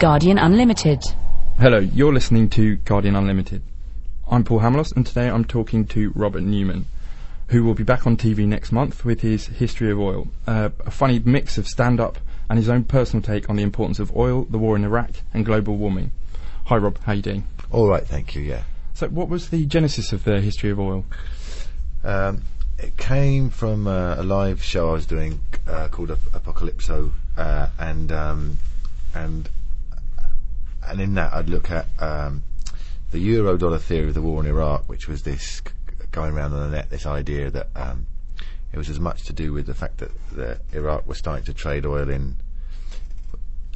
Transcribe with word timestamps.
Guardian 0.00 0.38
Unlimited. 0.38 1.04
Hello, 1.58 1.78
you're 1.78 2.14
listening 2.14 2.48
to 2.48 2.76
Guardian 2.76 3.14
Unlimited. 3.14 3.60
I'm 4.30 4.44
Paul 4.44 4.60
Hamilos, 4.60 4.96
and 4.96 5.06
today 5.06 5.28
I'm 5.28 5.44
talking 5.44 5.84
to 5.88 6.10
Robert 6.14 6.40
Newman, 6.40 6.86
who 7.48 7.62
will 7.64 7.74
be 7.74 7.82
back 7.82 8.06
on 8.06 8.16
TV 8.16 8.46
next 8.46 8.72
month 8.72 9.04
with 9.04 9.20
his 9.20 9.48
History 9.48 9.90
of 9.90 10.00
Oil, 10.00 10.28
uh, 10.46 10.70
a 10.86 10.90
funny 10.90 11.18
mix 11.18 11.58
of 11.58 11.66
stand 11.66 12.00
up 12.00 12.18
and 12.48 12.58
his 12.58 12.70
own 12.70 12.84
personal 12.84 13.22
take 13.22 13.50
on 13.50 13.56
the 13.56 13.62
importance 13.62 13.98
of 13.98 14.16
oil, 14.16 14.44
the 14.44 14.56
war 14.56 14.74
in 14.74 14.84
Iraq, 14.84 15.10
and 15.34 15.44
global 15.44 15.76
warming. 15.76 16.12
Hi, 16.64 16.78
Rob, 16.78 16.98
how 17.02 17.12
you 17.12 17.20
doing? 17.20 17.46
All 17.70 17.86
right, 17.86 18.06
thank 18.06 18.34
you, 18.34 18.40
yeah. 18.40 18.62
So, 18.94 19.06
what 19.08 19.28
was 19.28 19.50
the 19.50 19.66
genesis 19.66 20.14
of 20.14 20.24
the 20.24 20.40
History 20.40 20.70
of 20.70 20.80
Oil? 20.80 21.04
Um, 22.02 22.44
it 22.78 22.96
came 22.96 23.50
from 23.50 23.86
uh, 23.86 24.14
a 24.14 24.22
live 24.22 24.62
show 24.62 24.88
I 24.88 24.92
was 24.92 25.04
doing 25.04 25.40
uh, 25.68 25.88
called 25.88 26.10
Ap- 26.10 26.32
Apocalypso, 26.32 27.12
uh, 27.36 27.68
and 27.78 28.10
um, 28.10 28.56
and 29.14 29.50
and 30.90 31.00
in 31.00 31.14
that 31.14 31.32
I'd 31.32 31.48
look 31.48 31.70
at 31.70 31.86
um, 31.98 32.42
the 33.10 33.18
euro 33.18 33.56
dollar 33.56 33.78
theory 33.78 34.08
of 34.08 34.14
the 34.14 34.22
war 34.22 34.42
in 34.42 34.48
Iraq, 34.48 34.88
which 34.88 35.08
was 35.08 35.22
this 35.22 35.62
going 36.10 36.34
around 36.34 36.52
on 36.52 36.70
the 36.70 36.76
net, 36.76 36.90
this 36.90 37.06
idea 37.06 37.50
that 37.50 37.68
um, 37.76 38.06
it 38.72 38.78
was 38.78 38.88
as 38.88 39.00
much 39.00 39.24
to 39.24 39.32
do 39.32 39.52
with 39.52 39.66
the 39.66 39.74
fact 39.74 39.98
that, 39.98 40.10
that 40.32 40.60
Iraq 40.72 41.06
was 41.06 41.18
starting 41.18 41.44
to 41.44 41.54
trade 41.54 41.86
oil 41.86 42.08
in 42.08 42.36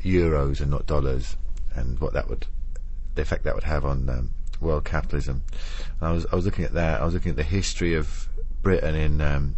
euros 0.02 0.60
and 0.60 0.70
not 0.70 0.87
dollars, 0.87 1.37
and 1.74 1.98
what 1.98 2.12
that 2.12 2.28
would, 2.28 2.46
the 3.15 3.23
effect 3.23 3.45
that 3.45 3.54
would 3.54 3.65
have 3.65 3.84
on 3.84 4.09
um, 4.09 4.30
world 4.60 4.84
capitalism. 4.84 5.42
And 6.01 6.09
I 6.09 6.12
was 6.12 6.26
I 6.30 6.37
was 6.37 6.45
looking 6.45 6.65
at 6.65 6.74
that. 6.74 7.01
I 7.01 7.04
was 7.04 7.15
looking 7.15 7.30
at 7.30 7.37
the 7.37 7.42
history 7.42 7.95
of 7.95 8.28
Britain 8.62 8.95
in 8.95 9.20
um, 9.20 9.56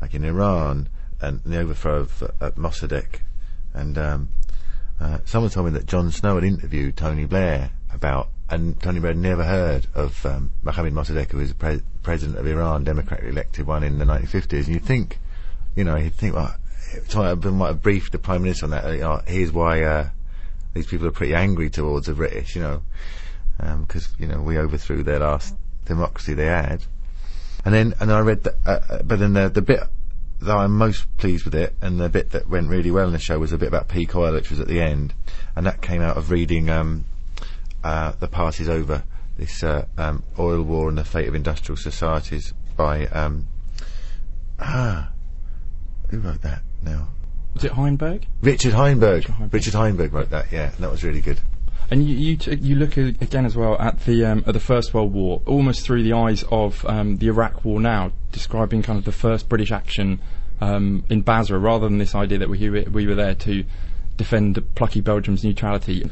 like 0.00 0.14
in 0.14 0.24
Iran 0.24 0.88
and 1.20 1.40
the 1.44 1.58
overthrow 1.58 2.00
of 2.00 2.22
uh, 2.40 2.50
Mossadegh, 2.52 3.20
and 3.74 3.96
um, 3.96 4.28
uh, 5.02 5.18
someone 5.24 5.50
told 5.50 5.66
me 5.66 5.72
that 5.72 5.86
Jon 5.86 6.12
Snow 6.12 6.36
had 6.36 6.44
interviewed 6.44 6.96
Tony 6.96 7.24
Blair 7.24 7.70
about, 7.92 8.28
and 8.48 8.80
Tony 8.80 9.00
Blair 9.00 9.14
never 9.14 9.42
heard 9.42 9.88
of 9.94 10.24
um, 10.24 10.52
Mohammed 10.62 10.92
Mossadegh, 10.92 11.32
who 11.32 11.38
was 11.38 11.52
pre- 11.52 11.82
president 12.04 12.38
of 12.38 12.46
Iran, 12.46 12.84
democratically 12.84 13.30
elected 13.30 13.66
one 13.66 13.82
in 13.82 13.98
the 13.98 14.04
1950s. 14.04 14.66
And 14.66 14.68
you'd 14.68 14.84
think, 14.84 15.18
you 15.74 15.82
know, 15.82 15.96
he'd 15.96 16.14
think, 16.14 16.36
well, 16.36 16.54
I 17.16 17.34
might 17.34 17.68
have 17.68 17.82
briefed 17.82 18.12
the 18.12 18.18
Prime 18.18 18.42
Minister 18.42 18.66
on 18.66 18.70
that. 18.70 18.92
You 18.92 19.00
know, 19.00 19.22
here's 19.26 19.50
why 19.50 19.82
uh, 19.82 20.10
these 20.72 20.86
people 20.86 21.08
are 21.08 21.12
pretty 21.12 21.34
angry 21.34 21.68
towards 21.68 22.06
the 22.06 22.14
British, 22.14 22.54
you 22.54 22.62
know, 22.62 22.82
because 23.80 24.08
you 24.18 24.26
know 24.26 24.40
we 24.40 24.58
overthrew 24.58 25.02
their 25.02 25.18
last 25.18 25.54
democracy 25.84 26.34
they 26.34 26.46
had. 26.46 26.84
And 27.64 27.74
then, 27.74 27.94
and 28.00 28.12
I 28.12 28.20
read 28.20 28.44
that, 28.44 28.54
uh, 28.66 28.80
uh, 28.88 29.02
but 29.02 29.18
then 29.18 29.32
the 29.32 29.48
the 29.48 29.62
bit 29.62 29.82
that 30.44 30.56
I'm 30.56 30.72
most 30.72 31.06
pleased 31.16 31.44
with 31.44 31.54
it, 31.54 31.74
and 31.80 32.00
the 32.00 32.08
bit 32.08 32.30
that 32.30 32.48
went 32.48 32.68
really 32.68 32.90
well 32.90 33.06
in 33.06 33.12
the 33.12 33.18
show 33.18 33.38
was 33.38 33.52
a 33.52 33.58
bit 33.58 33.68
about 33.68 33.88
peak 33.88 34.14
oil, 34.14 34.32
which 34.32 34.50
was 34.50 34.60
at 34.60 34.68
the 34.68 34.80
end, 34.80 35.14
and 35.56 35.66
that 35.66 35.80
came 35.80 36.02
out 36.02 36.16
of 36.16 36.30
reading 36.30 36.68
um, 36.68 37.04
uh, 37.84 38.12
"The 38.18 38.28
Party's 38.28 38.68
Over," 38.68 39.04
this 39.36 39.62
uh, 39.62 39.86
um, 39.96 40.22
oil 40.38 40.62
war 40.62 40.88
and 40.88 40.98
the 40.98 41.04
fate 41.04 41.28
of 41.28 41.34
industrial 41.34 41.76
societies 41.76 42.52
by 42.76 43.06
um, 43.06 43.46
ah, 44.58 45.10
who 46.10 46.18
wrote 46.18 46.42
that 46.42 46.62
now? 46.82 47.08
Was 47.54 47.64
it 47.64 47.72
Heinberg? 47.72 48.24
Richard 48.40 48.72
Heinberg. 48.72 49.16
Richard 49.16 49.34
Heinberg. 49.34 49.52
Richard 49.52 49.74
Heinberg 49.74 50.12
wrote 50.12 50.30
that. 50.30 50.50
Yeah, 50.50 50.72
and 50.72 50.78
that 50.78 50.90
was 50.90 51.04
really 51.04 51.20
good. 51.20 51.40
And 51.90 52.08
you 52.08 52.16
you, 52.16 52.36
t- 52.36 52.56
you 52.56 52.76
look 52.76 52.96
a- 52.96 53.14
again 53.20 53.44
as 53.44 53.56
well 53.56 53.76
at 53.78 54.00
the 54.00 54.24
um, 54.24 54.44
at 54.46 54.54
the 54.54 54.60
First 54.60 54.94
World 54.94 55.12
War, 55.12 55.42
almost 55.46 55.84
through 55.84 56.02
the 56.02 56.14
eyes 56.14 56.44
of 56.50 56.84
um, 56.86 57.18
the 57.18 57.28
Iraq 57.28 57.64
War 57.64 57.80
now, 57.80 58.12
describing 58.30 58.82
kind 58.82 58.98
of 58.98 59.04
the 59.04 59.12
first 59.12 59.48
British 59.48 59.70
action 59.70 60.20
um, 60.60 61.04
in 61.10 61.22
Basra, 61.22 61.58
rather 61.58 61.88
than 61.88 61.98
this 61.98 62.14
idea 62.14 62.38
that 62.38 62.48
we 62.48 62.68
we 62.68 63.06
were 63.06 63.14
there 63.14 63.34
to 63.34 63.64
defend 64.16 64.62
plucky 64.74 65.00
Belgium's 65.00 65.44
neutrality. 65.44 66.08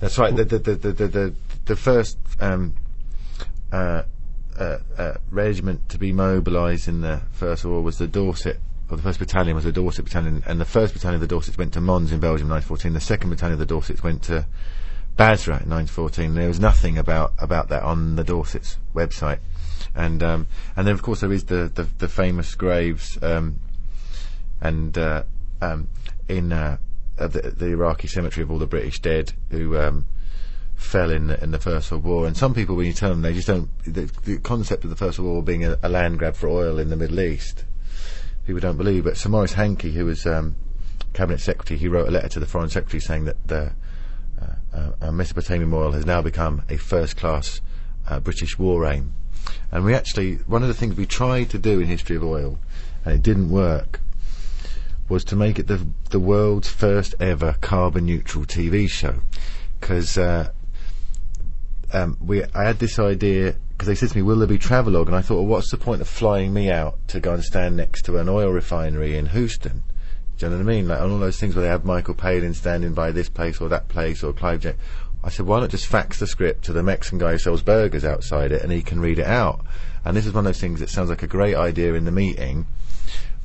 That's 0.00 0.18
right. 0.18 0.34
The 0.34 0.44
the 0.44 0.58
the 0.58 0.74
the 0.74 0.92
the, 0.92 1.34
the, 1.66 1.76
first 1.76 2.18
um, 2.40 2.74
uh, 3.70 4.02
uh, 4.58 4.78
uh, 4.98 5.14
regiment 5.30 5.88
to 5.90 5.98
be 5.98 6.12
mobilised 6.12 6.88
in 6.88 7.00
the 7.00 7.22
First 7.30 7.64
War 7.64 7.82
was 7.82 7.98
the 7.98 8.08
Dorset. 8.08 8.58
Or 8.90 8.96
the 8.96 9.02
first 9.02 9.18
battalion 9.18 9.54
was 9.54 9.64
the 9.64 9.72
Dorset 9.72 10.04
battalion, 10.04 10.42
and 10.46 10.60
the 10.60 10.64
first 10.64 10.92
battalion 10.92 11.22
of 11.22 11.28
the 11.28 11.32
Dorsets 11.32 11.56
went 11.56 11.72
to 11.74 11.80
Mons 11.80 12.12
in 12.12 12.20
Belgium 12.20 12.48
in 12.48 12.52
1914. 12.52 12.92
The 12.92 13.00
second 13.00 13.30
battalion 13.30 13.54
of 13.54 13.58
the 13.60 13.66
Dorsets 13.66 14.02
went 14.02 14.22
to 14.24 14.44
Basra 15.16 15.60
in 15.62 15.70
1914. 15.70 16.34
There 16.34 16.48
was 16.48 16.60
nothing 16.60 16.98
about 16.98 17.32
about 17.38 17.68
that 17.68 17.82
on 17.82 18.16
the 18.16 18.24
Dorsets 18.24 18.78
website, 18.94 19.40
and 19.94 20.22
um, 20.22 20.46
and 20.76 20.86
then 20.86 20.94
of 20.94 21.02
course 21.02 21.20
there 21.20 21.32
is 21.32 21.44
the 21.44 21.70
the, 21.74 21.86
the 21.98 22.08
famous 22.08 22.54
graves 22.54 23.18
um, 23.22 23.60
and 24.60 24.96
uh, 24.96 25.24
um, 25.60 25.88
in 26.28 26.52
uh, 26.52 26.78
the, 27.16 27.54
the 27.56 27.66
Iraqi 27.66 28.08
cemetery 28.08 28.42
of 28.42 28.50
all 28.50 28.58
the 28.58 28.66
British 28.66 29.00
dead 29.00 29.32
who 29.50 29.76
um, 29.76 30.06
fell 30.74 31.10
in 31.10 31.28
the, 31.28 31.42
in 31.42 31.50
the 31.50 31.58
First 31.58 31.90
World 31.90 32.04
War. 32.04 32.26
And 32.26 32.36
some 32.36 32.54
people, 32.54 32.76
when 32.76 32.86
you 32.86 32.92
tell 32.92 33.10
them, 33.10 33.22
they 33.22 33.34
just 33.34 33.46
don't. 33.46 33.68
The, 33.84 34.10
the 34.24 34.38
concept 34.38 34.84
of 34.84 34.90
the 34.90 34.96
First 34.96 35.18
World 35.18 35.32
War 35.32 35.42
being 35.42 35.64
a, 35.64 35.78
a 35.82 35.88
land 35.88 36.18
grab 36.18 36.36
for 36.36 36.48
oil 36.48 36.78
in 36.78 36.88
the 36.88 36.96
Middle 36.96 37.20
East, 37.20 37.64
people 38.46 38.60
don't 38.60 38.76
believe. 38.76 39.04
But 39.04 39.16
Sir 39.16 39.28
Maurice 39.28 39.54
Hankey, 39.54 39.92
who 39.92 40.06
was 40.06 40.26
um, 40.26 40.56
cabinet 41.12 41.40
secretary, 41.40 41.78
he 41.78 41.88
wrote 41.88 42.08
a 42.08 42.10
letter 42.10 42.28
to 42.30 42.40
the 42.40 42.46
foreign 42.46 42.70
secretary 42.70 43.00
saying 43.00 43.24
that 43.26 43.46
the 43.46 43.72
uh, 44.74 44.76
uh, 44.76 44.92
uh, 45.08 45.12
Mesopotamian 45.12 45.72
oil 45.72 45.92
has 45.92 46.06
now 46.06 46.22
become 46.22 46.62
a 46.68 46.76
first-class 46.76 47.60
uh, 48.08 48.20
British 48.20 48.58
war 48.58 48.86
aim. 48.86 49.12
And 49.70 49.84
we 49.84 49.94
actually, 49.94 50.36
one 50.46 50.62
of 50.62 50.68
the 50.68 50.74
things 50.74 50.96
we 50.96 51.06
tried 51.06 51.50
to 51.50 51.58
do 51.58 51.80
in 51.80 51.86
History 51.86 52.16
of 52.16 52.24
Oil, 52.24 52.58
and 53.04 53.14
it 53.14 53.22
didn't 53.22 53.50
work, 53.50 54.00
was 55.08 55.24
to 55.24 55.36
make 55.36 55.58
it 55.58 55.66
the 55.66 55.86
the 56.10 56.20
world's 56.20 56.68
first 56.68 57.14
ever 57.20 57.56
carbon 57.60 58.06
neutral 58.06 58.44
TV 58.44 58.88
show. 58.88 59.20
Because 59.80 60.16
uh, 60.16 60.50
um, 61.92 62.16
we, 62.20 62.44
I 62.54 62.64
had 62.64 62.78
this 62.78 62.98
idea 62.98 63.56
because 63.70 63.88
they 63.88 63.94
said 63.94 64.10
to 64.10 64.16
me, 64.16 64.22
"Will 64.22 64.38
there 64.38 64.46
be 64.46 64.58
travelogue?" 64.58 65.08
And 65.08 65.16
I 65.16 65.22
thought, 65.22 65.36
"Well, 65.36 65.46
what's 65.46 65.70
the 65.70 65.76
point 65.76 66.00
of 66.00 66.08
flying 66.08 66.52
me 66.54 66.70
out 66.70 66.96
to 67.08 67.20
go 67.20 67.34
and 67.34 67.42
stand 67.42 67.76
next 67.76 68.04
to 68.06 68.18
an 68.18 68.28
oil 68.28 68.50
refinery 68.50 69.16
in 69.16 69.26
Houston?" 69.26 69.82
Do 70.38 70.46
you 70.46 70.50
know 70.50 70.56
what 70.56 70.62
I 70.62 70.66
mean? 70.66 70.88
Like 70.88 71.00
on 71.00 71.10
all 71.10 71.18
those 71.18 71.38
things 71.38 71.54
where 71.54 71.62
they 71.62 71.68
have 71.68 71.84
Michael 71.84 72.14
Palin 72.14 72.54
standing 72.54 72.94
by 72.94 73.12
this 73.12 73.28
place 73.28 73.60
or 73.60 73.68
that 73.68 73.88
place 73.88 74.22
or 74.22 74.32
Clive 74.32 74.60
James. 74.60 74.78
I 75.24 75.30
said, 75.30 75.46
why 75.46 75.60
not 75.60 75.70
just 75.70 75.86
fax 75.86 76.18
the 76.18 76.26
script 76.26 76.64
to 76.64 76.72
the 76.72 76.82
Mexican 76.82 77.18
guy 77.18 77.32
who 77.32 77.38
sells 77.38 77.62
burgers 77.62 78.04
outside 78.04 78.50
it 78.50 78.62
and 78.62 78.72
he 78.72 78.82
can 78.82 79.00
read 79.00 79.20
it 79.20 79.26
out? 79.26 79.64
And 80.04 80.16
this 80.16 80.26
is 80.26 80.32
one 80.32 80.46
of 80.46 80.52
those 80.52 80.60
things 80.60 80.80
that 80.80 80.90
sounds 80.90 81.10
like 81.10 81.22
a 81.22 81.28
great 81.28 81.54
idea 81.54 81.94
in 81.94 82.04
the 82.04 82.10
meeting. 82.10 82.66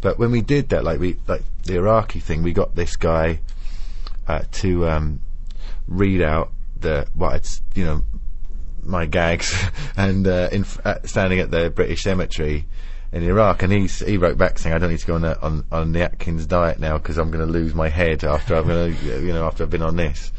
But 0.02 0.18
when 0.18 0.32
we 0.32 0.42
did 0.42 0.70
that, 0.70 0.84
like 0.84 1.00
we, 1.00 1.18
like 1.28 1.44
the 1.64 1.76
Iraqi 1.76 2.20
thing, 2.20 2.42
we 2.42 2.52
got 2.52 2.76
this 2.76 2.96
guy, 2.96 3.42
uh, 4.28 4.42
to, 4.54 4.88
um, 4.90 5.20
read 5.88 6.22
out 6.22 6.52
the, 6.80 7.08
what 7.14 7.36
it's, 7.36 7.62
you 7.76 7.86
know, 7.86 8.04
my 8.84 9.06
gags 9.06 9.56
and, 9.98 10.28
uh, 10.28 10.50
uh, 10.84 10.96
standing 11.06 11.40
at 11.40 11.52
the 11.52 11.70
British 11.70 12.02
cemetery 12.04 12.66
in 13.12 13.24
Iraq, 13.24 13.64
and 13.64 13.72
he's, 13.72 14.00
he 14.00 14.18
wrote 14.18 14.38
back 14.38 14.60
saying, 14.60 14.76
"I 14.76 14.80
don't 14.80 14.92
need 14.92 15.00
to 15.00 15.08
go 15.08 15.16
on 15.16 15.22
the, 15.22 15.42
on, 15.42 15.66
on 15.72 15.92
the 15.94 16.02
Atkins 16.02 16.46
diet 16.46 16.80
now 16.80 16.98
because 16.98 17.18
I'm 17.18 17.32
going 17.32 17.46
to 17.46 17.52
lose 17.52 17.74
my 17.74 17.90
head 17.90 18.24
after 18.24 18.56
I've 18.56 18.68
going 18.68 18.94
to, 18.94 19.26
you 19.26 19.34
know, 19.34 19.46
after 19.46 19.64
I've 19.64 19.70
been 19.70 19.82
on 19.82 19.96
this." 19.96 20.32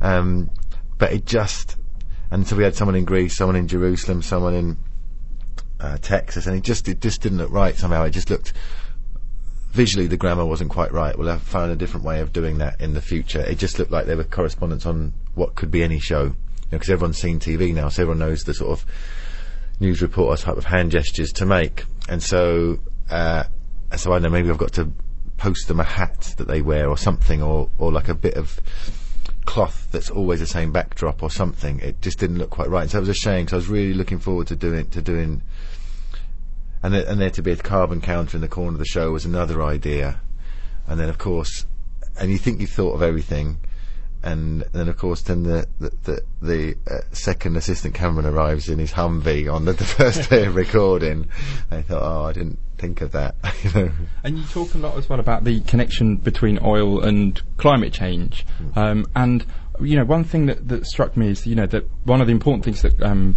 Um, 0.00 0.50
but 0.96 1.12
it 1.12 1.26
just, 1.26 1.76
and 2.30 2.46
so 2.46 2.56
we 2.56 2.64
had 2.64 2.74
someone 2.74 2.94
in 2.94 3.04
Greece, 3.04 3.36
someone 3.36 3.56
in 3.56 3.68
Jerusalem, 3.68 4.22
someone 4.22 4.54
in 4.54 4.78
uh, 5.80 5.98
Texas, 5.98 6.46
and 6.46 6.56
it 6.56 6.64
just 6.64 6.88
it 6.88 7.00
just 7.00 7.20
didn't 7.20 7.38
look 7.38 7.50
right 7.50 7.76
somehow. 7.76 8.04
It 8.04 8.10
just 8.10 8.30
looked 8.30 8.52
visually 9.70 10.06
the 10.06 10.16
grammar 10.16 10.44
wasn't 10.44 10.70
quite 10.70 10.92
right. 10.92 11.16
We'll 11.16 11.28
have 11.28 11.42
found 11.42 11.70
a 11.70 11.76
different 11.76 12.06
way 12.06 12.20
of 12.20 12.32
doing 12.32 12.58
that 12.58 12.80
in 12.80 12.94
the 12.94 13.02
future. 13.02 13.40
It 13.40 13.58
just 13.58 13.78
looked 13.78 13.92
like 13.92 14.06
there 14.06 14.16
were 14.16 14.24
correspondence 14.24 14.86
on 14.86 15.12
what 15.34 15.54
could 15.54 15.70
be 15.70 15.82
any 15.82 16.00
show, 16.00 16.34
because 16.70 16.90
everyone's 16.90 17.18
seen 17.18 17.38
TV 17.38 17.74
now, 17.74 17.88
so 17.88 18.02
everyone 18.02 18.18
knows 18.18 18.44
the 18.44 18.54
sort 18.54 18.72
of 18.72 18.86
news 19.80 20.02
reporter 20.02 20.42
type 20.42 20.56
of 20.56 20.64
hand 20.64 20.90
gestures 20.90 21.32
to 21.34 21.46
make. 21.46 21.84
And 22.08 22.22
so, 22.22 22.78
uh, 23.10 23.44
so 23.96 24.12
I 24.12 24.14
don't 24.16 24.22
know, 24.22 24.30
maybe 24.30 24.50
I've 24.50 24.58
got 24.58 24.72
to 24.74 24.90
post 25.36 25.68
them 25.68 25.78
a 25.78 25.84
hat 25.84 26.34
that 26.38 26.48
they 26.48 26.62
wear 26.62 26.88
or 26.88 26.96
something, 26.96 27.42
or, 27.42 27.70
or 27.78 27.92
like 27.92 28.08
a 28.08 28.14
bit 28.14 28.34
of 28.34 28.60
cloth 29.44 29.88
that's 29.92 30.10
always 30.10 30.40
the 30.40 30.46
same 30.46 30.72
backdrop 30.72 31.22
or 31.22 31.30
something. 31.30 31.80
It 31.80 32.00
just 32.02 32.18
didn't 32.18 32.38
look 32.38 32.50
quite 32.50 32.68
right. 32.68 32.88
So 32.90 32.98
it 32.98 33.02
was 33.02 33.08
a 33.10 33.14
shame, 33.14 33.44
because 33.44 33.52
I 33.52 33.56
was 33.56 33.68
really 33.68 33.94
looking 33.94 34.18
forward 34.18 34.46
to 34.48 34.56
doing, 34.56 34.88
to 34.90 35.02
doing, 35.02 35.42
and, 36.82 36.94
there- 36.94 37.06
and 37.06 37.20
there 37.20 37.30
to 37.30 37.42
be 37.42 37.52
a 37.52 37.56
carbon 37.56 38.00
counter 38.00 38.36
in 38.36 38.40
the 38.40 38.48
corner 38.48 38.72
of 38.72 38.78
the 38.78 38.84
show 38.86 39.12
was 39.12 39.24
another 39.24 39.62
idea. 39.62 40.20
And 40.86 40.98
then 40.98 41.08
of 41.08 41.18
course, 41.18 41.66
and 42.18 42.30
you 42.30 42.38
think 42.38 42.60
you've 42.60 42.70
thought 42.70 42.94
of 42.94 43.02
everything, 43.02 43.58
and 44.22 44.62
then 44.72 44.88
of 44.88 44.96
course 44.96 45.22
then 45.22 45.44
the 45.44 45.66
the 45.78 45.90
the, 46.04 46.22
the 46.42 46.76
uh, 46.90 47.00
second 47.12 47.56
assistant 47.56 47.94
cameraman 47.94 48.26
arrives 48.26 48.68
in 48.68 48.78
his 48.78 48.92
Humvee 48.92 49.52
on 49.52 49.64
the, 49.64 49.72
the 49.74 49.84
first 49.84 50.30
day 50.30 50.46
of 50.46 50.54
recording. 50.54 51.28
I 51.70 51.82
thought, 51.82 52.02
oh, 52.02 52.24
I 52.24 52.32
didn't 52.32 52.58
think 52.78 53.00
of 53.00 53.12
that. 53.12 53.34
you 53.62 53.70
know. 53.72 53.92
And 54.24 54.38
you 54.38 54.44
talk 54.46 54.74
a 54.74 54.78
lot 54.78 54.96
as 54.96 55.08
well 55.08 55.20
about 55.20 55.44
the 55.44 55.60
connection 55.60 56.16
between 56.16 56.58
oil 56.62 57.02
and 57.02 57.40
climate 57.56 57.92
change. 57.92 58.46
Um, 58.76 59.06
and 59.14 59.44
you 59.80 59.96
know, 59.96 60.04
one 60.04 60.24
thing 60.24 60.46
that, 60.46 60.68
that 60.68 60.86
struck 60.86 61.16
me 61.16 61.28
is 61.28 61.46
you 61.46 61.54
know 61.54 61.66
that 61.66 61.88
one 62.04 62.20
of 62.20 62.26
the 62.26 62.32
important 62.32 62.64
things 62.64 62.82
that 62.82 63.00
um, 63.02 63.36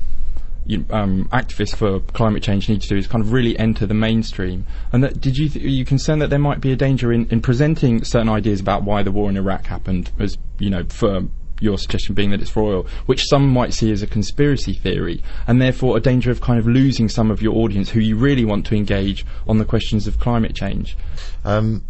you, 0.65 0.85
um, 0.91 1.27
activists 1.31 1.75
for 1.75 1.99
climate 1.99 2.43
change 2.43 2.69
need 2.69 2.81
to 2.81 2.87
do 2.87 2.95
is 2.95 3.07
kind 3.07 3.23
of 3.23 3.31
really 3.31 3.57
enter 3.57 3.85
the 3.85 3.93
mainstream. 3.93 4.65
And 4.91 5.03
that, 5.03 5.19
did 5.19 5.37
you 5.37 5.49
th- 5.49 5.65
are 5.65 5.69
you 5.69 5.85
concerned 5.85 6.21
that 6.21 6.29
there 6.29 6.39
might 6.39 6.61
be 6.61 6.71
a 6.71 6.75
danger 6.75 7.11
in, 7.11 7.27
in 7.29 7.41
presenting 7.41 8.03
certain 8.03 8.29
ideas 8.29 8.59
about 8.59 8.83
why 8.83 9.03
the 9.03 9.11
war 9.11 9.29
in 9.29 9.37
Iraq 9.37 9.65
happened 9.65 10.11
as 10.19 10.37
you 10.61 10.69
know, 10.69 10.85
for 10.89 11.27
your 11.61 11.77
suggestion 11.77 12.15
being 12.15 12.31
that 12.31 12.41
it's 12.41 12.55
royal, 12.55 12.87
which 13.05 13.23
some 13.27 13.47
might 13.47 13.73
see 13.73 13.91
as 13.91 14.01
a 14.01 14.07
conspiracy 14.07 14.73
theory, 14.73 15.21
and 15.47 15.61
therefore 15.61 15.95
a 15.95 15.99
danger 15.99 16.31
of 16.31 16.41
kind 16.41 16.59
of 16.59 16.67
losing 16.67 17.07
some 17.07 17.31
of 17.31 17.41
your 17.41 17.55
audience 17.55 17.89
who 17.89 17.99
you 17.99 18.15
really 18.15 18.43
want 18.43 18.65
to 18.65 18.75
engage 18.75 19.25
on 19.47 19.57
the 19.59 19.65
questions 19.65 20.07
of 20.07 20.19
climate 20.19 20.55
change? 20.55 20.97
Um, 21.45 21.85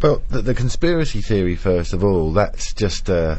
well, 0.00 0.22
the, 0.28 0.40
the 0.40 0.54
conspiracy 0.54 1.20
theory, 1.20 1.56
first 1.56 1.92
of 1.92 2.02
all, 2.02 2.32
that's 2.32 2.72
just 2.72 3.10
uh, 3.10 3.38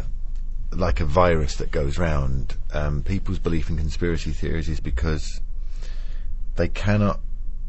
like 0.72 1.00
a 1.00 1.06
virus 1.06 1.56
that 1.56 1.72
goes 1.72 1.98
round. 1.98 2.56
Um, 2.74 3.04
people's 3.04 3.40
belief 3.40 3.70
in 3.70 3.78
conspiracy 3.78 4.32
theories 4.32 4.70
is 4.70 4.80
because 4.80 5.42
they 6.58 6.68
cannot. 6.68 7.20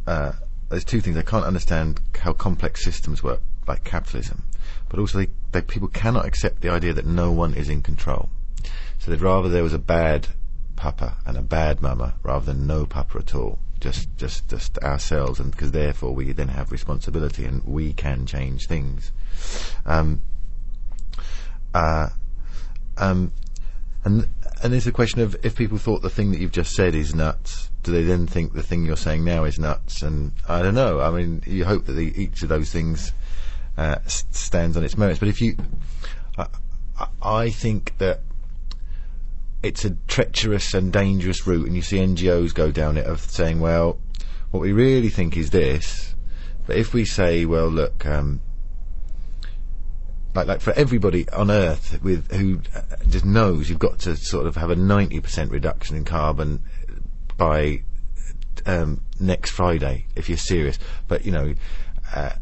Uh, 0.06 0.32
there's 0.68 0.84
two 0.84 1.00
things 1.00 1.16
they 1.16 1.22
can't 1.22 1.44
understand 1.44 2.00
how 2.18 2.32
complex 2.32 2.82
systems 2.82 3.22
work, 3.22 3.40
like 3.66 3.84
capitalism, 3.84 4.42
but 4.88 4.98
also 4.98 5.18
they, 5.18 5.28
they 5.52 5.62
people 5.62 5.88
cannot 5.88 6.26
accept 6.26 6.60
the 6.60 6.70
idea 6.70 6.92
that 6.92 7.06
no 7.06 7.30
one 7.30 7.54
is 7.54 7.68
in 7.68 7.82
control. 7.82 8.28
So 8.98 9.10
they'd 9.10 9.20
rather 9.20 9.48
there 9.48 9.62
was 9.62 9.72
a 9.72 9.78
bad 9.78 10.28
papa 10.76 11.16
and 11.26 11.36
a 11.36 11.42
bad 11.42 11.80
mama 11.80 12.14
rather 12.22 12.46
than 12.46 12.66
no 12.66 12.86
papa 12.86 13.18
at 13.18 13.34
all 13.34 13.58
just 13.82 14.16
just 14.16 14.48
just 14.48 14.78
ourselves, 14.78 15.40
and 15.40 15.50
because 15.50 15.72
therefore 15.72 16.14
we 16.14 16.32
then 16.32 16.48
have 16.48 16.70
responsibility 16.70 17.44
and 17.44 17.62
we 17.64 17.92
can 17.92 18.24
change 18.24 18.66
things. 18.66 19.10
Um, 19.84 20.22
uh, 21.74 22.10
um, 22.96 23.32
and 24.04 24.28
and 24.62 24.72
it's 24.72 24.86
a 24.86 24.92
question 24.92 25.20
of 25.20 25.36
if 25.44 25.56
people 25.56 25.78
thought 25.78 26.00
the 26.00 26.10
thing 26.10 26.30
that 26.30 26.40
you've 26.40 26.52
just 26.52 26.74
said 26.74 26.94
is 26.94 27.14
nuts, 27.14 27.70
do 27.82 27.90
they 27.90 28.04
then 28.04 28.28
think 28.28 28.52
the 28.52 28.62
thing 28.62 28.86
you're 28.86 28.96
saying 28.96 29.24
now 29.24 29.42
is 29.44 29.58
nuts? 29.58 30.02
And 30.02 30.32
I 30.48 30.62
don't 30.62 30.76
know. 30.76 31.00
I 31.00 31.10
mean, 31.10 31.42
you 31.44 31.64
hope 31.64 31.86
that 31.86 31.94
the, 31.94 32.12
each 32.16 32.42
of 32.42 32.48
those 32.48 32.70
things 32.70 33.12
uh, 33.76 33.98
stands 34.06 34.76
on 34.76 34.84
its 34.84 34.96
merits. 34.96 35.18
But 35.18 35.28
if 35.28 35.40
you, 35.40 35.56
I, 36.36 36.46
I 37.22 37.50
think 37.50 37.96
that 37.98 38.20
it's 39.62 39.84
a 39.84 39.90
treacherous 40.08 40.74
and 40.74 40.92
dangerous 40.92 41.46
route, 41.46 41.66
and 41.66 41.76
you 41.76 41.82
see 41.82 41.98
NGOs 41.98 42.54
go 42.54 42.70
down 42.70 42.96
it 42.96 43.06
of 43.06 43.20
saying, 43.20 43.60
well, 43.60 43.98
what 44.50 44.60
we 44.60 44.72
really 44.72 45.08
think 45.08 45.36
is 45.36 45.50
this, 45.50 46.14
but 46.66 46.76
if 46.76 46.92
we 46.92 47.04
say, 47.04 47.44
well, 47.44 47.68
look, 47.68 48.04
um, 48.06 48.40
like 50.34 50.46
like 50.46 50.60
for 50.60 50.72
everybody 50.72 51.28
on 51.30 51.50
Earth 51.50 52.02
with 52.02 52.32
who 52.32 52.60
uh, 52.74 52.80
just 53.08 53.24
knows 53.24 53.68
you've 53.68 53.78
got 53.78 53.98
to 54.00 54.16
sort 54.16 54.46
of 54.46 54.56
have 54.56 54.70
a 54.70 54.76
ninety 54.76 55.20
percent 55.20 55.50
reduction 55.50 55.96
in 55.96 56.04
carbon 56.04 56.62
by 57.36 57.82
um, 58.64 59.02
next 59.20 59.50
Friday 59.50 60.06
if 60.16 60.28
you're 60.28 60.38
serious, 60.38 60.78
but 61.08 61.24
you 61.24 61.32
know. 61.32 61.54
Uh, 62.14 62.32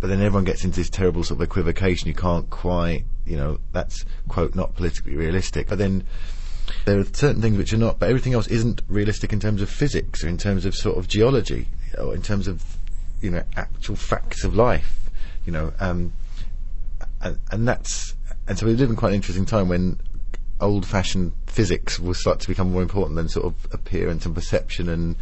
but 0.00 0.08
then 0.08 0.20
everyone 0.20 0.44
gets 0.44 0.64
into 0.64 0.80
this 0.80 0.90
terrible 0.90 1.22
sort 1.22 1.38
of 1.40 1.42
equivocation. 1.42 2.08
You 2.08 2.14
can't 2.14 2.48
quite, 2.50 3.04
you 3.26 3.36
know, 3.36 3.58
that's 3.72 4.04
quote 4.28 4.54
not 4.54 4.74
politically 4.74 5.14
realistic. 5.14 5.68
But 5.68 5.78
then 5.78 6.04
there 6.86 6.98
are 6.98 7.04
certain 7.04 7.42
things 7.42 7.58
which 7.58 7.72
are 7.72 7.78
not, 7.78 7.98
but 7.98 8.08
everything 8.08 8.32
else 8.32 8.46
isn't 8.48 8.82
realistic 8.88 9.32
in 9.32 9.40
terms 9.40 9.60
of 9.60 9.68
physics 9.68 10.24
or 10.24 10.28
in 10.28 10.38
terms 10.38 10.64
of 10.64 10.74
sort 10.74 10.96
of 10.96 11.06
geology 11.06 11.66
or 11.98 12.14
in 12.14 12.22
terms 12.22 12.48
of, 12.48 12.64
you 13.20 13.30
know, 13.30 13.42
actual 13.56 13.96
facts 13.96 14.42
of 14.42 14.56
life. 14.56 14.96
You 15.44 15.52
know, 15.52 15.72
um, 15.80 16.12
and, 17.20 17.38
and 17.50 17.68
that's 17.68 18.14
and 18.48 18.58
so 18.58 18.66
we 18.66 18.74
live 18.74 18.90
in 18.90 18.96
quite 18.96 19.10
an 19.10 19.14
interesting 19.14 19.46
time 19.46 19.68
when 19.68 20.00
old-fashioned 20.60 21.32
physics 21.46 21.98
will 21.98 22.14
start 22.14 22.40
to 22.40 22.48
become 22.48 22.72
more 22.72 22.82
important 22.82 23.16
than 23.16 23.28
sort 23.28 23.46
of 23.46 23.54
appearance 23.72 24.26
and 24.26 24.34
perception 24.34 24.88
and 24.88 25.16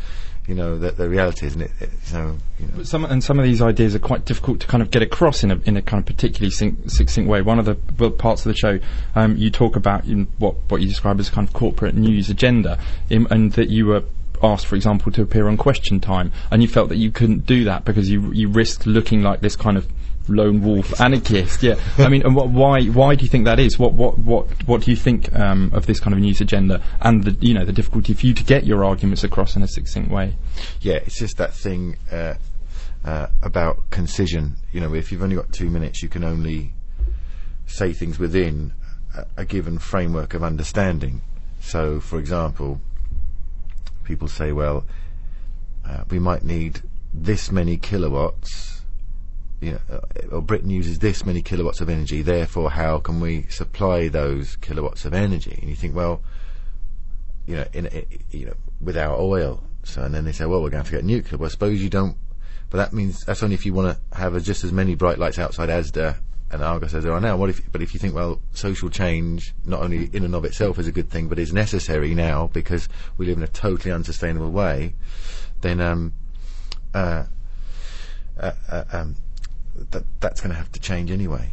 you 0.49 0.55
know 0.55 0.79
the, 0.79 0.91
the 0.93 1.09
reality, 1.09 1.47
isn't 1.47 1.61
it? 1.61 1.71
it 1.79 1.91
so 2.05 2.37
you 2.59 2.67
know. 2.67 2.83
Some 2.83 3.05
and 3.05 3.23
some 3.23 3.39
of 3.39 3.45
these 3.45 3.61
ideas 3.61 3.95
are 3.95 4.01
quite 4.01 4.25
difficult 4.25 4.61
to 4.61 4.67
kind 4.67 4.83
of 4.83 4.91
get 4.91 5.03
across 5.03 5.45
in 5.45 5.51
a 5.51 5.61
in 5.67 5.77
a 5.77 5.83
kind 5.83 6.01
of 6.01 6.07
particularly 6.07 6.51
succinct 6.51 7.29
way. 7.29 7.43
One 7.43 7.59
of 7.59 7.67
the 7.67 8.11
parts 8.11 8.47
of 8.47 8.53
the 8.53 8.57
show, 8.57 8.81
um, 9.15 9.37
you 9.37 9.51
talk 9.51 9.77
about 9.77 10.07
what 10.39 10.57
what 10.69 10.81
you 10.81 10.89
describe 10.89 11.21
as 11.21 11.29
kind 11.29 11.47
of 11.47 11.53
corporate 11.53 11.95
news 11.95 12.31
agenda, 12.31 12.79
in, 13.11 13.27
and 13.31 13.53
that 13.53 13.69
you 13.69 13.87
were 13.87 14.05
asked, 14.43 14.67
for 14.67 14.77
example, 14.77 15.13
to 15.13 15.23
appear 15.23 15.49
on 15.49 15.59
Question 15.59 16.01
Time, 16.01 16.33
and 16.51 16.63
you 16.63 16.69
felt 16.69 16.89
that 16.89 16.97
you 16.97 17.11
couldn't 17.11 17.45
do 17.45 17.65
that 17.65 17.85
because 17.85 18.11
you 18.11 18.33
you 18.33 18.49
risked 18.49 18.87
looking 18.87 19.23
like 19.23 19.41
this 19.41 19.55
kind 19.55 19.77
of 19.77 19.87
lone 20.29 20.63
wolf 20.63 21.01
anarchist. 21.01 21.63
Yeah, 21.63 21.77
I 21.99 22.09
mean, 22.09 22.23
and 22.25 22.35
what, 22.35 22.49
why 22.49 22.85
why 22.87 23.15
do 23.15 23.25
you 23.25 23.29
think 23.29 23.45
that 23.45 23.59
is? 23.59 23.79
What 23.79 23.95
what 23.95 24.19
what 24.19 24.47
what 24.67 24.83
do 24.83 24.91
you 24.91 24.97
think 24.97 25.35
um, 25.35 25.71
of 25.73 25.87
this 25.87 26.01
kind 26.01 26.15
of 26.15 26.21
news 26.21 26.41
agenda 26.41 26.83
and 27.01 27.25
the 27.25 27.47
you 27.47 27.55
know 27.55 27.65
the 27.65 27.73
difficulty 27.73 28.15
for 28.15 28.27
you 28.27 28.35
to 28.35 28.45
get 28.45 28.65
your 28.65 28.85
arguments 28.85 29.25
across 29.25 29.57
in 29.57 29.63
a 29.63 29.69
succinct 29.69 30.11
way? 30.11 30.37
Yeah, 30.81 30.97
it's 30.97 31.19
just 31.19 31.37
that 31.39 31.55
thing 31.55 31.97
uh, 32.11 32.35
uh, 33.05 33.29
about 33.43 33.91
concision. 33.91 34.57
You 34.73 34.81
know, 34.81 34.95
if 34.95 35.11
you've 35.13 35.23
only 35.23 35.37
got 35.37 35.53
two 35.53 35.71
minutes, 35.71 36.03
you 36.03 36.09
can 36.09 36.25
only 36.25 36.73
say 37.67 37.93
things 37.93 38.19
within 38.19 38.73
a, 39.17 39.27
a 39.39 39.45
given 39.45 39.79
framework 39.79 40.35
of 40.35 40.43
understanding. 40.43 41.23
So, 41.61 42.01
for 42.01 42.19
example, 42.19 42.81
people 44.05 44.29
say, 44.29 44.53
well, 44.53 44.85
uh, 45.87 46.05
we 46.11 46.19
might 46.19 46.45
need 46.45 46.81
this 47.13 47.51
many 47.51 47.77
kilowatts 47.77 48.68
you 49.61 49.73
know, 49.73 50.01
or 50.31 50.43
Britain 50.43 50.71
uses 50.71 50.99
this 50.99 51.27
many 51.27 51.43
kilowatts 51.43 51.81
of 51.81 51.89
energy, 51.89 52.23
therefore 52.23 52.71
how 52.71 52.99
can 52.99 53.21
we 53.21 53.43
supply 53.45 54.09
those 54.09 54.57
kilowatts 54.57 55.05
of 55.05 55.15
energy? 55.15 55.59
And 55.61 55.69
you 55.69 55.77
think, 55.77 55.95
well, 55.95 56.23
you 57.47 57.57
know, 57.57 57.67
in, 57.73 57.87
in, 57.87 58.05
you 58.31 58.47
know, 58.47 58.55
without 58.81 59.19
oil. 59.19 59.63
So, 59.83 60.03
and 60.03 60.15
then 60.15 60.25
they 60.25 60.33
say, 60.33 60.45
well, 60.45 60.63
we're 60.63 60.71
going 60.71 60.85
to 60.85 60.91
have 60.91 60.91
to 60.91 60.97
get 60.97 61.05
nuclear. 61.05 61.39
Well, 61.39 61.51
suppose 61.51 61.83
you 61.83 61.89
don't, 61.89 62.17
but 62.71 62.79
that 62.79 62.93
means 62.93 63.25
that's 63.25 63.43
only 63.43 63.55
if 63.55 63.65
you 63.65 63.73
want 63.73 63.97
to 63.97 64.17
have 64.17 64.35
a, 64.35 64.41
just 64.41 64.65
as 64.65 64.73
many 64.73 64.95
bright 64.95 65.19
lights 65.19 65.39
outside 65.39 65.71
Asda 65.71 66.19
and 66.51 66.63
Argos 66.63 66.95
as 66.95 67.05
there 67.05 67.13
are 67.13 67.21
now. 67.21 67.37
What 67.37 67.51
if, 67.51 67.73
but 67.73 67.83
if 67.83 67.95
you 67.95 68.01
think, 68.01 68.15
well, 68.15 68.41
social 68.53 68.91
change, 68.91 69.55
not 69.65 69.83
only 69.83 70.11
in 70.13 70.25
and 70.25 70.35
of 70.35 70.45
itself 70.45 70.79
is 70.79 70.87
a 70.87 70.93
good 70.93 71.11
thing, 71.11 71.29
but 71.29 71.39
is 71.39 71.53
necessary 71.53 72.15
now 72.15 72.49
because 72.53 72.89
we 73.17 73.27
live 73.27 73.39
in 73.39 73.43
a 73.43 73.49
totally 73.49 73.93
unsustainable 73.93 74.51
way, 74.51 74.95
then, 75.63 75.81
um, 75.81 76.13
uh, 76.95 77.25
uh, 78.39 78.53
uh 78.71 78.85
um, 78.93 79.17
that 79.91 80.05
that's 80.21 80.41
going 80.41 80.51
to 80.51 80.57
have 80.57 80.73
to 80.73 80.81
change 80.81 81.11
anyway. 81.11 81.51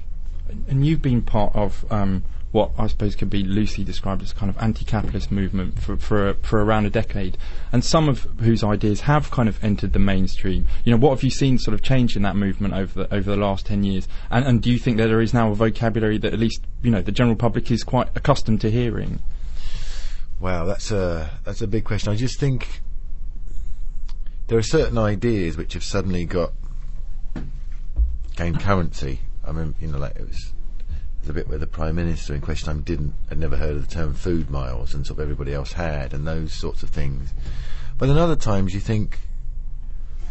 And 0.68 0.86
you've 0.86 1.01
been 1.01 1.22
part 1.22 1.56
of 1.56 1.86
um, 1.92 2.24
what 2.51 2.72
I 2.77 2.88
suppose 2.88 3.16
could 3.16 3.30
be 3.30 3.44
loosely 3.44 3.83
described 3.83 4.22
as 4.22 4.31
kind 4.31 4.50
of 4.50 4.57
anti-capitalist 4.62 5.30
movement 5.31 5.81
for 5.81 5.98
for, 5.98 6.36
for 6.36 6.63
around 6.63 6.86
a 6.86 6.89
decade, 6.89 7.38
and 7.72 7.83
some 7.83 8.07
of 8.07 8.27
whose 8.39 8.63
ideas 8.63 9.01
have 9.01 9.30
kind 9.30 9.50
of 9.50 9.62
entered 9.63 9.94
the 9.94 10.00
mainstream. 10.00 10.66
You 10.86 10.92
know, 10.92 10.98
what 10.98 11.10
have 11.10 11.24
you 11.24 11.30
seen 11.30 11.57
sort 11.57 11.74
of 11.74 11.81
change 11.81 12.16
in 12.16 12.22
that 12.22 12.36
movement 12.36 12.74
over 12.74 13.04
the 13.04 13.13
over 13.13 13.30
the 13.30 13.38
last 13.38 13.66
ten 13.66 13.83
years? 13.83 14.07
And, 14.30 14.45
and 14.45 14.62
do 14.62 14.71
you 14.71 14.80
think 14.80 14.98
that 14.98 15.07
there 15.07 15.21
is 15.21 15.33
now 15.33 15.52
a 15.52 15.56
vocabulary 15.56 16.18
that 16.19 16.31
at 16.31 16.40
least 16.40 16.61
you 16.81 16.92
know 16.92 17.02
the 17.02 17.11
general 17.11 17.35
public 17.35 17.69
is 17.71 17.83
quite 17.83 18.07
accustomed 18.16 18.61
to 18.61 18.71
hearing? 18.71 19.21
Wow, 20.40 20.66
that's 20.66 20.92
a 20.92 21.31
that's 21.44 21.61
a 21.61 21.68
big 21.68 21.83
question. 21.83 22.14
I 22.14 22.16
just 22.16 22.40
think 22.40 22.81
there 24.47 24.57
are 24.57 24.64
certain 24.64 24.97
ideas 24.97 25.57
which 25.57 25.73
have 25.73 25.83
suddenly 25.83 26.23
got 26.23 26.54
gained 28.35 28.59
currency. 28.59 29.21
I 29.44 29.47
remember, 29.47 29.77
you 29.80 29.87
know, 29.87 29.97
like 29.97 30.15
it 30.15 30.27
was 30.27 30.54
a 31.27 31.33
bit 31.33 31.47
where 31.47 31.57
the 31.57 31.68
prime 31.68 31.95
minister 31.95 32.35
in 32.35 32.42
question 32.42 32.68
time 32.68 32.81
didn't 32.81 33.15
had 33.30 33.39
never 33.39 33.57
heard 33.57 33.75
of 33.75 33.87
the 33.87 33.94
term 33.94 34.13
food 34.13 34.49
miles, 34.49 34.94
and 34.94 35.06
sort 35.06 35.19
of 35.19 35.23
everybody 35.23 35.54
else 35.54 35.73
had, 35.73 36.13
and 36.13 36.27
those 36.27 36.54
sorts 36.54 36.83
of 36.83 36.89
things. 36.89 37.33
But 37.97 38.07
then 38.07 38.18
other 38.18 38.35
times 38.35 38.73
you 38.73 38.80
think, 38.80 39.19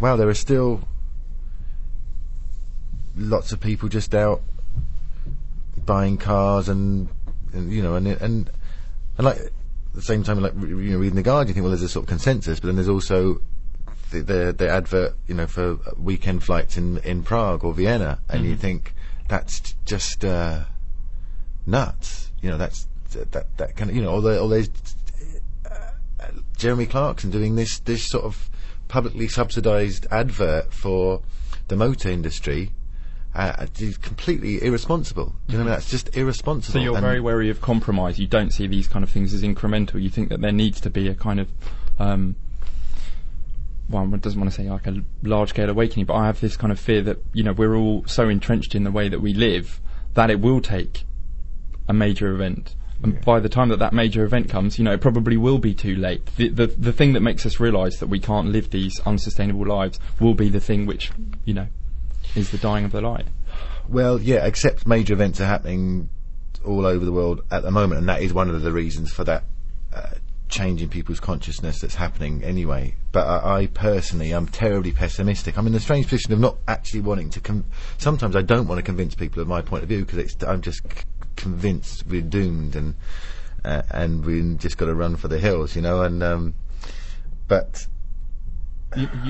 wow, 0.00 0.16
there 0.16 0.28
are 0.28 0.34
still 0.34 0.87
lots 3.16 3.52
of 3.52 3.61
people 3.61 3.88
just 3.88 4.14
out 4.14 4.42
buying 5.87 6.16
cars 6.16 6.68
and, 6.68 7.08
and 7.52 7.70
you 7.70 7.82
know 7.82 7.94
and 7.94 8.08
and 8.08 8.50
and 9.18 9.25
like 9.25 9.38
at 9.38 9.52
the 9.94 10.02
same 10.02 10.25
time 10.25 10.40
like 10.40 10.54
you 10.54 10.92
know 10.92 10.99
reading 10.99 11.16
the 11.16 11.23
Guardian, 11.23 11.49
you 11.49 11.54
think 11.54 11.64
well 11.64 11.70
there's 11.70 11.82
a 11.82 11.88
sort 11.88 12.04
of 12.04 12.08
consensus, 12.08 12.61
but 12.61 12.66
then 12.66 12.76
there's 12.76 12.88
also 12.88 13.40
the, 14.14 14.23
the, 14.23 14.52
the 14.52 14.68
advert, 14.68 15.14
you 15.26 15.35
know, 15.35 15.47
for 15.47 15.78
weekend 15.97 16.42
flights 16.44 16.76
in 16.76 16.99
in 16.99 17.23
Prague 17.23 17.64
or 17.64 17.73
Vienna, 17.73 18.21
and 18.28 18.40
mm-hmm. 18.40 18.50
you 18.50 18.56
think 18.56 18.94
that's 19.28 19.75
just 19.85 20.25
uh, 20.25 20.64
nuts. 21.66 22.33
You 22.40 22.50
know, 22.50 22.59
that's 22.59 22.87
that 23.11 23.56
that 23.56 23.76
kind 23.76 23.90
of 23.90 23.97
you 23.97 24.02
know, 24.02 24.11
all, 24.11 24.21
the, 24.21 24.40
all 24.40 24.49
those 24.49 24.71
uh, 25.68 26.26
Jeremy 26.56 26.87
Clarkson 26.87 27.30
doing 27.30 27.56
this 27.56 27.78
this 27.80 28.04
sort 28.04 28.25
of 28.25 28.50
publicly 28.88 29.28
subsidised 29.28 30.06
advert 30.11 30.73
for 30.73 31.23
the 31.68 31.76
motor 31.76 32.11
industry. 32.11 32.71
Uh, 33.35 33.66
completely 34.00 34.62
irresponsible. 34.62 35.35
You 35.49 35.54
know, 35.54 35.64
mm-hmm. 35.64 35.71
that's 35.71 35.90
just 35.90 36.16
irresponsible. 36.16 36.73
So 36.73 36.85
you're 36.85 36.94
and 36.94 37.04
very 37.04 37.18
wary 37.18 37.50
of 37.50 37.61
compromise. 37.61 38.16
You 38.16 38.28
don't 38.28 38.52
see 38.52 38.68
these 38.68 38.87
kind 38.87 39.02
of 39.02 39.11
things 39.11 39.35
as 39.35 39.42
incremental. 39.42 40.00
You 40.00 40.09
think 40.09 40.28
that 40.28 40.40
there 40.40 40.52
needs 40.52 40.80
to 40.83 40.90
be 40.90 41.09
a 41.09 41.16
kind 41.16 41.40
of 41.40 41.49
um, 41.99 42.37
one 43.88 44.11
doesn't 44.19 44.41
want 44.41 44.50
to 44.53 44.57
say 44.57 44.69
like 44.69 44.87
a 44.87 45.03
large 45.23 45.50
scale 45.50 45.69
awakening, 45.69 46.07
but 46.07 46.14
I 46.14 46.26
have 46.26 46.41
this 46.41 46.57
kind 46.57 46.73
of 46.73 46.81
fear 46.81 47.03
that 47.03 47.19
you 47.33 47.43
know 47.43 47.53
we're 47.53 47.75
all 47.75 48.05
so 48.07 48.29
entrenched 48.29 48.75
in 48.75 48.85
the 48.85 48.91
way 48.91 49.09
that 49.09 49.21
we 49.21 49.35
live 49.35 49.81
that 50.14 50.31
it 50.31 50.41
will 50.41 50.61
take 50.61 51.05
a 51.88 51.93
major 51.93 52.33
event. 52.33 52.75
And 53.03 53.14
yeah. 53.14 53.21
by 53.21 53.41
the 53.41 53.49
time 53.49 53.69
that 53.69 53.81
that 53.81 53.93
major 53.93 54.25
event 54.25 54.49
comes, 54.49 54.79
you 54.79 54.85
know, 54.85 54.93
it 54.93 55.00
probably 55.00 55.37
will 55.37 55.59
be 55.59 55.75
too 55.75 55.97
late. 55.97 56.25
The, 56.37 56.49
the, 56.49 56.67
the 56.69 56.93
thing 56.93 57.12
that 57.14 57.21
makes 57.21 57.45
us 57.45 57.61
realise 57.61 57.99
that 57.99 58.07
we 58.07 58.21
can't 58.21 58.49
live 58.49 58.71
these 58.71 59.00
unsustainable 59.00 59.67
lives 59.67 59.99
will 60.21 60.35
be 60.35 60.49
the 60.49 60.61
thing 60.61 60.87
which, 60.87 61.11
you 61.45 61.53
know, 61.53 61.67
is 62.35 62.50
the 62.50 62.59
dying 62.59 62.85
of 62.85 62.93
the 62.93 63.00
light. 63.00 63.26
Well, 63.88 64.21
yeah, 64.21 64.47
except 64.47 64.87
major 64.87 65.12
events 65.12 65.41
are 65.41 65.47
happening 65.47 66.09
all 66.64 66.87
over 66.87 67.05
the 67.05 67.12
world 67.12 67.43
at 67.50 67.62
the 67.62 67.71
moment, 67.71 67.99
and 67.99 68.09
that 68.09 68.23
is 68.23 68.33
one 68.33 68.49
of 68.49 68.62
the 68.62 68.73
reasons 68.73 69.12
for 69.12 69.25
that 69.25 69.45
uh, 69.93 70.14
change 70.54 70.80
in 70.80 70.88
people's 70.88 71.20
consciousness 71.20 71.80
that's 71.80 71.96
happening 71.96 72.42
anyway. 72.44 72.94
But 73.12 73.26
I, 73.26 73.61
I 73.62 73.66
personally, 73.66 74.30
I'm 74.32 74.46
terribly 74.46 74.92
pessimistic. 74.92 75.58
I'm 75.58 75.66
in 75.66 75.73
the 75.73 75.80
strange 75.80 76.08
position 76.08 76.32
of 76.32 76.38
not 76.38 76.56
actually 76.68 77.00
wanting 77.00 77.30
to. 77.30 77.40
Com- 77.40 77.64
Sometimes 77.99 78.37
I 78.37 78.42
don't 78.42 78.68
want 78.68 78.78
to 78.78 78.82
convince 78.82 79.14
people 79.14 79.42
of 79.42 79.49
my 79.49 79.61
point 79.62 79.82
of 79.82 79.88
view 79.88 80.04
because 80.04 80.37
I'm 80.42 80.62
just 80.62 80.80
c- 80.82 81.04
convinced 81.37 82.06
we're 82.06 82.23
doomed 82.23 82.76
and 82.76 82.94
uh, 83.64 83.82
and 83.90 84.25
we 84.25 84.54
just 84.54 84.78
got 84.78 84.87
to 84.87 84.94
run 84.94 85.16
for 85.16 85.28
the 85.28 85.38
hills, 85.38 85.75
you 85.75 85.82
know. 85.82 86.02
And 86.02 86.23
um, 86.23 86.54
but 87.49 87.87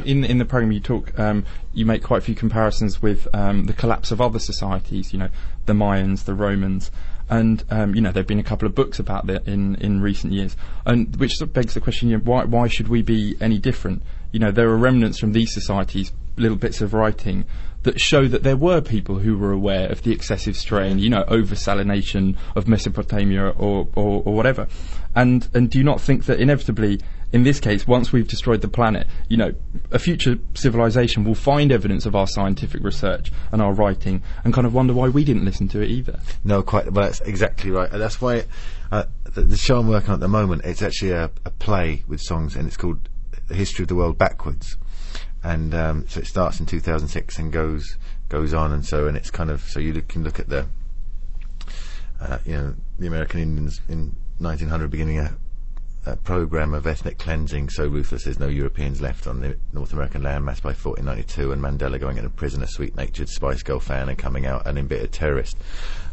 in 0.04 0.24
in 0.24 0.38
the 0.38 0.44
program, 0.44 0.72
you 0.72 0.80
talk, 0.80 1.18
um, 1.18 1.46
you 1.72 1.86
make 1.86 2.02
quite 2.02 2.18
a 2.18 2.24
few 2.24 2.34
comparisons 2.34 3.00
with 3.00 3.26
um, 3.34 3.64
the 3.64 3.72
collapse 3.72 4.10
of 4.10 4.20
other 4.20 4.38
societies. 4.38 5.12
You 5.12 5.20
know, 5.20 5.28
the 5.66 5.72
Mayans, 5.72 6.24
the 6.24 6.34
Romans, 6.34 6.90
and 7.28 7.64
um, 7.70 7.94
you 7.94 8.00
know 8.00 8.12
there 8.12 8.22
have 8.22 8.28
been 8.28 8.38
a 8.38 8.44
couple 8.44 8.66
of 8.66 8.74
books 8.74 8.98
about 8.98 9.26
that 9.26 9.46
in 9.46 9.76
in 9.76 10.00
recent 10.00 10.32
years, 10.32 10.56
and 10.86 11.16
which 11.16 11.36
sort 11.36 11.48
of 11.48 11.54
begs 11.54 11.74
the 11.74 11.80
question: 11.80 12.08
you 12.08 12.18
know, 12.18 12.24
why 12.24 12.44
why 12.44 12.68
should 12.68 12.88
we 12.88 13.02
be 13.02 13.36
any 13.40 13.58
different? 13.58 14.02
You 14.32 14.40
know, 14.40 14.50
there 14.50 14.68
are 14.68 14.76
remnants 14.76 15.18
from 15.18 15.32
these 15.32 15.54
societies, 15.54 16.12
little 16.36 16.56
bits 16.56 16.80
of 16.80 16.92
writing 16.92 17.44
that 17.84 18.00
show 18.00 18.26
that 18.26 18.42
there 18.42 18.56
were 18.56 18.80
people 18.80 19.18
who 19.18 19.38
were 19.38 19.52
aware 19.52 19.88
of 19.90 20.02
the 20.02 20.12
excessive 20.12 20.56
strain, 20.56 20.98
you 20.98 21.10
know, 21.10 21.22
oversalination 21.24 22.36
of 22.56 22.66
Mesopotamia 22.66 23.48
or, 23.48 23.88
or, 23.94 24.22
or 24.24 24.34
whatever. 24.34 24.66
And 25.14 25.46
and 25.54 25.70
do 25.70 25.78
you 25.78 25.84
not 25.84 26.00
think 26.00 26.24
that 26.24 26.40
inevitably, 26.40 27.00
in 27.34 27.42
this 27.42 27.58
case, 27.58 27.84
once 27.84 28.12
we've 28.12 28.28
destroyed 28.28 28.60
the 28.60 28.68
planet, 28.68 29.08
you 29.28 29.36
know, 29.36 29.52
a 29.90 29.98
future 29.98 30.38
civilization 30.54 31.24
will 31.24 31.34
find 31.34 31.72
evidence 31.72 32.06
of 32.06 32.14
our 32.14 32.28
scientific 32.28 32.80
research 32.84 33.32
and 33.50 33.60
our 33.60 33.72
writing 33.72 34.22
and 34.44 34.54
kind 34.54 34.68
of 34.68 34.72
wonder 34.72 34.92
why 34.92 35.08
we 35.08 35.24
didn't 35.24 35.44
listen 35.44 35.66
to 35.70 35.80
it 35.80 35.90
either. 35.90 36.20
No, 36.44 36.62
quite. 36.62 36.92
Well, 36.92 37.04
that's 37.04 37.20
exactly 37.22 37.72
right. 37.72 37.90
That's 37.90 38.20
why 38.20 38.44
uh, 38.92 39.06
the, 39.24 39.42
the 39.42 39.56
show 39.56 39.80
I'm 39.80 39.88
working 39.88 40.10
on 40.10 40.14
at 40.14 40.20
the 40.20 40.28
moment. 40.28 40.64
It's 40.64 40.80
actually 40.80 41.10
a, 41.10 41.28
a 41.44 41.50
play 41.50 42.04
with 42.06 42.20
songs, 42.20 42.54
and 42.54 42.68
it's 42.68 42.76
called 42.76 43.08
"The 43.48 43.54
History 43.56 43.82
of 43.82 43.88
the 43.88 43.96
World 43.96 44.16
Backwards." 44.16 44.76
And 45.42 45.74
um, 45.74 46.06
so 46.06 46.20
it 46.20 46.28
starts 46.28 46.60
in 46.60 46.66
2006 46.66 47.36
and 47.40 47.52
goes 47.52 47.98
goes 48.28 48.54
on, 48.54 48.70
and 48.70 48.86
so 48.86 49.08
and 49.08 49.16
it's 49.16 49.32
kind 49.32 49.50
of 49.50 49.62
so 49.62 49.80
you 49.80 49.92
look, 49.92 50.06
can 50.06 50.22
look 50.22 50.38
at 50.38 50.48
the 50.48 50.68
uh, 52.20 52.38
you 52.46 52.52
know 52.52 52.74
the 53.00 53.08
American 53.08 53.40
Indians 53.40 53.80
in 53.88 54.14
1900 54.38 54.88
beginning 54.88 55.18
a, 55.18 55.36
a 56.06 56.16
program 56.16 56.74
of 56.74 56.86
ethnic 56.86 57.18
cleansing 57.18 57.68
so 57.70 57.86
ruthless 57.86 58.24
there's 58.24 58.38
no 58.38 58.46
Europeans 58.46 59.00
left 59.00 59.26
on 59.26 59.40
the 59.40 59.56
North 59.72 59.92
American 59.92 60.22
landmass 60.22 60.60
by 60.60 60.70
1492 60.70 61.52
and 61.52 61.62
Mandela 61.62 61.98
going 61.98 62.18
into 62.18 62.28
prison 62.28 62.62
a 62.62 62.66
sweet-natured 62.66 63.28
Spice 63.28 63.62
Girl 63.62 63.80
fan 63.80 64.08
and 64.08 64.18
coming 64.18 64.44
out 64.44 64.66
an 64.66 64.76
embittered 64.76 65.12
terrorist 65.12 65.56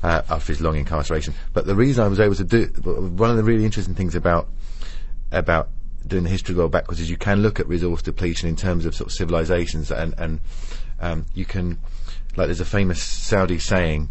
uh, 0.01 0.21
after 0.29 0.53
his 0.53 0.61
long 0.61 0.77
incarceration. 0.77 1.33
But 1.53 1.65
the 1.65 1.75
reason 1.75 2.05
I 2.05 2.07
was 2.07 2.19
able 2.19 2.35
to 2.35 2.43
do 2.43 2.65
one 2.65 3.29
of 3.29 3.37
the 3.37 3.43
really 3.43 3.65
interesting 3.65 3.95
things 3.95 4.15
about 4.15 4.47
about 5.31 5.69
doing 6.07 6.23
the 6.23 6.29
history 6.29 6.53
of 6.53 6.55
the 6.57 6.61
world 6.61 6.71
backwards 6.71 6.99
is 6.99 7.09
you 7.09 7.17
can 7.17 7.41
look 7.41 7.59
at 7.59 7.67
resource 7.67 8.01
depletion 8.01 8.47
in 8.47 8.55
terms 8.55 8.85
of 8.85 8.95
sort 8.95 9.09
of 9.09 9.13
civilizations 9.13 9.91
and 9.91 10.13
and 10.17 10.39
um, 10.99 11.25
you 11.33 11.45
can 11.45 11.77
like 12.37 12.47
there's 12.47 12.61
a 12.61 12.65
famous 12.65 13.01
Saudi 13.01 13.59
saying 13.59 14.09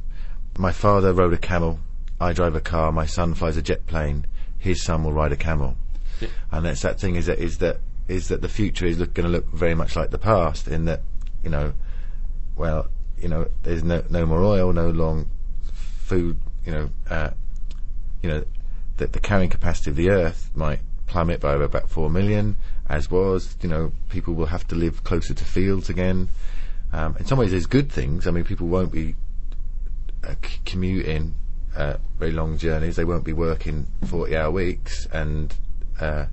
my 0.59 0.73
father 0.73 1.13
rode 1.13 1.33
a 1.33 1.39
camel 1.39 1.81
I 2.21 2.33
drive 2.33 2.55
a 2.55 2.61
car 2.61 2.93
my 2.93 3.07
son 3.07 3.35
flies 3.35 3.57
a 3.57 3.63
jet 3.63 3.87
plane 3.87 4.27
his 4.61 4.83
son 4.83 5.02
will 5.02 5.12
ride 5.12 5.33
a 5.33 5.37
camel. 5.37 5.76
Yeah. 6.21 6.29
and 6.52 6.67
that's 6.67 6.83
that 6.83 7.00
thing 7.00 7.17
is 7.17 7.26
that 7.26 7.38
is 7.38 7.59
that 7.59 7.79
is 8.07 8.29
that 8.29 8.43
the 8.43 8.49
future 8.49 8.85
is 8.87 8.99
going 8.99 9.25
to 9.25 9.29
look 9.29 9.50
very 9.52 9.75
much 9.75 9.97
like 9.97 10.11
the 10.11 10.19
past 10.19 10.69
in 10.69 10.85
that 10.85 11.00
you 11.43 11.49
know 11.49 11.73
well 12.57 12.88
you 13.19 13.29
know 13.29 13.49
there's 13.62 13.83
no 13.83 14.05
no 14.11 14.26
more 14.26 14.45
oil 14.45 14.73
no 14.73 14.90
long 14.90 15.31
food 15.73 16.38
you 16.67 16.73
know 16.73 16.90
uh, 17.09 17.31
you 18.23 18.29
know 18.29 18.45
that 18.99 19.12
the 19.14 19.21
carrying 19.21 19.49
capacity 19.49 19.90
of 19.90 19.97
the 19.97 20.11
earth 20.11 20.50
might 20.55 20.81
plummet 21.07 21.40
by 21.40 21.55
about 21.55 21.88
4 21.88 22.11
million 22.11 22.57
as 22.88 23.11
was 23.11 23.57
you 23.62 23.69
know 23.69 23.93
people 24.11 24.35
will 24.35 24.47
have 24.47 24.67
to 24.69 24.75
live 24.75 25.02
closer 25.05 25.33
to 25.33 25.45
fields 25.45 25.88
again. 25.88 26.29
Um, 26.93 27.17
in 27.19 27.25
some 27.25 27.38
ways 27.38 27.52
there's 27.52 27.67
good 27.67 27.90
things. 27.90 28.26
I 28.26 28.31
mean 28.31 28.45
people 28.45 28.67
won't 28.67 28.93
be 28.93 29.14
uh, 30.23 30.35
c- 30.45 30.59
commuting 30.67 31.35
uh, 31.77 31.97
very 32.19 32.33
long 32.33 32.59
journeys 32.59 32.97
they 32.97 33.05
won't 33.05 33.25
be 33.25 33.33
working 33.33 33.87
40 34.07 34.37
hour 34.37 34.50
weeks 34.50 35.07
and 35.12 35.55
uh, 36.00 36.27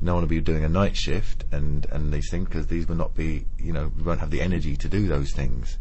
no 0.00 0.14
one 0.14 0.22
will 0.22 0.28
be 0.28 0.40
doing 0.40 0.64
a 0.64 0.68
night 0.68 0.96
shift 0.96 1.44
and, 1.52 1.86
and 1.90 2.12
these 2.12 2.30
things 2.30 2.46
because 2.46 2.66
these 2.68 2.88
will 2.88 2.96
not 2.96 3.14
be 3.14 3.44
you 3.58 3.72
know 3.72 3.92
we 3.96 4.02
won't 4.02 4.20
have 4.20 4.30
the 4.30 4.40
energy 4.40 4.76
to 4.76 4.88
do 4.88 5.06
those 5.06 5.32
things 5.32 5.78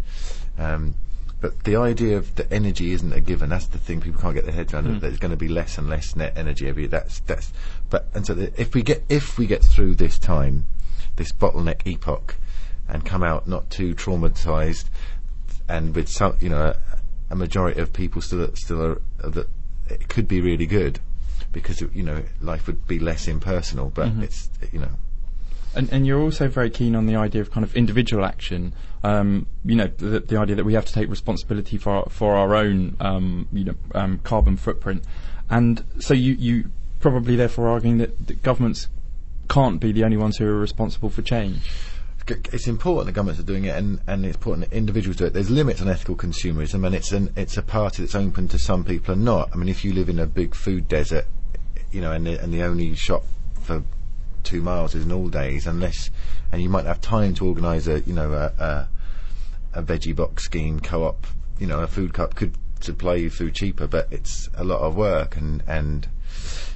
um, 0.58 0.96
but 1.42 1.64
the 1.64 1.78
idea 1.78 2.18
of 2.18 2.36
the 2.36 2.52
energy 2.52 2.92
isn't 2.92 3.14
a 3.14 3.22
given. 3.22 3.50
That's 3.50 3.68
the 3.68 3.78
thing 3.78 4.02
people 4.02 4.22
can't 4.22 4.36
get 4.36 4.44
their 4.44 4.54
heads 4.54 4.74
around. 4.74 4.88
That 4.88 5.02
there's 5.02 5.20
going 5.20 5.32
to 5.32 5.38
be 5.38 5.48
less 5.48 5.78
and 5.78 5.90
less 5.90 6.16
net 6.16 6.34
energy 6.36 6.68
every 6.68 6.84
year. 6.84 6.90
That's 6.90 7.22
that's. 7.22 7.54
But 7.90 8.08
and 8.14 8.26
so 8.28 8.34
the, 8.34 8.60
if 8.60 8.76
we 8.76 8.82
get 8.82 9.04
if 9.08 9.38
we 9.38 9.48
get 9.48 9.64
through 9.64 9.96
this 9.96 10.20
time, 10.20 10.66
this 11.16 11.32
bottleneck 11.32 11.88
epoch, 11.88 12.36
and 12.90 13.06
come 13.06 13.24
out 13.24 13.48
not 13.48 13.70
too 13.70 13.96
traumatized, 13.96 14.86
and 15.70 15.96
with 15.96 16.10
some 16.10 16.36
you 16.42 16.50
know 16.50 16.74
a, 17.30 17.36
majority 17.36 17.80
of 17.80 17.94
people 17.94 18.22
still 18.22 18.54
still 18.56 18.82
are, 18.82 19.02
are 19.24 19.30
that 19.30 19.48
it 19.90 20.08
could 20.08 20.28
be 20.28 20.42
really 20.42 20.66
good, 20.66 21.00
because 21.52 21.82
you 21.82 22.04
know 22.04 22.24
life 22.42 22.68
would 22.68 22.88
be 22.88 23.00
less 23.00 23.28
impersonal. 23.28 23.90
But 23.90 24.12
it's 24.22 24.50
you 24.72 24.80
know 24.80 24.92
And, 25.76 25.92
and 25.94 26.08
you're 26.08 26.22
also 26.22 26.48
very 26.48 26.70
keen 26.70 26.96
on 26.96 27.06
the 27.06 27.16
idea 27.16 27.42
of 27.42 27.52
kind 27.52 27.64
of 27.64 27.76
individual 27.76 28.26
action. 28.26 28.74
Um, 29.04 29.46
you 29.64 29.76
know, 29.76 29.88
the, 29.88 30.20
the 30.20 30.38
idea 30.38 30.56
that 30.56 30.66
we 30.66 30.74
have 30.74 30.86
to 30.86 30.94
take 30.94 31.10
responsibility 31.10 31.78
for 31.78 31.92
our, 31.92 32.10
for 32.10 32.36
our 32.36 32.56
own, 32.56 32.98
um, 33.00 33.48
you 33.54 33.66
know, 33.66 33.76
um, 33.94 34.20
carbon 34.20 34.58
footprint. 34.58 35.04
And 35.50 35.84
so 36.00 36.14
you, 36.14 36.34
you 36.34 36.72
probably 37.00 37.36
therefore 37.36 37.70
arguing 37.70 38.00
that, 38.00 38.28
that 38.28 38.42
governments 38.42 38.90
can't 39.48 39.80
be 39.80 39.92
the 39.92 40.04
only 40.04 40.18
ones 40.18 40.38
who 40.38 40.48
are 40.48 40.60
responsible 40.60 41.10
for 41.10 41.22
change. 41.22 41.70
It's 42.32 42.68
important 42.68 43.08
the 43.08 43.12
governments 43.12 43.40
are 43.40 43.46
doing 43.46 43.66
it, 43.66 43.76
and, 43.76 44.00
and 44.08 44.26
it's 44.26 44.36
important 44.36 44.70
that 44.70 44.76
individuals 44.76 45.18
do 45.18 45.26
it. 45.26 45.34
There's 45.34 45.50
limits 45.50 45.82
on 45.82 45.90
ethical 45.90 46.16
consumerism, 46.16 46.86
and 46.86 46.96
it's 46.96 47.12
an 47.12 47.34
it's 47.36 47.58
a 47.58 47.62
party 47.62 48.04
that's 48.04 48.16
open 48.16 48.48
to 48.50 48.60
some 48.60 48.84
people 48.84 49.14
and 49.14 49.26
not. 49.26 49.50
I 49.54 49.58
mean, 49.58 49.70
if 49.70 49.84
you 49.84 49.94
live 49.94 50.10
in 50.10 50.20
a 50.20 50.26
big 50.26 50.56
food 50.56 50.88
desert, 50.88 51.26
you 51.92 52.02
know, 52.02 52.12
and 52.12 52.26
the, 52.26 52.42
and 52.42 52.54
the 52.54 52.64
only 52.64 52.96
shop 52.96 53.24
for 53.62 53.84
two 54.44 54.62
miles 54.62 54.96
is 54.96 55.06
an 55.06 55.12
all 55.12 55.30
days, 55.30 55.68
unless 55.68 56.10
and 56.52 56.62
you 56.62 56.70
might 56.70 56.86
have 56.86 57.02
time 57.02 57.34
to 57.36 57.46
organise 57.46 57.88
a 57.88 58.02
you 58.02 58.14
know 58.14 58.34
a, 58.34 58.64
a 58.64 58.90
a 59.74 59.84
veggie 59.84 60.16
box 60.16 60.44
scheme 60.44 60.80
co-op. 60.80 61.28
You 61.60 61.68
know, 61.68 61.82
a 61.82 61.88
food 61.88 62.14
co-op 62.14 62.36
could 62.36 62.56
supply 62.80 63.16
you 63.16 63.30
food 63.30 63.54
cheaper, 63.54 63.88
but 63.88 64.08
it's 64.12 64.50
a 64.56 64.64
lot 64.64 64.80
of 64.82 64.96
work, 64.96 65.36
and 65.36 65.64
and 65.68 66.08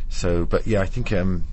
so. 0.10 0.46
But 0.46 0.68
yeah, 0.68 0.82
I 0.82 0.86
think 0.86 1.12
um, 1.12 1.48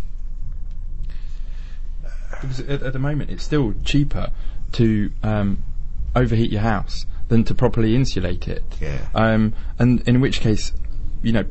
Because 2.41 2.61
at, 2.61 2.83
at 2.83 2.93
the 2.93 2.99
moment, 2.99 3.31
it's 3.31 3.45
still 3.45 3.75
cheaper 3.85 4.31
to 4.73 5.11
um, 5.23 5.63
overheat 6.15 6.51
your 6.51 6.63
house 6.63 7.07
than 7.29 7.45
to 7.45 7.55
properly 7.55 7.95
insulate 7.95 8.49
it. 8.49 8.65
Yeah. 8.81 9.07
Um, 9.15 9.55
and 9.79 10.07
in 10.09 10.21
which 10.21 10.41
case, 10.41 10.73
you 11.23 11.33
know, 11.33 11.45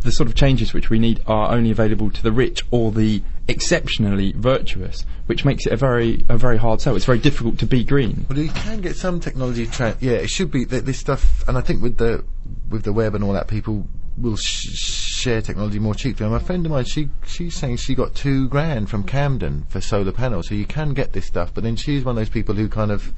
the 0.00 0.12
sort 0.12 0.28
of 0.28 0.34
changes 0.34 0.72
which 0.72 0.90
we 0.90 0.98
need 0.98 1.22
are 1.26 1.52
only 1.52 1.70
available 1.70 2.10
to 2.10 2.22
the 2.22 2.32
rich 2.32 2.62
or 2.70 2.90
the 2.90 3.22
exceptionally 3.48 4.32
virtuous, 4.32 5.04
which 5.26 5.44
makes 5.44 5.66
it 5.66 5.72
a 5.72 5.76
very 5.76 6.24
a 6.28 6.38
very 6.38 6.56
hard 6.56 6.80
sell. 6.80 6.96
It's 6.96 7.04
very 7.04 7.18
difficult 7.18 7.58
to 7.58 7.66
be 7.66 7.84
green. 7.84 8.26
Well, 8.28 8.38
you 8.38 8.48
can 8.50 8.80
get 8.80 8.96
some 8.96 9.20
technology. 9.20 9.66
Tra- 9.66 9.96
yeah, 10.00 10.12
it 10.12 10.30
should 10.30 10.50
be 10.50 10.64
th- 10.64 10.84
this 10.84 10.98
stuff, 10.98 11.46
and 11.46 11.58
I 11.58 11.60
think 11.60 11.82
with 11.82 11.98
the 11.98 12.24
with 12.70 12.84
the 12.84 12.92
web 12.92 13.14
and 13.14 13.22
all 13.22 13.34
that, 13.34 13.48
people 13.48 13.86
will 14.16 14.36
sh- 14.36 15.09
share 15.20 15.42
technology 15.42 15.78
more 15.78 15.94
cheaply. 15.94 16.24
And 16.24 16.32
my 16.32 16.40
friend 16.40 16.64
of 16.64 16.72
mine, 16.72 16.84
she 16.84 17.08
she's 17.26 17.54
saying 17.54 17.76
she 17.76 17.94
got 17.94 18.14
two 18.14 18.48
grand 18.48 18.88
from 18.88 19.04
Camden 19.04 19.66
for 19.68 19.80
solar 19.80 20.12
panels, 20.12 20.48
so 20.48 20.54
you 20.54 20.66
can 20.66 20.94
get 20.94 21.12
this 21.12 21.26
stuff. 21.26 21.52
But 21.52 21.64
then 21.64 21.76
she's 21.76 22.04
one 22.04 22.12
of 22.12 22.16
those 22.16 22.30
people 22.30 22.54
who 22.54 22.68
kind 22.68 22.90
of 22.90 23.12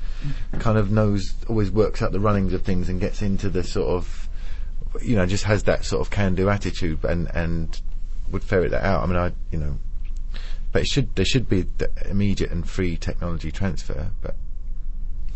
kind 0.59 0.77
of 0.77 0.91
knows, 0.91 1.35
always 1.49 1.71
works 1.71 2.03
out 2.03 2.13
the 2.13 2.21
runnings 2.21 2.53
of 2.53 2.63
things 2.63 2.89
and 2.89 3.01
gets 3.01 3.23
into 3.23 3.49
the 3.49 3.63
sort 3.63 3.89
of, 3.89 4.29
you 5.01 5.17
know, 5.17 5.27
just 5.27 5.45
has 5.45 5.63
that 5.65 5.85
sort 5.85 6.01
of 6.01 6.11
can-do 6.11 6.49
attitude 6.49 7.05
and 7.05 7.29
and 7.35 7.81
would 8.31 8.43
ferret 8.43 8.73
that 8.73 8.85
out. 8.85 9.03
I 9.03 9.07
mean, 9.07 9.17
I 9.17 9.33
you 9.51 9.59
know. 9.59 9.79
But 10.73 10.83
it 10.83 10.89
should 10.89 11.15
there 11.15 11.25
should 11.25 11.49
be 11.49 11.67
immediate 12.09 12.51
and 12.51 12.69
free 12.69 12.97
technology 12.97 13.53
transfer. 13.53 14.11
But 14.23 14.35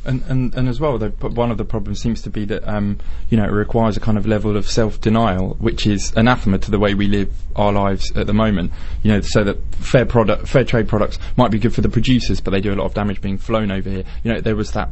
And, 0.07 0.23
and, 0.29 0.55
and 0.55 0.69
as 0.69 0.79
well, 0.79 0.99
one 0.99 1.51
of 1.51 1.59
the 1.59 1.65
problems 1.65 2.01
seems 2.01 2.23
to 2.23 2.31
be 2.31 2.45
that 2.47 2.67
um, 2.69 2.99
you 3.29 3.37
know 3.37 3.45
it 3.45 3.51
requires 3.51 3.97
a 3.97 4.01
kind 4.01 4.17
of 4.17 4.27
level 4.27 4.57
of 4.57 4.67
self-denial, 4.69 5.57
which 5.59 5.87
is 5.87 6.13
anathema 6.17 6.59
to 6.59 6.71
the 6.71 6.79
way 6.79 6.95
we 6.95 7.09
live 7.09 7.33
our 7.57 7.73
lives 7.73 8.13
at 8.17 8.27
the 8.27 8.35
moment. 8.35 8.73
You 9.03 9.13
know, 9.13 9.21
so 9.21 9.43
that 9.45 9.59
fair 9.75 10.07
product, 10.07 10.47
fair 10.47 10.65
trade 10.65 10.89
products 10.89 11.19
might 11.37 11.51
be 11.51 11.59
good 11.59 11.75
for 11.75 11.81
the 11.81 11.89
producers, 11.89 12.41
but 12.41 12.53
they 12.53 12.61
do 12.61 12.73
a 12.73 12.77
lot 12.77 12.85
of 12.85 12.95
damage 12.95 13.21
being 13.21 13.37
flown 13.37 13.71
over 13.71 13.91
here. 13.91 14.05
You 14.23 14.33
know, 14.33 14.41
there 14.41 14.57
was 14.57 14.73
that 14.73 14.91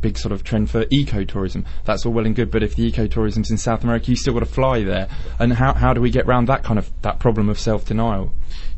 big 0.00 0.18
sort 0.18 0.32
of 0.32 0.44
trend 0.44 0.68
for 0.70 0.84
ecotourism. 0.86 1.64
That's 1.84 2.04
all 2.04 2.12
well 2.12 2.26
and 2.26 2.36
good, 2.36 2.50
but 2.50 2.62
if 2.62 2.74
the 2.74 2.90
ecotourism's 2.90 3.50
in 3.50 3.56
South 3.56 3.84
America, 3.84 4.10
you 4.10 4.16
still 4.16 4.34
got 4.34 4.40
to 4.40 4.46
fly 4.46 4.82
there. 4.82 5.08
And 5.38 5.52
how 5.52 5.74
how 5.74 5.94
do 5.94 6.00
we 6.00 6.10
get 6.10 6.26
round 6.26 6.48
that 6.48 6.62
kind 6.62 6.78
of 6.78 6.90
that 7.02 7.18
problem 7.18 7.48
of 7.48 7.58
self-denial? 7.58 8.32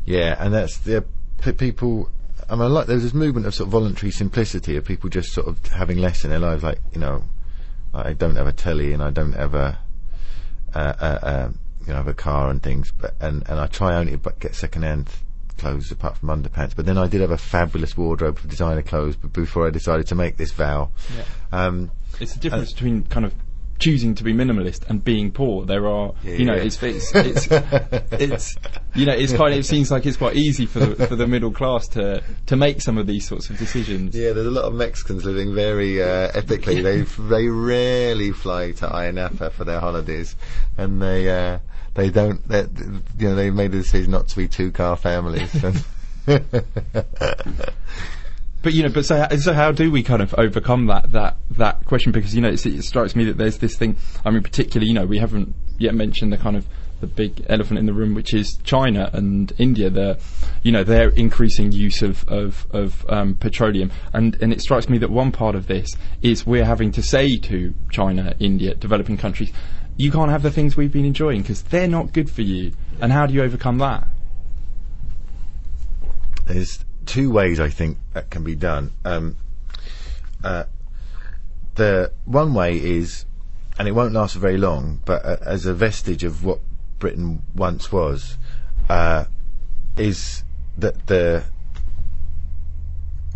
Yeah, 0.05 0.35
and 0.39 0.53
that's 0.53 0.77
the 0.77 1.05
people. 1.57 2.09
I 2.49 2.55
mean, 2.55 2.71
like 2.73 2.87
there's 2.87 3.03
this 3.03 3.13
movement 3.13 3.45
of 3.45 3.53
sort 3.55 3.67
of 3.67 3.71
voluntary 3.71 4.11
simplicity 4.11 4.77
of 4.77 4.85
people 4.85 5.09
just 5.09 5.33
sort 5.33 5.47
of 5.47 5.65
having 5.67 5.97
less 5.97 6.23
in 6.23 6.29
their 6.29 6.39
lives, 6.39 6.63
like 6.63 6.79
you 6.93 6.99
know, 6.99 7.23
I 7.93 8.13
don't 8.13 8.35
have 8.35 8.47
a 8.47 8.53
telly 8.53 8.93
and 8.93 9.03
I 9.03 9.11
don't 9.11 9.33
have 9.33 9.53
a, 9.53 9.77
uh, 10.73 10.77
uh, 10.77 11.19
uh, 11.21 11.49
you 11.81 11.87
know, 11.87 11.95
have 11.95 12.07
a 12.07 12.13
car 12.13 12.49
and 12.49 12.61
things. 12.63 12.91
But 12.91 13.15
and 13.19 13.43
and 13.49 13.59
I 13.59 13.67
try 13.67 13.95
only 13.95 14.17
to 14.17 14.33
get 14.39 14.55
second 14.55 14.83
hand 14.83 15.09
clothes 15.57 15.91
apart 15.91 16.17
from 16.17 16.29
underpants. 16.29 16.75
But 16.75 16.85
then 16.85 16.97
I 16.97 17.07
did 17.07 17.21
have 17.21 17.31
a 17.31 17.37
fabulous 17.37 17.97
wardrobe 17.97 18.37
of 18.37 18.47
designer 18.49 18.81
clothes. 18.83 19.15
But 19.15 19.33
before 19.33 19.67
I 19.67 19.69
decided 19.71 20.07
to 20.07 20.15
make 20.15 20.37
this 20.37 20.51
vow, 20.51 20.91
Yeah. 21.15 21.23
um, 21.51 21.91
It's 22.19 22.33
the 22.33 22.39
difference 22.39 22.71
between 22.73 23.03
kind 23.03 23.25
of 23.25 23.33
choosing 23.79 24.15
to 24.15 24.23
be 24.23 24.33
minimalist 24.33 24.89
and 24.89 25.03
being 25.03 25.31
poor. 25.31 25.65
There 25.65 25.87
are, 25.87 26.13
you 26.23 26.45
know, 26.45 26.55
Yeah. 26.55 26.63
it's, 26.63 26.81
it's, 26.81 27.11
it's, 27.15 27.47
it's, 28.11 28.55
you 28.95 29.05
know, 29.05 29.13
it's 29.13 29.33
kind 29.33 29.53
of, 29.53 29.59
it 29.59 29.65
seems 29.65 29.91
like 29.91 30.05
it's 30.05 30.17
quite 30.17 30.35
easy 30.35 30.65
for 30.65 30.79
the, 30.79 31.07
for 31.07 31.15
the 31.15 31.27
middle 31.27 31.51
class 31.51 31.87
to, 31.89 32.23
to 32.47 32.55
make 32.55 32.81
some 32.81 32.97
of 32.97 33.05
these 33.07 33.27
sorts 33.27 33.49
of 33.49 33.57
decisions. 33.57 34.15
Yeah, 34.15 34.33
there's 34.33 34.47
a 34.47 34.51
lot 34.51 34.65
of 34.65 34.73
Mexicans 34.73 35.25
living 35.25 35.53
very 35.53 36.01
uh, 36.01 36.31
epically. 36.31 36.81
they 36.83 37.01
they 37.01 37.47
rarely 37.47 38.31
fly 38.31 38.71
to 38.71 38.87
Ayia 38.87 39.51
for 39.51 39.63
their 39.63 39.79
holidays, 39.79 40.35
and 40.77 41.01
they 41.01 41.29
uh, 41.29 41.59
they 41.93 42.09
don't. 42.09 42.41
You 42.49 43.29
know, 43.29 43.35
they 43.35 43.51
made 43.51 43.71
the 43.71 43.77
decision 43.79 44.11
not 44.11 44.27
to 44.29 44.35
be 44.37 44.47
two 44.47 44.71
car 44.71 44.95
families. 44.95 45.53
But 48.67 48.73
you 48.73 48.83
know, 48.83 48.89
but 48.89 49.05
so 49.05 49.25
so 49.39 49.53
how 49.53 49.71
do 49.71 49.89
we 49.89 50.03
kind 50.03 50.21
of 50.21 50.35
overcome 50.37 50.87
that 50.87 51.13
that 51.13 51.37
that 51.51 51.85
question? 51.85 52.11
Because 52.11 52.35
you 52.35 52.41
know, 52.41 52.49
it 52.49 52.83
strikes 52.83 53.15
me 53.15 53.23
that 53.23 53.37
there's 53.37 53.59
this 53.59 53.77
thing. 53.77 53.95
I 54.25 54.29
mean, 54.29 54.43
particularly, 54.43 54.89
you 54.89 54.93
know, 54.93 55.05
we 55.05 55.19
haven't 55.19 55.55
yet 55.77 55.95
mentioned 55.95 56.33
the 56.33 56.37
kind 56.37 56.57
of 56.57 56.67
the 56.99 57.07
big 57.07 57.45
elephant 57.47 57.79
in 57.79 57.85
the 57.85 57.93
room, 57.93 58.13
which 58.13 58.33
is 58.33 58.59
China 58.65 59.09
and 59.13 59.53
India. 59.57 59.89
The 59.89 60.19
you 60.63 60.73
know 60.73 60.83
their 60.83 61.11
increasing 61.11 61.71
use 61.71 62.01
of 62.01 62.27
of 62.27 62.67
of 62.71 63.05
um, 63.07 63.35
petroleum, 63.35 63.89
and 64.11 64.35
and 64.41 64.51
it 64.51 64.59
strikes 64.59 64.89
me 64.89 64.97
that 64.97 65.11
one 65.11 65.31
part 65.31 65.55
of 65.55 65.67
this 65.67 65.95
is 66.21 66.45
we're 66.45 66.65
having 66.65 66.91
to 66.91 67.01
say 67.01 67.37
to 67.37 67.73
China, 67.89 68.35
India, 68.37 68.75
developing 68.75 69.15
countries, 69.15 69.53
you 69.95 70.11
can't 70.11 70.29
have 70.29 70.43
the 70.43 70.51
things 70.51 70.75
we've 70.75 70.91
been 70.91 71.05
enjoying 71.05 71.41
because 71.41 71.61
they're 71.61 71.87
not 71.87 72.11
good 72.11 72.29
for 72.29 72.41
you. 72.41 72.73
And 72.99 73.13
how 73.13 73.27
do 73.27 73.33
you 73.33 73.43
overcome 73.43 73.77
that? 73.77 74.09
there's 76.47 76.83
two 77.07 77.31
ways 77.31 77.59
I 77.59 77.69
think 77.69 77.97
that 78.13 78.29
can 78.29 78.43
be 78.43 78.55
done. 78.55 78.91
Um, 79.03 79.37
uh, 80.43 80.65
the 81.75 82.11
one 82.25 82.53
way 82.53 82.77
is, 82.77 83.25
and 83.79 83.87
it 83.87 83.93
won't 83.93 84.13
last 84.13 84.33
for 84.33 84.39
very 84.39 84.57
long, 84.57 85.01
but 85.05 85.25
uh, 85.25 85.37
as 85.41 85.65
a 85.65 85.73
vestige 85.73 86.23
of 86.23 86.43
what 86.43 86.59
Britain 86.99 87.41
once 87.55 87.91
was, 87.91 88.37
uh, 88.89 89.25
is 89.97 90.43
that 90.77 91.07
the 91.07 91.43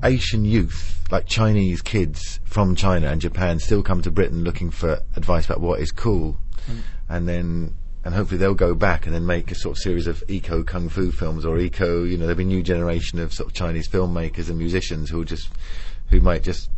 Asian 0.04 0.46
youth, 0.46 1.04
like 1.12 1.25
Chinese 1.28 1.82
kids 1.82 2.40
from 2.44 2.75
China 2.75 3.08
and 3.08 3.22
Japan, 3.22 3.60
still 3.60 3.84
come 3.84 4.01
to 4.01 4.12
Britain 4.12 4.44
looking 4.44 4.72
for 4.72 5.01
advice 5.16 5.46
about 5.46 5.62
what 5.62 5.80
is 5.80 5.92
cool, 5.92 6.38
and 7.10 7.28
then 7.28 7.75
and 8.03 8.15
hopefully 8.15 8.38
they'll 8.38 8.53
go 8.53 8.74
back 8.74 9.05
and 9.05 9.13
then 9.13 9.25
make 9.25 9.51
a 9.51 9.55
sort 9.55 9.77
of 9.77 9.81
series 9.81 10.08
of 10.08 10.24
eco 10.27 10.63
kung 10.63 10.89
fu 10.89 11.12
films 11.12 11.46
or 11.46 11.60
eco. 11.60 12.03
You 12.03 12.17
know, 12.17 12.25
there'll 12.25 12.38
be 12.38 12.43
a 12.43 12.48
new 12.48 12.63
generation 12.63 13.20
of 13.20 13.34
sort 13.34 13.50
of 13.50 13.53
Chinese 13.53 13.88
filmmakers 13.88 14.50
and 14.50 14.58
musicians 14.58 15.10
who 15.10 15.24
just 15.24 15.50
who 16.10 16.20
might 16.20 16.43
just 16.43 16.70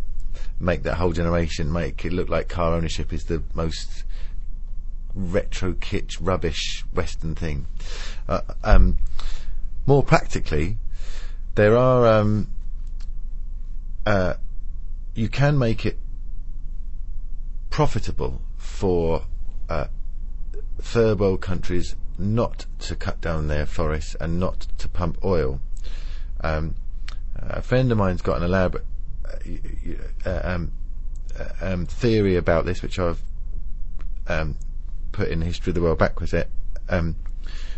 make 0.59 0.83
that 0.83 0.95
whole 0.95 1.11
generation 1.11 1.71
make 1.71 2.05
it 2.05 2.13
look 2.13 2.29
like 2.29 2.47
car 2.47 2.73
ownership 2.73 3.11
is 3.11 3.25
the 3.25 3.41
most 3.53 4.03
retro 5.15 5.73
kitsch 5.73 6.17
rubbish 6.19 6.83
Western 6.93 7.35
thing. 7.35 7.67
Uh, 8.27 8.41
um, 8.63 8.97
more 9.85 10.03
practically, 10.03 10.77
there 11.55 11.77
are 11.77 12.07
um, 12.07 12.49
uh, 14.05 14.33
you 15.15 15.29
can 15.29 15.57
make 15.57 15.85
it 15.85 15.97
profitable 17.69 18.41
for 18.57 19.23
uh, 19.69 19.87
third 20.79 21.19
world 21.19 21.41
countries 21.41 21.95
not 22.17 22.65
to 22.79 22.95
cut 22.95 23.21
down 23.21 23.47
their 23.47 23.65
forests 23.65 24.15
and 24.19 24.39
not 24.39 24.67
to 24.77 24.87
pump 24.87 25.17
oil. 25.23 25.59
Um, 26.41 26.75
a 27.35 27.61
friend 27.61 27.91
of 27.91 27.97
mine's 27.97 28.21
got 28.21 28.37
an 28.37 28.43
elaborate 28.43 28.85
uh, 29.25 30.29
uh, 30.29 30.41
um, 30.43 30.71
uh, 31.37 31.49
um, 31.61 31.85
theory 31.85 32.35
about 32.35 32.65
this, 32.65 32.81
which 32.81 32.99
I've 32.99 33.21
um, 34.27 34.55
put 35.11 35.29
in 35.29 35.41
history 35.41 35.71
of 35.71 35.75
the 35.75 35.81
world 35.81 35.97
backwards. 35.97 36.33
It, 36.33 36.49
um, 36.89 37.15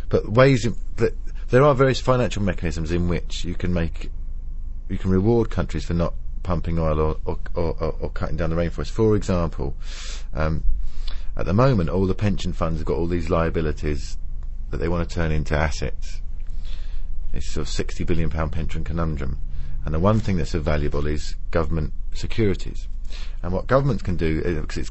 but 0.08 0.30
ways 0.30 0.64
in, 0.64 0.76
that 0.96 1.14
there 1.48 1.62
are 1.62 1.74
various 1.74 2.00
financial 2.00 2.42
mechanisms 2.42 2.92
in 2.92 3.08
which 3.08 3.44
you 3.44 3.54
can 3.54 3.72
make 3.72 4.10
you 4.88 4.98
can 4.98 5.10
reward 5.10 5.50
countries 5.50 5.84
for 5.84 5.94
not 5.94 6.14
pumping 6.42 6.78
oil 6.78 7.00
or, 7.00 7.16
or, 7.24 7.38
or, 7.54 7.96
or 8.00 8.10
cutting 8.10 8.36
down 8.36 8.50
the 8.50 8.56
rainforest. 8.56 8.90
For 8.90 9.16
example, 9.16 9.74
um, 10.32 10.62
at 11.36 11.46
the 11.46 11.52
moment, 11.52 11.90
all 11.90 12.06
the 12.06 12.14
pension 12.14 12.52
funds 12.52 12.78
have 12.78 12.86
got 12.86 12.96
all 12.96 13.06
these 13.06 13.28
liabilities 13.28 14.18
that 14.70 14.78
they 14.78 14.88
want 14.88 15.08
to 15.08 15.14
turn 15.14 15.32
into 15.32 15.56
assets. 15.56 16.22
It's 17.32 17.52
sort 17.52 17.66
of 17.66 17.68
sixty 17.68 18.04
billion 18.04 18.30
pound 18.30 18.52
pension 18.52 18.84
conundrum, 18.84 19.38
and 19.84 19.94
the 19.94 20.00
one 20.00 20.20
thing 20.20 20.36
that's 20.36 20.50
so 20.50 20.60
valuable 20.60 21.06
is 21.06 21.36
government 21.50 21.92
securities. 22.14 22.88
And 23.42 23.52
what 23.52 23.66
governments 23.66 24.02
can 24.02 24.16
do, 24.16 24.42
uh, 24.44 24.60
because 24.62 24.78
it's 24.78 24.90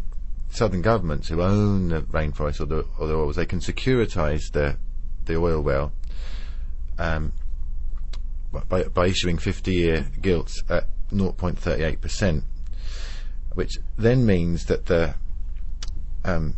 southern 0.50 0.82
governments 0.82 1.28
who 1.28 1.42
own 1.42 1.90
the 1.90 2.02
rainforest 2.02 2.62
or 2.62 2.66
the, 2.66 2.86
or 3.00 3.08
the 3.08 3.16
oils, 3.16 3.36
they 3.36 3.46
can 3.46 3.60
securitize 3.60 4.52
the 4.52 4.78
the 5.26 5.36
oil 5.36 5.62
well 5.62 5.92
um, 7.00 7.34
by, 8.70 8.84
by 8.84 9.08
issuing 9.08 9.38
50-year 9.38 10.06
gilts 10.22 10.62
at 10.70 10.88
0.38%, 11.12 12.44
which 13.54 13.72
then 13.98 14.26
means 14.26 14.66
that 14.66 14.86
the 14.86 15.16
um, 16.26 16.56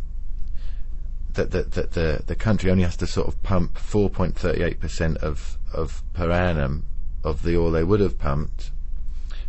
that, 1.34 1.50
that, 1.52 1.72
that 1.72 1.92
the 1.92 2.22
the 2.26 2.34
country 2.34 2.70
only 2.70 2.82
has 2.82 2.96
to 2.96 3.06
sort 3.06 3.28
of 3.28 3.40
pump 3.42 3.78
4.38% 3.78 5.16
of 5.18 5.58
of 5.72 6.02
per 6.14 6.30
annum 6.30 6.84
of 7.22 7.42
the 7.42 7.56
oil 7.56 7.70
they 7.70 7.84
would 7.84 8.00
have 8.00 8.18
pumped, 8.18 8.72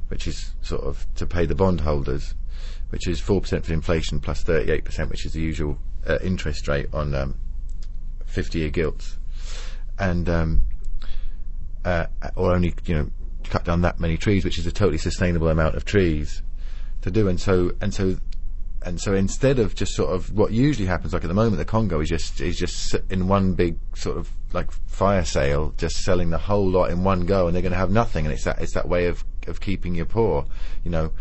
which 0.10 0.28
is 0.28 0.54
sort 0.62 0.84
of 0.84 1.08
to 1.16 1.26
pay 1.26 1.46
the 1.46 1.56
bondholders, 1.56 2.36
which 2.90 3.08
is 3.08 3.22
4% 3.22 3.64
for 3.64 3.74
inflation 3.74 4.20
plus 4.20 4.44
38%, 4.44 5.10
which 5.10 5.26
is 5.26 5.34
the 5.34 5.42
usual 5.42 5.78
uh, 6.06 6.18
interest 6.22 6.68
rate 6.68 6.88
on 6.94 7.16
um, 7.16 7.36
50-year 8.28 8.70
gilts, 8.70 9.18
and 9.98 10.28
um, 10.28 10.64
uh, 11.86 12.08
or 12.36 12.54
only 12.54 12.74
you 12.86 12.96
know 12.96 13.10
cut 13.46 13.64
down 13.64 13.82
that 13.82 14.00
many 14.00 14.18
trees, 14.18 14.44
which 14.44 14.60
is 14.60 14.68
a 14.68 14.72
totally 14.72 14.98
sustainable 14.98 15.48
amount 15.50 15.76
of 15.76 15.86
trees 15.86 16.42
to 17.02 17.10
do, 17.10 17.28
and 17.28 17.40
so 17.40 17.72
and 17.82 17.94
so 17.94 18.18
and 18.82 19.00
so 19.00 19.14
instead 19.14 19.60
of 19.60 19.76
just 19.76 19.94
sort 19.94 20.14
of 20.14 20.32
what 20.32 20.52
usually 20.52 20.88
happens, 20.88 21.14
like 21.14 21.24
at 21.24 21.28
the 21.28 21.34
moment, 21.34 21.58
the 21.58 21.66
Congo 21.66 22.00
is 22.00 22.10
just 22.10 22.40
is 22.40 22.58
just 22.58 22.96
in 23.10 23.28
one 23.28 23.54
big 23.54 23.78
sort 23.96 24.18
of 24.18 24.32
like 24.54 24.72
fire 24.88 25.26
sale, 25.26 25.74
just 25.78 25.98
selling 25.98 26.30
the 26.30 26.38
whole 26.38 26.68
lot 26.68 26.90
in 26.90 27.04
one 27.04 27.26
go, 27.26 27.48
and 27.48 27.56
they're 27.56 27.62
going 27.62 27.74
to 27.74 27.78
have 27.78 27.92
nothing, 27.92 28.26
and 28.26 28.34
it's 28.34 28.46
that 28.46 28.62
it's 28.62 28.74
that 28.74 28.88
way 28.88 29.08
of 29.08 29.24
of 29.48 29.60
keeping 29.60 29.96
you 29.96 30.06
poor, 30.06 30.46
you 30.84 30.92
know. 30.92 31.12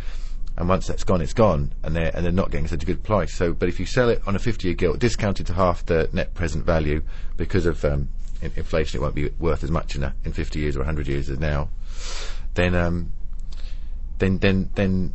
And 0.57 0.69
once 0.69 0.89
that's 0.89 1.05
gone, 1.05 1.21
it's 1.21 1.35
gone, 1.35 1.73
and 1.85 1.95
they're 1.95 2.11
and 2.15 2.25
they're 2.25 2.33
not 2.33 2.51
getting 2.51 2.67
such 2.67 2.83
a 2.83 2.87
good 2.87 3.03
price. 3.03 3.35
So, 3.35 3.53
but 3.53 3.69
if 3.69 3.79
you 3.79 3.87
sell 3.87 4.09
it 4.09 4.23
on 4.27 4.35
a 4.35 4.41
50-year 4.41 4.75
gilt, 4.75 4.99
discounted 4.99 5.47
to 5.47 5.55
half 5.55 5.87
the 5.87 6.09
net 6.13 6.35
present 6.35 6.65
value 6.65 7.03
because 7.37 7.65
of 7.67 7.85
um, 7.85 8.09
in- 8.43 8.53
inflation, 8.57 8.99
it 8.99 9.03
won't 9.03 9.15
be 9.15 9.31
worth 9.39 9.65
as 9.65 9.71
much 9.71 9.97
in 9.97 10.03
a, 10.03 10.15
in 10.25 10.33
50 10.33 10.59
years 10.59 10.77
or 10.77 10.81
100 10.81 11.07
years 11.07 11.31
as 11.31 11.39
now. 11.39 11.69
Then, 12.55 12.75
um, 12.75 13.13
then, 14.19 14.39
then, 14.39 14.71
then, 14.75 15.13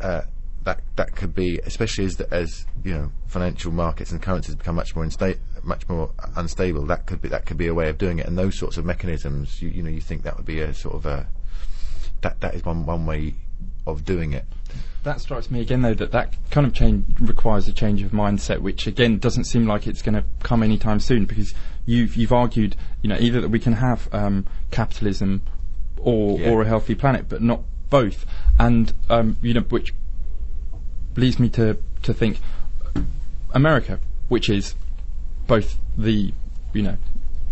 uh, 0.00 0.22
that 0.64 0.80
that 0.96 1.14
could 1.14 1.34
be, 1.34 1.58
especially 1.64 2.04
as 2.06 2.16
the, 2.16 2.32
as 2.34 2.66
you 2.82 2.92
know, 2.92 3.12
financial 3.26 3.70
markets 3.72 4.10
and 4.12 4.20
currencies 4.22 4.54
become 4.54 4.74
much 4.74 4.96
more 4.96 5.04
insta- 5.04 5.38
much 5.62 5.88
more 5.88 6.10
unstable. 6.36 6.86
That 6.86 7.06
could 7.06 7.20
be 7.22 7.28
that 7.28 7.46
could 7.46 7.56
be 7.58 7.66
a 7.66 7.74
way 7.74 7.88
of 7.88 7.98
doing 7.98 8.18
it, 8.18 8.26
and 8.26 8.36
those 8.38 8.58
sorts 8.58 8.76
of 8.76 8.84
mechanisms. 8.84 9.60
You, 9.62 9.68
you 9.68 9.82
know, 9.82 9.90
you 9.90 10.00
think 10.00 10.22
that 10.24 10.36
would 10.36 10.46
be 10.46 10.60
a 10.60 10.72
sort 10.74 10.94
of 10.94 11.06
a 11.06 11.26
that 12.22 12.40
that 12.40 12.54
is 12.54 12.64
one 12.64 12.86
one 12.86 13.06
way 13.06 13.34
of 13.86 14.04
doing 14.04 14.32
it. 14.32 14.44
That 15.02 15.20
strikes 15.20 15.50
me 15.50 15.60
again, 15.60 15.82
though, 15.82 15.92
that 15.92 16.12
that 16.12 16.34
kind 16.50 16.66
of 16.66 16.72
change 16.72 17.04
requires 17.20 17.68
a 17.68 17.72
change 17.74 18.00
of 18.02 18.12
mindset, 18.12 18.60
which 18.60 18.86
again 18.86 19.18
doesn't 19.18 19.44
seem 19.44 19.66
like 19.66 19.86
it's 19.86 20.00
going 20.00 20.14
to 20.14 20.24
come 20.42 20.62
anytime 20.62 20.98
soon. 20.98 21.26
Because 21.26 21.52
you've 21.84 22.16
you've 22.16 22.32
argued, 22.32 22.74
you 23.02 23.10
know, 23.10 23.18
either 23.20 23.42
that 23.42 23.50
we 23.50 23.58
can 23.58 23.74
have 23.74 24.08
um, 24.14 24.46
capitalism 24.70 25.42
or 25.98 26.40
Yeah. 26.40 26.50
or 26.50 26.62
a 26.62 26.66
healthy 26.66 26.94
planet, 26.94 27.28
but 27.28 27.42
not 27.42 27.60
both. 27.90 28.24
And 28.58 28.94
um, 29.10 29.36
you 29.42 29.52
know, 29.52 29.60
which 29.60 29.92
leads 31.16 31.38
me 31.38 31.48
to 31.50 31.78
to 32.02 32.14
think 32.14 32.40
America, 33.52 34.00
which 34.28 34.48
is 34.48 34.74
both 35.46 35.78
the 35.96 36.32
you 36.72 36.82
know 36.82 36.96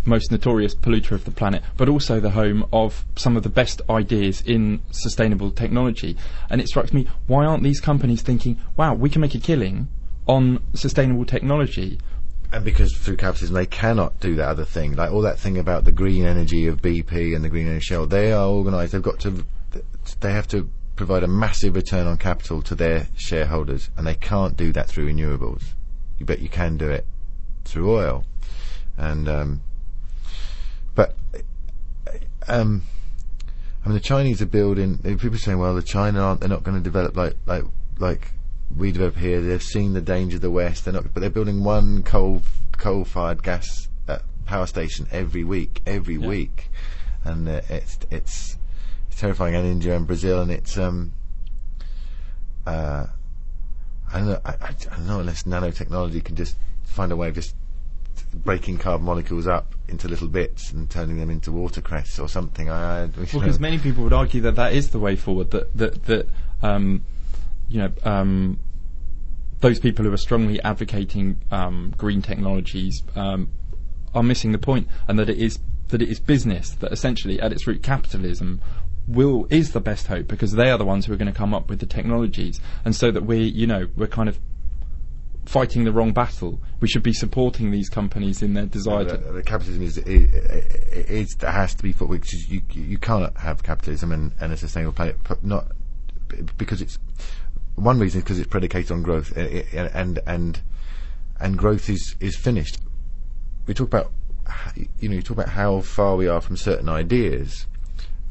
most 0.04 0.30
notorious 0.30 0.74
polluter 0.74 1.12
of 1.12 1.24
the 1.24 1.30
planet, 1.30 1.62
but 1.76 1.88
also 1.88 2.20
the 2.20 2.30
home 2.30 2.66
of 2.72 3.04
some 3.16 3.36
of 3.36 3.42
the 3.42 3.48
best 3.48 3.80
ideas 3.88 4.40
in 4.42 4.82
sustainable 4.90 5.50
technology. 5.50 6.16
And 6.50 6.60
it 6.60 6.68
strikes 6.68 6.92
me, 6.92 7.06
why 7.26 7.44
aren't 7.44 7.62
these 7.62 7.80
companies 7.80 8.22
thinking, 8.22 8.58
wow, 8.76 8.94
we 8.94 9.10
can 9.10 9.20
make 9.20 9.34
a 9.34 9.38
killing 9.38 9.88
on 10.26 10.62
sustainable 10.74 11.24
technology? 11.24 12.00
And 12.52 12.64
because 12.64 12.96
through 12.96 13.16
capitalism 13.16 13.54
they 13.54 13.66
cannot 13.66 14.20
do 14.20 14.34
that 14.36 14.48
other 14.48 14.64
thing, 14.64 14.94
like 14.94 15.10
all 15.10 15.22
that 15.22 15.38
thing 15.38 15.56
about 15.56 15.84
the 15.84 15.92
green 15.92 16.24
energy 16.24 16.66
of 16.66 16.82
BP 16.82 17.34
and 17.34 17.44
the 17.44 17.48
green 17.48 17.66
energy 17.66 17.84
Shell, 17.84 18.06
they 18.06 18.32
are 18.32 18.48
organised. 18.48 18.92
They've 18.92 19.02
got 19.02 19.20
to, 19.20 19.44
they 20.20 20.32
have 20.32 20.48
to 20.48 20.68
provide 20.96 21.22
a 21.22 21.28
massive 21.28 21.74
return 21.74 22.06
on 22.06 22.16
capital 22.16 22.62
to 22.62 22.74
their 22.74 23.08
shareholders, 23.16 23.90
and 23.96 24.06
they 24.06 24.14
can't 24.14 24.56
do 24.56 24.72
that 24.72 24.88
through 24.88 25.12
renewables. 25.12 25.62
You 26.18 26.26
bet 26.26 26.40
you 26.40 26.48
can 26.48 26.76
do 26.76 26.88
it 26.90 27.06
through 27.64 27.96
oil, 27.96 28.24
and 28.96 29.28
um, 29.28 29.60
but 30.94 31.16
um, 32.48 32.82
I 33.84 33.88
mean 33.88 33.94
the 33.94 34.00
Chinese 34.00 34.42
are 34.42 34.46
building. 34.46 34.98
People 34.98 35.34
are 35.34 35.38
saying, 35.38 35.58
well, 35.58 35.74
the 35.74 35.82
China 35.82 36.20
aren't 36.20 36.40
they're 36.40 36.48
not 36.48 36.62
going 36.62 36.76
to 36.76 36.82
develop 36.82 37.16
like 37.16 37.36
like 37.46 37.64
like 37.98 38.32
we 38.76 38.92
develop 38.92 39.16
here. 39.16 39.40
They've 39.40 39.62
seen 39.62 39.92
the 39.94 40.00
danger 40.00 40.36
of 40.36 40.42
the 40.42 40.50
West. 40.50 40.84
They're 40.84 40.94
not, 40.94 41.12
but 41.12 41.20
they're 41.20 41.30
building 41.30 41.64
one 41.64 42.02
coal 42.02 42.42
coal 42.72 43.04
fired 43.04 43.42
gas 43.42 43.88
uh, 44.08 44.18
power 44.46 44.66
station 44.66 45.06
every 45.10 45.44
week, 45.44 45.82
every 45.86 46.16
Yeah. 46.16 46.26
week, 46.28 46.70
and 47.24 47.48
uh, 47.48 47.60
it's 47.68 47.98
it's 48.10 48.10
it's 48.10 48.56
terrifying. 49.16 49.54
And 49.54 49.66
India 49.66 49.96
and 49.96 50.06
Brazil, 50.06 50.40
and 50.40 50.50
it's 50.50 50.78
um 50.78 51.12
uh 52.66 53.06
I 54.12 54.18
don't 54.18 54.26
know. 54.28 54.40
I, 54.44 54.54
I, 54.60 54.72
don't 54.72 55.06
know 55.06 55.20
unless 55.20 55.44
nanotechnology 55.44 56.22
can 56.22 56.36
just 56.36 56.56
find 56.84 57.10
a 57.10 57.16
way 57.16 57.28
of 57.28 57.34
just 57.34 57.54
breaking 58.34 58.78
carbon 58.78 59.06
molecules 59.06 59.46
up 59.46 59.74
into 59.88 60.08
little 60.08 60.28
bits 60.28 60.70
and 60.70 60.88
turning 60.88 61.18
them 61.18 61.30
into 61.30 61.50
watercress 61.50 62.18
or 62.18 62.28
something. 62.28 62.68
I, 62.68 63.04
I 63.04 63.06
Well, 63.06 63.40
because 63.40 63.60
many 63.60 63.78
people 63.78 64.04
would 64.04 64.12
argue 64.12 64.40
that 64.42 64.56
that 64.56 64.74
is 64.74 64.90
the 64.90 64.98
way 64.98 65.16
forward. 65.16 65.50
That 65.50 65.76
that 65.76 66.04
that 66.04 66.28
um, 66.62 67.04
you 67.68 67.78
know 67.78 67.92
um, 68.04 68.58
those 69.60 69.78
people 69.78 70.04
who 70.04 70.12
are 70.12 70.18
strongly 70.18 70.60
advocating 70.62 71.38
um, 71.50 71.94
green 71.96 72.20
technologies 72.20 73.02
um, 73.16 73.48
are 74.14 74.22
missing 74.22 74.52
the 74.52 74.58
point, 74.58 74.88
and 75.08 75.18
that 75.18 75.30
it 75.30 75.38
is 75.38 75.58
that 75.88 76.02
it 76.02 76.08
is 76.08 76.20
business 76.20 76.70
that 76.70 76.92
essentially, 76.92 77.40
at 77.40 77.52
its 77.52 77.66
root, 77.66 77.82
capitalism 77.82 78.60
will 79.06 79.46
is 79.50 79.72
the 79.72 79.80
best 79.80 80.06
hope 80.06 80.28
because 80.28 80.52
they 80.52 80.70
are 80.70 80.78
the 80.78 80.84
ones 80.84 81.06
who 81.06 81.12
are 81.12 81.16
going 81.16 81.32
to 81.32 81.36
come 81.36 81.54
up 81.54 81.68
with 81.68 81.80
the 81.80 81.86
technologies, 81.86 82.60
and 82.84 82.94
so 82.94 83.10
that 83.10 83.24
we 83.24 83.38
you 83.38 83.66
know 83.66 83.88
we're 83.96 84.06
kind 84.06 84.28
of 84.28 84.38
fighting 85.44 85.84
the 85.84 85.92
wrong 85.92 86.12
battle. 86.12 86.60
We 86.80 86.88
should 86.88 87.02
be 87.02 87.12
supporting 87.12 87.70
these 87.70 87.88
companies 87.88 88.42
in 88.42 88.54
their 88.54 88.66
desire 88.66 89.04
the, 89.04 89.32
the 89.32 89.42
capitalism 89.42 89.82
is, 89.82 89.98
is, 89.98 90.32
is 91.08 91.34
it 91.34 91.46
has 91.46 91.74
to 91.74 91.82
be 91.82 91.92
for 91.92 92.06
which 92.06 92.32
is 92.34 92.48
you 92.48 92.62
you 92.72 92.98
cannot 92.98 93.36
have 93.38 93.62
capitalism 93.62 94.12
and, 94.12 94.32
and 94.40 94.52
a 94.52 94.56
sustainable 94.56 94.92
planet 94.92 95.16
not 95.42 95.72
because 96.56 96.80
it's 96.80 96.98
one 97.74 97.98
reason 97.98 98.18
is 98.18 98.24
because 98.24 98.38
it's 98.38 98.48
predicated 98.48 98.90
on 98.92 99.02
growth 99.02 99.36
and 99.36 100.20
and 100.26 100.62
and 101.40 101.58
growth 101.58 101.90
is 101.90 102.16
is 102.20 102.36
finished. 102.36 102.78
We 103.66 103.74
talk 103.74 103.88
about 103.88 104.12
you 105.00 105.08
know 105.08 105.16
you 105.16 105.22
talk 105.22 105.36
about 105.36 105.50
how 105.50 105.80
far 105.80 106.16
we 106.16 106.28
are 106.28 106.40
from 106.40 106.56
certain 106.56 106.88
ideas, 106.88 107.66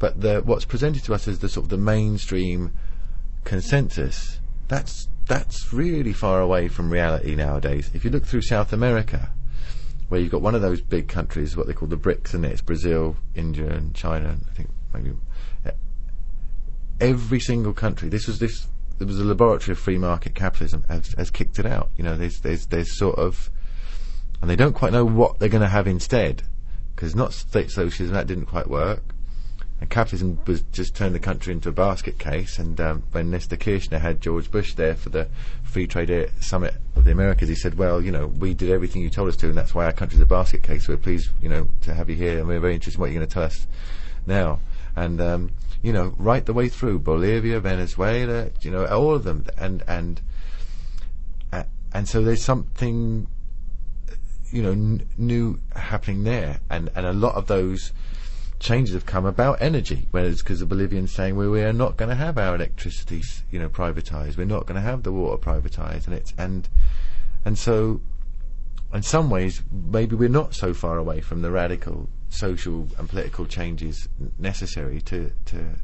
but 0.02 0.20
the 0.20 0.42
what's 0.44 0.64
presented 0.64 1.04
to 1.04 1.14
us 1.14 1.28
as 1.28 1.38
the 1.38 1.48
sort 1.48 1.62
of 1.62 1.70
the 1.70 1.76
mainstream 1.76 2.72
consensus 3.44 4.40
that's 4.66 5.06
that's 5.28 5.72
really 5.72 6.12
far 6.12 6.40
away 6.40 6.66
from 6.66 6.90
reality 6.90 7.36
nowadays. 7.36 7.88
If 7.94 8.04
you 8.04 8.10
look 8.10 8.26
through 8.26 8.42
South 8.42 8.72
America, 8.72 9.30
where 10.08 10.20
you've 10.20 10.32
got 10.32 10.42
one 10.42 10.56
of 10.56 10.60
those 10.60 10.80
big 10.80 11.06
countries, 11.06 11.56
what 11.56 11.68
they 11.68 11.72
call 11.72 11.86
the 11.86 11.96
BRICS, 11.96 12.34
and 12.34 12.44
it's 12.44 12.60
Brazil, 12.60 13.14
India, 13.36 13.70
and 13.70 13.94
China. 13.94 14.30
and 14.30 14.44
I 14.50 14.54
think 14.54 14.70
maybe 14.92 15.12
uh, 15.64 15.70
every 17.00 17.38
single 17.38 17.72
country. 17.72 18.08
This 18.08 18.26
was 18.26 18.40
this. 18.40 18.66
There 18.98 19.06
was 19.06 19.20
a 19.20 19.24
laboratory 19.24 19.72
of 19.72 19.78
free 19.78 19.98
market 19.98 20.34
capitalism 20.34 20.84
has, 20.88 21.14
has 21.14 21.30
kicked 21.30 21.60
it 21.60 21.66
out. 21.66 21.90
You 21.96 22.02
know, 22.02 22.16
there's 22.16 22.40
there's 22.40 22.66
there's 22.66 22.98
sort 22.98 23.20
of, 23.20 23.50
and 24.40 24.50
they 24.50 24.56
don't 24.56 24.74
quite 24.74 24.92
know 24.92 25.04
what 25.04 25.38
they're 25.38 25.48
going 25.48 25.62
to 25.62 25.68
have 25.68 25.86
instead, 25.86 26.42
because 26.96 27.14
not 27.14 27.32
state 27.32 27.70
socialism 27.70 28.14
that 28.16 28.26
didn't 28.26 28.46
quite 28.46 28.68
work. 28.68 29.11
And 29.82 29.90
capitalism 29.90 30.38
was 30.46 30.62
just 30.70 30.94
turned 30.94 31.12
the 31.12 31.18
country 31.18 31.52
into 31.52 31.68
a 31.68 31.72
basket 31.72 32.16
case. 32.16 32.60
And 32.60 32.80
um, 32.80 33.02
when 33.10 33.32
Nestor 33.32 33.56
Kirchner 33.56 33.98
had 33.98 34.20
George 34.20 34.48
Bush 34.48 34.74
there 34.74 34.94
for 34.94 35.08
the 35.08 35.26
Free 35.64 35.88
Trade 35.88 36.30
Summit 36.38 36.76
of 36.94 37.02
the 37.02 37.10
Americas, 37.10 37.48
he 37.48 37.56
said, 37.56 37.76
"Well, 37.76 38.00
you 38.00 38.12
know, 38.12 38.28
we 38.28 38.54
did 38.54 38.70
everything 38.70 39.02
you 39.02 39.10
told 39.10 39.28
us 39.28 39.36
to, 39.38 39.48
and 39.48 39.56
that's 39.56 39.74
why 39.74 39.86
our 39.86 39.92
country's 39.92 40.20
a 40.20 40.24
basket 40.24 40.62
case. 40.62 40.86
We're 40.86 40.98
pleased, 40.98 41.30
you 41.42 41.48
know, 41.48 41.68
to 41.80 41.94
have 41.94 42.08
you 42.08 42.14
here, 42.14 42.38
and 42.38 42.46
we're 42.46 42.60
very 42.60 42.74
interested 42.74 42.98
in 42.98 43.00
what 43.00 43.10
you're 43.10 43.18
going 43.18 43.28
to 43.28 43.34
tell 43.34 43.42
us 43.42 43.66
now." 44.24 44.60
And 44.94 45.20
um, 45.20 45.50
you 45.82 45.92
know, 45.92 46.14
right 46.16 46.46
the 46.46 46.52
way 46.52 46.68
through 46.68 47.00
Bolivia, 47.00 47.58
Venezuela, 47.58 48.50
you 48.60 48.70
know, 48.70 48.86
all 48.86 49.16
of 49.16 49.24
them, 49.24 49.46
and 49.58 49.82
and 49.88 50.20
uh, 51.52 51.64
and 51.92 52.08
so 52.08 52.22
there's 52.22 52.44
something 52.44 53.26
you 54.52 54.62
know 54.62 54.70
n- 54.70 55.08
new 55.18 55.58
happening 55.74 56.22
there, 56.22 56.60
and 56.70 56.88
and 56.94 57.04
a 57.04 57.12
lot 57.12 57.34
of 57.34 57.48
those 57.48 57.90
changes 58.62 58.94
have 58.94 59.04
come 59.04 59.26
about 59.26 59.60
energy. 59.60 60.06
Whereas 60.10 60.42
because 60.42 60.60
the 60.60 60.66
Bolivians 60.66 61.12
saying 61.12 61.36
well, 61.36 61.50
we 61.50 61.62
are 61.62 61.72
not 61.72 61.96
going 61.96 62.08
to 62.08 62.14
have 62.14 62.38
our 62.38 62.54
electricity, 62.54 63.22
you 63.50 63.58
know, 63.58 63.68
privatized. 63.68 64.36
We're 64.36 64.46
not 64.46 64.66
going 64.66 64.76
to 64.76 64.80
have 64.80 65.02
the 65.02 65.12
water 65.12 65.36
privatized, 65.36 66.06
and 66.06 66.14
it's 66.14 66.32
and 66.38 66.68
and 67.44 67.58
so 67.58 68.00
in 68.94 69.02
some 69.02 69.28
ways 69.28 69.62
maybe 69.70 70.14
we're 70.14 70.28
not 70.28 70.54
so 70.54 70.72
far 70.72 70.96
away 70.96 71.20
from 71.20 71.42
the 71.42 71.50
radical 71.50 72.08
social 72.30 72.88
and 72.98 73.08
political 73.08 73.46
changes 73.46 74.08
necessary 74.38 75.00
to 75.02 75.32
to 75.46 75.74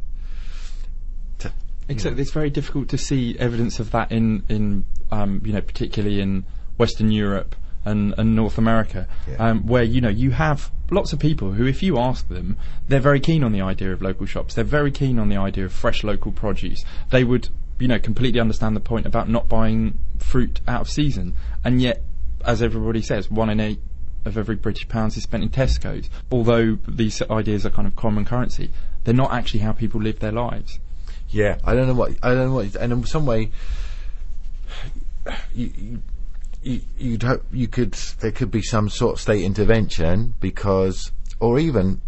to. 1.39 1.53
Except 1.89 2.17
know, 2.17 2.21
it's 2.23 2.33
very 2.33 2.51
difficult 2.51 2.89
to 2.91 2.99
see 2.99 3.37
evidence 3.39 3.81
of 3.81 3.91
that 3.91 4.13
in 4.13 4.45
in 4.49 4.85
um, 5.11 5.43
you 5.45 5.53
know 5.53 5.61
particularly 5.61 6.21
in 6.21 6.45
Western 6.77 7.11
Europe 7.11 7.57
and, 7.85 8.15
and 8.19 8.35
North 8.37 8.59
America, 8.59 9.07
Yeah. 9.29 9.37
um, 9.51 9.67
where 9.67 9.83
you 9.83 10.01
know 10.01 10.09
you 10.09 10.31
have 10.33 10.71
lots 10.91 11.13
of 11.13 11.19
people 11.19 11.53
who, 11.53 11.67
if 11.67 11.83
you 11.83 11.99
ask 11.99 12.29
them, 12.29 12.57
they're 12.89 13.01
very 13.01 13.21
keen 13.21 13.43
on 13.45 13.53
the 13.53 13.61
idea 13.61 13.93
of 13.93 14.03
local 14.03 14.27
shops. 14.27 14.55
They're 14.55 14.65
very 14.65 14.91
keen 14.91 15.19
on 15.19 15.29
the 15.29 15.37
idea 15.37 15.65
of 15.65 15.73
fresh 15.73 16.03
local 16.05 16.33
produce. 16.33 16.85
They 17.11 17.25
would 17.25 17.49
you 17.79 17.89
know 17.89 17.99
completely 17.99 18.41
understand 18.41 18.75
the 18.75 18.81
point 18.81 19.07
about 19.07 19.29
not 19.29 19.49
buying 19.49 19.99
fruit 20.19 20.61
out 20.67 20.83
of 20.83 20.91
season, 20.91 21.35
and 21.65 21.81
yet, 21.81 22.03
as 22.45 22.63
everybody 22.63 23.03
says, 23.03 23.31
one 23.31 23.51
in 23.51 23.61
eight 23.61 23.81
of 24.25 24.37
every 24.37 24.57
British 24.57 24.89
pounds 24.89 25.17
is 25.17 25.23
spent 25.23 25.43
in 25.43 25.49
Tesco's. 25.49 26.11
Although 26.31 26.79
these 26.87 27.23
ideas 27.31 27.65
are 27.65 27.71
kind 27.71 27.87
of 27.87 27.95
common 27.97 28.25
currency, 28.25 28.71
they're 29.05 29.15
not 29.15 29.33
actually 29.33 29.61
how 29.61 29.73
people 29.73 30.01
live 30.03 30.19
their 30.19 30.33
lives. 30.33 30.81
Yeah, 31.31 31.59
I 31.65 31.75
don't 31.75 31.87
know 31.87 31.95
what 31.95 32.13
I 32.23 32.35
don't 32.35 32.49
know 32.49 32.55
what, 32.55 32.75
and 32.77 32.93
in 32.93 33.05
some 33.05 33.27
way, 33.27 33.51
you, 35.55 35.71
you, 35.77 36.03
you 36.63 36.81
you'd 36.99 37.23
hope 37.23 37.45
you 37.53 37.69
could 37.69 37.93
there 38.21 38.33
could 38.33 38.51
be 38.51 38.63
some 38.63 38.89
sort 38.89 39.15
of 39.15 39.21
state 39.21 39.45
intervention 39.45 40.35
because, 40.41 41.13
or 41.41 41.59
even 41.59 42.01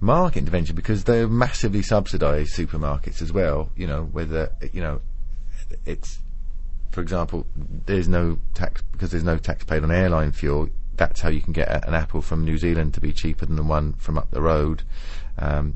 market 0.00 0.40
intervention 0.40 0.76
because 0.76 1.04
they're 1.04 1.28
massively 1.28 1.82
subsidised 1.82 2.54
supermarkets 2.54 3.22
as 3.22 3.32
well. 3.32 3.70
You 3.76 3.86
know 3.86 4.04
whether 4.04 4.52
you 4.72 4.80
know 4.80 5.00
it's 5.84 6.18
for 6.90 7.00
example 7.00 7.46
there's 7.56 8.08
no 8.08 8.38
tax 8.54 8.82
because 8.92 9.10
there's 9.10 9.24
no 9.24 9.38
tax 9.38 9.64
paid 9.64 9.82
on 9.82 9.90
airline 9.90 10.32
fuel. 10.32 10.68
That's 10.96 11.20
how 11.20 11.28
you 11.28 11.42
can 11.42 11.52
get 11.52 11.68
a, 11.68 11.86
an 11.86 11.94
apple 11.94 12.22
from 12.22 12.44
New 12.44 12.56
Zealand 12.56 12.94
to 12.94 13.00
be 13.00 13.12
cheaper 13.12 13.44
than 13.44 13.56
the 13.56 13.62
one 13.62 13.92
from 13.94 14.16
up 14.16 14.30
the 14.30 14.40
road. 14.40 14.82
Um, 15.38 15.74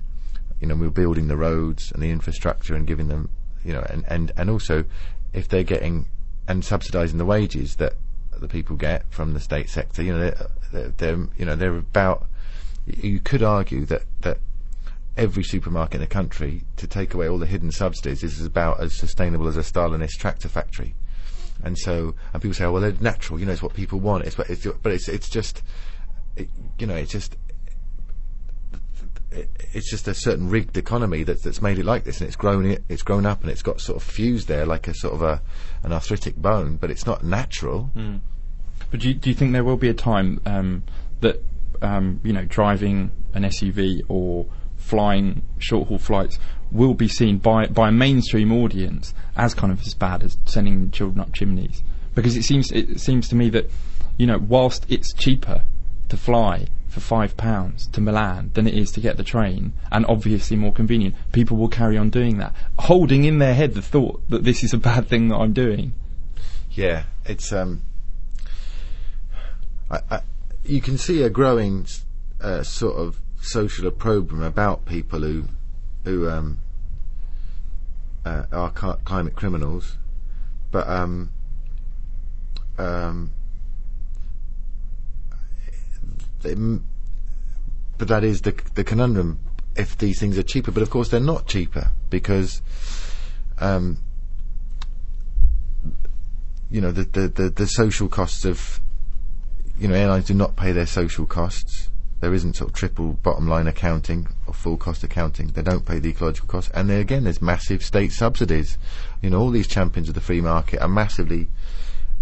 you 0.61 0.67
know, 0.67 0.75
we're 0.75 0.91
building 0.91 1.29
the 1.29 1.37
roads 1.37 1.93
and 1.93 2.03
the 2.03 2.11
infrastructure 2.11 2.75
and 2.75 2.87
giving 2.87 3.09
them, 3.09 3.31
you 3.65 3.73
know, 3.73 3.85
and, 3.89 4.05
and, 4.09 4.33
and 4.37 4.51
also 4.51 4.85
if 5.33 5.49
they're 5.49 5.63
getting 5.63 6.07
and 6.51 6.65
subsidising 6.65 7.17
the 7.17 7.25
wages 7.25 7.77
that 7.77 7.93
the 8.37 8.49
people 8.49 8.75
get 8.75 9.05
from 9.09 9.35
the 9.35 9.41
state 9.41 9.71
sector, 9.71 10.03
you 10.03 10.13
know, 10.13 10.35
they're, 10.73 10.89
they're, 10.89 11.29
you 11.39 11.45
know, 11.45 11.55
they're 11.55 11.77
about, 11.77 12.27
you 12.87 13.21
could 13.21 13.41
argue 13.41 13.85
that, 13.85 14.03
that 14.23 14.39
every 15.17 15.45
supermarket 15.45 15.95
in 15.95 16.01
the 16.01 16.09
country, 16.09 16.65
to 16.77 16.89
take 16.89 17.15
away 17.15 17.29
all 17.29 17.39
the 17.39 17.47
hidden 17.47 17.71
subsidies, 17.71 18.25
is 18.25 18.45
about 18.45 18.81
as 18.81 18.93
sustainable 18.93 19.47
as 19.47 19.57
a 19.57 19.61
Stalinist 19.61 20.19
tractor 20.19 20.49
factory. 20.49 20.97
And 21.63 21.79
so, 21.79 22.17
and 22.33 22.43
people 22.43 22.55
say, 22.55 22.65
oh, 22.65 22.73
well, 22.73 22.83
they're 22.83 22.95
natural, 23.01 23.39
you 23.39 23.47
know, 23.47 23.53
it's 23.53 23.63
what 23.63 23.75
people 23.75 24.01
want. 24.01 24.25
It's, 24.25 24.37
what- 24.37 24.51
it's 24.51 24.67
but 24.83 24.91
it's, 24.91 25.09
it's 25.09 25.29
just, 25.29 25.63
it, 26.35 26.49
you 26.81 26.87
know, 26.89 26.97
it's 26.97 27.13
just, 27.13 27.37
it's 29.33 29.89
just 29.89 30.09
a 30.09 30.15
certain 30.15 30.49
rigged 30.49 30.77
economy 30.77 31.23
that's 31.23 31.43
that's 31.43 31.63
made 31.63 31.79
it 31.79 31.85
like 31.85 32.05
this, 32.05 32.21
and 32.21 32.27
it's 32.27 32.37
grown 32.37 32.67
it, 32.67 32.85
it's 32.89 33.03
grown 33.03 33.27
up, 33.27 33.43
and 33.43 33.51
it's 33.51 33.63
got 33.63 33.81
sort 33.81 33.97
of 33.97 34.03
fused 34.03 34.49
there 34.49 34.67
like 34.67 34.89
a 34.89 34.95
sort 34.95 35.15
of 35.15 35.23
a 35.23 35.41
an 35.83 35.93
arthritic 35.93 36.37
bone, 36.37 36.77
but 36.77 36.91
it's 36.91 37.07
not 37.07 37.25
natural. 37.25 37.91
But 38.91 39.01
do 39.01 39.09
you, 39.09 39.15
do 39.15 39.31
you 39.31 39.37
think 39.37 39.53
there 39.53 39.63
will 39.63 39.77
be 39.77 39.89
a 39.89 39.95
time 39.95 40.41
um, 40.47 40.83
that 41.21 41.43
um, 41.81 42.21
you 42.25 42.33
know 42.33 42.45
driving 42.45 43.13
an 43.35 43.45
SUV 43.45 44.03
or 44.09 44.47
flying 44.77 45.43
short 45.59 45.89
haul 45.89 45.99
flights 45.99 46.39
will 46.73 46.95
be 46.95 47.07
seen 47.07 47.39
by 47.39 47.67
by 47.67 47.89
a 47.89 47.93
mainstream 47.93 48.53
audience 48.53 49.15
as 49.37 49.55
kind 49.55 49.73
of 49.73 49.81
as 49.87 49.95
bad 49.95 50.23
as 50.23 50.39
sending 50.45 50.91
children 50.91 51.21
up 51.21 51.33
chimneys? 51.33 51.85
Because 52.17 52.37
it 52.37 52.43
seems 52.43 52.73
it 52.73 53.01
seems 53.01 53.29
to 53.29 53.37
me 53.37 53.49
that 53.51 53.71
you 54.17 54.27
know 54.27 54.39
whilst 54.39 54.87
it's 54.89 55.13
cheaper 55.13 55.63
to 56.09 56.17
fly 56.17 56.67
for 56.91 57.01
five 57.01 57.37
pounds 57.37 57.87
to 57.89 58.01
Milan 58.01 58.51
than 58.55 58.67
it 58.67 58.75
is 58.75 58.91
to 58.93 59.01
get 59.01 59.17
the 59.17 59.25
train, 59.25 59.73
and 59.91 60.05
obviously 60.07 60.57
more 60.57 60.73
convenient, 60.73 61.15
people 61.33 61.57
will 61.57 61.69
carry 61.69 61.97
on 61.97 62.11
doing 62.11 62.39
that, 62.39 62.55
holding 62.81 63.25
in 63.25 63.39
their 63.39 63.55
head 63.55 63.75
the 63.75 63.83
thought 63.83 64.21
that 64.29 64.45
this 64.45 64.63
is 64.63 64.75
a 64.75 64.79
bad 64.79 65.09
thing 65.09 65.29
that 65.29 65.37
I'm 65.37 65.53
doing. 65.53 65.95
Yeah, 66.73 67.05
it's 67.25 67.53
um, 67.53 67.83
I, 69.91 70.01
I, 70.11 70.21
you 70.65 70.81
can 70.81 70.99
see 70.99 71.23
a 71.23 71.31
growing 71.31 71.87
uh, 72.41 72.63
sort 72.63 72.97
of 72.97 73.21
social 73.41 73.87
opprobrium 73.87 74.43
about 74.43 74.85
people 74.85 75.21
who 75.21 75.45
who 76.05 76.29
um, 76.29 76.59
uh, 78.25 78.45
are 78.53 78.71
climate 78.71 79.37
criminals, 79.37 79.97
but 80.71 80.89
um, 80.89 81.31
um, 82.79 83.31
it 85.67 85.75
m- 86.03 86.19
but 86.43 88.09
that 88.09 88.25
is 88.25 88.43
the 88.43 88.55
the 88.75 88.85
conundrum. 88.85 89.39
If 89.77 89.97
these 89.97 90.19
things 90.19 90.37
are 90.37 90.43
cheaper, 90.43 90.73
but 90.73 90.83
of 90.83 90.91
course 90.91 91.09
they're 91.11 91.21
not 91.21 91.47
cheaper 91.47 91.93
because, 92.11 92.61
um, 93.59 93.99
you 96.71 96.81
know, 96.81 96.91
the, 96.91 97.05
the, 97.05 97.29
the, 97.29 97.51
the 97.51 97.67
social 97.67 98.09
costs 98.09 98.45
of, 98.45 98.81
you 99.79 99.87
know, 99.87 99.95
airlines 99.95 100.27
do 100.27 100.35
not 100.35 100.57
pay 100.57 100.73
their 100.73 100.87
social 100.87 101.25
costs. 101.25 101.89
There 102.21 102.35
isn't 102.35 102.57
sort 102.57 102.71
of 102.71 102.77
triple 102.77 103.15
bottom 103.15 103.49
line 103.49 103.67
accounting 103.69 104.29
or 104.47 104.53
full 104.53 104.77
cost 104.77 105.05
accounting. 105.05 105.49
They 105.49 105.63
don't 105.63 105.87
pay 105.87 106.01
the 106.01 106.11
ecological 106.11 106.49
costs. 106.49 106.71
And 106.75 106.91
there 106.91 107.01
again, 107.01 107.25
there's 107.25 107.41
massive 107.41 107.83
state 107.83 108.13
subsidies. 108.13 108.77
You 109.23 109.31
know, 109.31 109.41
all 109.41 109.51
these 109.51 109.69
champions 109.69 110.09
of 110.09 110.15
the 110.15 110.21
free 110.21 110.41
market 110.41 110.83
are 110.83 110.89
massively, 110.89 111.49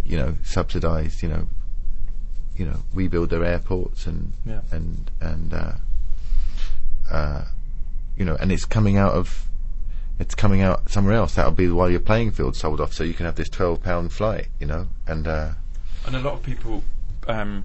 you 0.04 0.16
know, 0.16 0.37
subsidised. 0.44 1.22
You 1.22 1.31
know, 1.31 1.48
you 2.58 2.64
know, 2.66 2.82
we 2.92 3.08
build 3.08 3.30
their 3.30 3.44
airports 3.44 4.06
and 4.06 4.32
Yeah. 4.44 4.60
and 4.70 5.10
and 5.20 5.54
uh, 5.54 5.72
uh, 7.10 7.44
you 8.16 8.24
know, 8.24 8.36
and 8.40 8.50
it's 8.52 8.64
coming 8.64 8.96
out 8.96 9.12
of 9.12 9.46
it's 10.18 10.34
coming 10.34 10.60
out 10.62 10.90
somewhere 10.90 11.14
else. 11.14 11.34
That'll 11.36 11.52
be 11.52 11.68
while 11.68 11.90
your 11.90 12.00
playing 12.00 12.32
field 12.32 12.56
sold 12.56 12.80
off, 12.80 12.92
so 12.92 13.04
you 13.04 13.14
can 13.14 13.26
have 13.26 13.36
this 13.36 13.48
twelve 13.48 13.82
pound 13.82 14.12
flight. 14.12 14.48
You 14.60 14.66
know, 14.66 14.88
and 15.06 15.26
uh, 15.28 15.52
And 16.06 16.16
a 16.16 16.20
lot 16.20 16.34
of 16.34 16.42
people 16.42 16.82
um, 17.28 17.64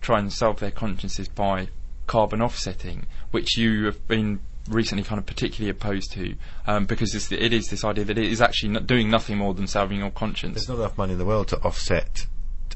try 0.00 0.18
and 0.18 0.32
solve 0.32 0.60
their 0.60 0.70
consciences 0.70 1.28
by 1.28 1.68
carbon 2.06 2.42
offsetting, 2.42 3.06
which 3.30 3.56
you 3.56 3.86
have 3.86 4.06
been 4.06 4.40
recently 4.68 5.02
kind 5.02 5.18
of 5.18 5.26
particularly 5.26 5.70
opposed 5.70 6.12
to, 6.12 6.34
um, 6.66 6.84
because 6.84 7.14
it's, 7.14 7.32
it 7.32 7.52
is 7.52 7.68
this 7.68 7.84
idea 7.84 8.04
that 8.04 8.16
it 8.18 8.30
is 8.30 8.40
actually 8.40 8.68
not 8.68 8.86
doing 8.86 9.10
nothing 9.10 9.38
more 9.38 9.54
than 9.54 9.66
salving 9.66 9.98
your 9.98 10.10
conscience. 10.10 10.54
there's 10.54 10.68
not 10.68 10.78
enough 10.78 10.96
money 10.98 11.12
in 11.12 11.18
the 11.18 11.24
world 11.24 11.48
to 11.48 11.56
offset. 11.62 12.26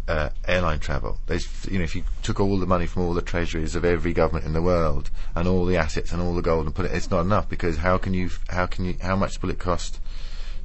Uh, 0.08 0.30
airline 0.46 0.78
travel. 0.78 1.18
There's, 1.26 1.48
you 1.68 1.78
know, 1.78 1.84
if 1.84 1.96
you 1.96 2.04
took 2.22 2.38
all 2.38 2.58
the 2.58 2.66
money 2.66 2.86
from 2.86 3.02
all 3.02 3.12
the 3.12 3.22
treasuries 3.22 3.74
of 3.74 3.84
every 3.84 4.12
government 4.12 4.46
in 4.46 4.52
the 4.52 4.62
world 4.62 5.10
and 5.34 5.48
all 5.48 5.64
the 5.64 5.76
assets 5.76 6.12
and 6.12 6.22
all 6.22 6.34
the 6.34 6.42
gold 6.42 6.66
and 6.66 6.74
put 6.74 6.86
it, 6.86 6.92
it's 6.92 7.10
not 7.10 7.22
enough 7.22 7.48
because 7.48 7.78
how 7.78 7.98
can 7.98 8.14
you, 8.14 8.30
how 8.48 8.66
can 8.66 8.84
you, 8.84 8.94
how 9.02 9.16
much 9.16 9.42
will 9.42 9.50
it 9.50 9.58
cost 9.58 9.98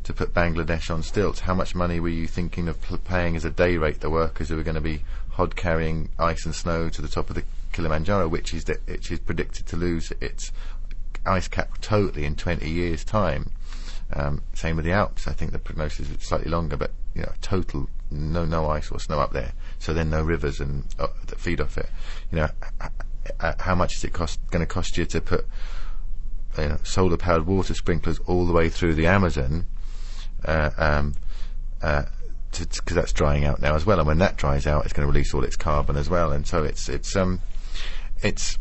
to 0.04 0.14
put 0.14 0.34
Bangladesh 0.34 0.94
on 0.94 1.02
stilts? 1.02 1.40
How 1.42 1.56
much 1.56 1.74
money 1.74 2.00
were 2.00 2.10
you 2.10 2.28
thinking 2.28 2.68
of 2.68 2.80
pl- 2.82 3.00
paying 3.00 3.36
as 3.36 3.44
a 3.44 3.50
day 3.50 3.78
rate 3.78 4.02
the 4.02 4.10
workers 4.10 4.50
who 4.50 4.60
are 4.60 4.64
going 4.64 4.76
to 4.76 4.82
be 4.82 5.04
hod 5.30 5.56
carrying 5.56 6.10
ice 6.20 6.46
and 6.46 6.54
snow 6.54 6.90
to 6.90 7.02
the 7.02 7.08
top 7.08 7.30
of 7.30 7.36
the 7.36 7.44
Kilimanjaro, 7.72 8.28
which 8.28 8.54
is 8.54 8.66
which 8.86 9.12
is 9.12 9.20
predicted 9.20 9.66
to 9.68 9.76
lose 9.76 10.12
its 10.22 10.52
ice 11.26 11.48
cap 11.48 11.80
totally 11.82 12.26
in 12.26 12.36
20 12.36 12.70
years' 12.70 13.04
time? 13.04 13.50
Um, 14.14 14.42
same 14.54 14.76
with 14.76 14.86
the 14.86 14.92
Alps. 14.92 15.28
I 15.28 15.34
think 15.34 15.52
the 15.52 15.60
prognosis 15.60 16.10
is 16.10 16.22
slightly 16.22 16.52
longer, 16.52 16.78
but 16.78 16.92
you 17.16 17.22
know, 17.22 17.32
total 17.42 17.90
no 18.12 18.46
no 18.46 18.70
ice 18.70 18.92
or 18.92 19.00
snow 19.00 19.20
up 19.20 19.34
there. 19.34 19.54
So 19.80 19.94
then 19.94 20.10
no 20.10 20.22
rivers 20.22 20.60
and 20.60 20.86
uh, 21.00 21.08
that 21.28 21.40
feed 21.40 21.62
off 21.62 21.78
it. 21.78 21.90
You 22.32 22.38
know, 22.40 22.50
h- 22.82 22.90
h- 23.42 23.56
how 23.60 23.76
much 23.76 23.96
is 23.96 24.04
it 24.04 24.14
cost 24.14 24.40
going 24.52 24.62
to 24.62 24.66
cost 24.66 24.98
you 24.98 25.06
to 25.06 25.22
put 25.22 25.46
you 26.58 26.70
know, 26.70 26.78
solar 26.84 27.18
powered 27.18 27.48
water 27.48 27.74
sprinklers 27.74 28.20
all 28.28 28.46
the 28.46 28.54
way 28.54 28.70
through 28.70 28.96
the 28.96 29.08
Amazon? 29.08 29.66
Uh, 30.44 30.72
um, 30.78 31.14
uh, 31.82 32.04
because 32.52 32.96
that's 32.96 33.14
drying 33.14 33.46
out 33.46 33.62
now 33.62 33.76
as 33.76 33.86
well, 33.86 34.00
and 34.00 34.08
when 34.08 34.18
that 34.18 34.36
dries 34.36 34.68
out, 34.68 34.84
it's 34.84 34.94
going 34.94 35.08
to 35.08 35.12
release 35.12 35.34
all 35.34 35.44
its 35.44 35.56
carbon 35.56 35.96
as 35.96 36.10
well, 36.10 36.32
and 36.34 36.46
so 36.46 36.64
it's 36.64 36.90
it's 36.90 37.16
um 37.16 37.40
it's 38.22 38.58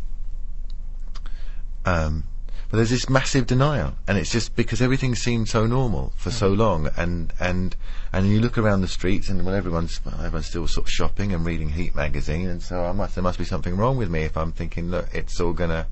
um 1.84 2.24
but 2.70 2.76
there's 2.76 2.90
this 2.90 3.11
massive 3.11 3.46
denial, 3.46 3.94
and 4.06 4.16
it's 4.16 4.30
just 4.30 4.54
because 4.54 4.80
everything 4.80 5.16
seemed 5.16 5.48
so 5.48 5.66
normal 5.66 6.12
for 6.16 6.30
so 6.30 6.48
long, 6.48 6.88
and 6.96 7.33
and 7.40 7.74
and 8.12 8.28
you 8.28 8.40
look 8.40 8.56
around 8.56 8.80
the 8.83 8.88
streets, 8.88 9.28
and 9.28 9.44
well, 9.44 9.54
everyone's 9.54 10.00
everyone's 10.06 10.46
still 10.46 10.68
sort 10.68 10.87
of 10.87 10.90
shopping 10.90 11.33
and 11.33 11.44
reading 11.44 11.70
Heat 11.70 11.96
magazine, 11.96 12.48
and 12.48 12.62
so 12.62 12.85
I 12.85 12.92
must 12.92 13.16
there 13.16 13.24
must 13.24 13.38
be 13.38 13.44
something 13.44 13.76
wrong 13.76 13.96
with 13.96 14.09
me 14.09 14.22
if 14.22 14.37
I'm 14.37 14.52
thinking 14.52 14.88
look, 14.90 15.09
it's 15.12 15.40
all 15.40 15.52
gonna 15.52 15.87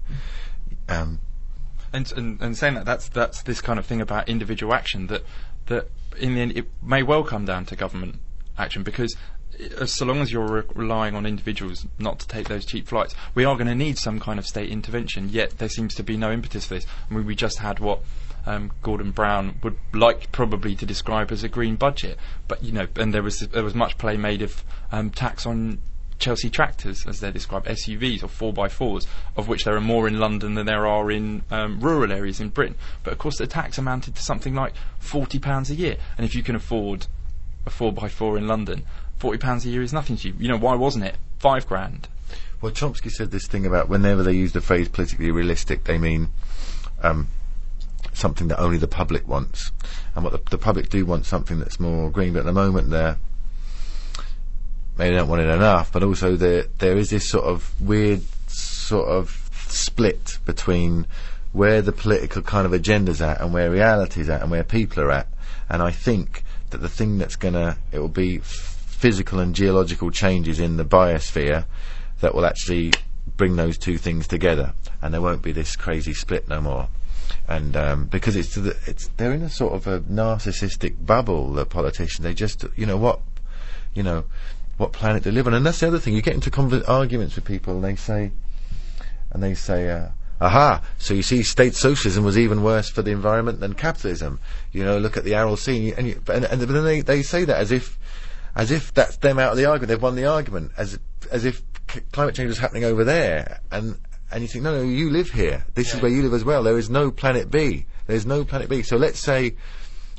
um 0.88 1.18
and, 1.92 2.12
and 2.12 2.40
and 2.40 2.56
saying 2.56 2.74
that 2.74 2.84
that's 2.84 3.08
that's 3.08 3.42
this 3.42 3.60
kind 3.60 3.78
of 3.78 3.86
thing 3.86 4.00
about 4.00 4.28
individual 4.28 4.72
action 4.72 5.08
that 5.08 5.24
that 5.66 5.88
in 6.18 6.34
the 6.34 6.40
end 6.40 6.56
it 6.56 6.66
may 6.82 7.02
well 7.02 7.24
come 7.24 7.44
down 7.44 7.64
to 7.66 7.76
government 7.76 8.16
action 8.56 8.82
because 8.82 9.16
so 9.86 10.04
long 10.04 10.20
as 10.20 10.32
you're 10.32 10.46
re- 10.46 10.62
relying 10.74 11.14
on 11.14 11.26
individuals 11.26 11.86
not 11.98 12.18
to 12.20 12.28
take 12.28 12.48
those 12.48 12.64
cheap 12.64 12.86
flights, 12.86 13.14
we 13.34 13.44
are 13.44 13.54
going 13.54 13.66
to 13.66 13.74
need 13.74 13.98
some 13.98 14.20
kind 14.20 14.38
of 14.38 14.46
state 14.46 14.70
intervention. 14.70 15.28
Yet 15.28 15.58
there 15.58 15.68
seems 15.68 15.94
to 15.96 16.02
be 16.02 16.16
no 16.16 16.30
impetus 16.32 16.66
for 16.66 16.74
this. 16.74 16.86
I 17.10 17.14
mean, 17.14 17.26
we 17.26 17.34
just 17.34 17.58
had 17.58 17.80
what 17.80 18.00
um, 18.46 18.72
Gordon 18.82 19.10
Brown 19.10 19.58
would 19.62 19.76
like 19.92 20.32
probably 20.32 20.74
to 20.76 20.86
describe 20.86 21.30
as 21.32 21.42
a 21.42 21.48
green 21.48 21.76
budget, 21.76 22.18
but 22.46 22.62
you 22.62 22.72
know, 22.72 22.86
and 22.96 23.12
there 23.12 23.22
was 23.22 23.40
there 23.40 23.64
was 23.64 23.74
much 23.74 23.98
play 23.98 24.16
made 24.16 24.42
of 24.42 24.64
um, 24.90 25.10
tax 25.10 25.44
on 25.44 25.80
Chelsea 26.18 26.50
tractors, 26.50 27.06
as 27.06 27.20
they're 27.20 27.30
described, 27.30 27.66
SUVs 27.66 28.22
or 28.22 28.52
4x4s, 28.52 29.06
of 29.36 29.48
which 29.48 29.64
there 29.64 29.76
are 29.76 29.80
more 29.80 30.08
in 30.08 30.18
London 30.18 30.54
than 30.54 30.66
there 30.66 30.86
are 30.86 31.10
in 31.10 31.42
um, 31.50 31.80
rural 31.80 32.10
areas 32.10 32.40
in 32.40 32.48
Britain. 32.48 32.76
But 33.04 33.12
of 33.12 33.18
course, 33.18 33.38
the 33.38 33.46
tax 33.46 33.78
amounted 33.78 34.16
to 34.16 34.22
something 34.22 34.54
like 34.54 34.74
£40 35.00 35.70
a 35.70 35.74
year. 35.74 35.96
And 36.16 36.24
if 36.24 36.34
you 36.34 36.42
can 36.42 36.56
afford 36.56 37.06
a 37.66 37.70
4x4 37.70 38.36
in 38.36 38.48
London, 38.48 38.84
£40 39.18 39.64
a 39.64 39.68
year 39.68 39.82
is 39.82 39.92
nothing 39.92 40.16
to 40.18 40.28
you. 40.28 40.34
You 40.38 40.48
know, 40.48 40.58
why 40.58 40.74
wasn't 40.74 41.04
it? 41.04 41.16
Five 41.38 41.66
grand. 41.66 42.08
Well, 42.60 42.72
Chomsky 42.72 43.10
said 43.10 43.30
this 43.30 43.46
thing 43.46 43.66
about 43.66 43.88
whenever 43.88 44.22
they 44.22 44.32
use 44.32 44.52
the 44.52 44.60
phrase 44.60 44.88
politically 44.88 45.30
realistic, 45.30 45.84
they 45.84 45.98
mean 45.98 46.28
um, 47.02 47.28
something 48.12 48.48
that 48.48 48.58
only 48.58 48.78
the 48.78 48.88
public 48.88 49.28
wants. 49.28 49.70
And 50.14 50.24
what 50.24 50.32
the, 50.32 50.50
the 50.50 50.58
public 50.58 50.88
do 50.88 51.06
want 51.06 51.26
something 51.26 51.58
that's 51.60 51.78
more 51.78 52.10
green, 52.10 52.32
but 52.32 52.40
at 52.40 52.46
the 52.46 52.52
moment 52.52 52.90
they're 52.90 53.16
maybe 54.96 55.10
they 55.10 55.16
don't 55.16 55.28
want 55.28 55.42
it 55.42 55.48
enough, 55.48 55.92
but 55.92 56.02
also 56.02 56.36
there 56.36 56.64
there 56.78 56.96
is 56.96 57.10
this 57.10 57.28
sort 57.28 57.44
of 57.44 57.80
weird 57.80 58.22
sort 58.48 59.08
of 59.08 59.48
split 59.68 60.38
between 60.44 61.06
where 61.52 61.80
the 61.80 61.92
political 61.92 62.42
kind 62.42 62.66
of 62.66 62.72
agenda's 62.72 63.22
at 63.22 63.40
and 63.40 63.52
where 63.52 63.70
reality's 63.70 64.28
at 64.28 64.42
and 64.42 64.50
where 64.50 64.64
people 64.64 65.02
are 65.02 65.12
at. 65.12 65.28
And 65.68 65.82
I 65.82 65.92
think 65.92 66.42
that 66.70 66.78
the 66.78 66.88
thing 66.88 67.18
that's 67.18 67.36
gonna 67.36 67.78
it 67.92 68.00
will 68.00 68.08
be 68.08 68.40
physical 68.98 69.38
and 69.38 69.54
geological 69.54 70.10
changes 70.10 70.58
in 70.58 70.76
the 70.76 70.84
biosphere 70.84 71.64
that 72.20 72.34
will 72.34 72.44
actually 72.44 72.92
bring 73.36 73.54
those 73.54 73.78
two 73.78 73.96
things 73.96 74.26
together, 74.26 74.74
and 75.00 75.14
there 75.14 75.22
won't 75.22 75.40
be 75.40 75.52
this 75.52 75.76
crazy 75.76 76.12
split 76.12 76.48
no 76.48 76.60
more. 76.60 76.88
And 77.46 77.76
um, 77.76 78.04
because 78.06 78.34
it's 78.34 78.56
the, 78.56 78.76
it's 78.86 79.08
they're 79.16 79.32
in 79.32 79.42
a 79.42 79.50
sort 79.50 79.74
of 79.74 79.86
a 79.86 80.00
narcissistic 80.00 81.06
bubble, 81.06 81.52
the 81.52 81.64
politicians. 81.64 82.24
They 82.24 82.34
just 82.34 82.64
you 82.74 82.86
know 82.86 82.96
what 82.96 83.20
you 83.94 84.02
know 84.02 84.24
what 84.78 84.92
planet 84.92 85.22
they 85.22 85.30
live 85.30 85.46
on, 85.46 85.54
and 85.54 85.64
that's 85.64 85.78
the 85.78 85.86
other 85.86 86.00
thing. 86.00 86.14
You 86.14 86.22
get 86.22 86.34
into 86.34 86.84
arguments 86.88 87.36
with 87.36 87.44
people, 87.44 87.74
and 87.74 87.84
they 87.84 87.94
say, 87.94 88.32
and 89.30 89.42
they 89.42 89.54
say, 89.54 89.90
uh, 89.90 90.08
"Aha! 90.40 90.82
So 90.98 91.14
you 91.14 91.22
see, 91.22 91.44
state 91.44 91.74
socialism 91.74 92.24
was 92.24 92.36
even 92.36 92.64
worse 92.64 92.90
for 92.90 93.02
the 93.02 93.12
environment 93.12 93.60
than 93.60 93.74
capitalism." 93.74 94.40
You 94.72 94.84
know, 94.84 94.98
look 94.98 95.16
at 95.16 95.24
the 95.24 95.34
Aral 95.36 95.56
Sea, 95.56 95.94
and, 95.96 96.08
you, 96.08 96.20
and, 96.28 96.44
and, 96.44 96.62
and 96.62 96.70
then 96.70 96.84
they, 96.84 97.00
they 97.02 97.22
say 97.22 97.44
that 97.44 97.58
as 97.58 97.70
if, 97.70 97.98
as 98.58 98.72
if 98.72 98.92
that's 98.92 99.16
them 99.18 99.38
out 99.38 99.52
of 99.52 99.56
the 99.56 99.64
argument. 99.64 99.88
They've 99.88 100.02
won 100.02 100.16
the 100.16 100.26
argument, 100.26 100.72
as 100.76 100.98
as 101.30 101.44
if 101.44 101.62
c- 101.90 102.00
climate 102.12 102.34
change 102.34 102.48
was 102.48 102.58
happening 102.58 102.84
over 102.84 103.04
there, 103.04 103.60
and 103.70 103.98
and 104.30 104.42
you 104.42 104.48
think, 104.48 104.64
no, 104.64 104.76
no, 104.76 104.82
you 104.82 105.08
live 105.10 105.30
here. 105.30 105.64
This 105.74 105.94
is 105.94 106.02
where 106.02 106.10
you 106.10 106.22
live 106.22 106.34
as 106.34 106.44
well. 106.44 106.62
There 106.64 106.76
is 106.76 106.90
no 106.90 107.10
planet 107.10 107.50
B. 107.50 107.86
There's 108.06 108.26
no 108.26 108.44
planet 108.44 108.68
B. 108.68 108.82
So 108.82 108.96
let's 108.96 109.20
say 109.20 109.54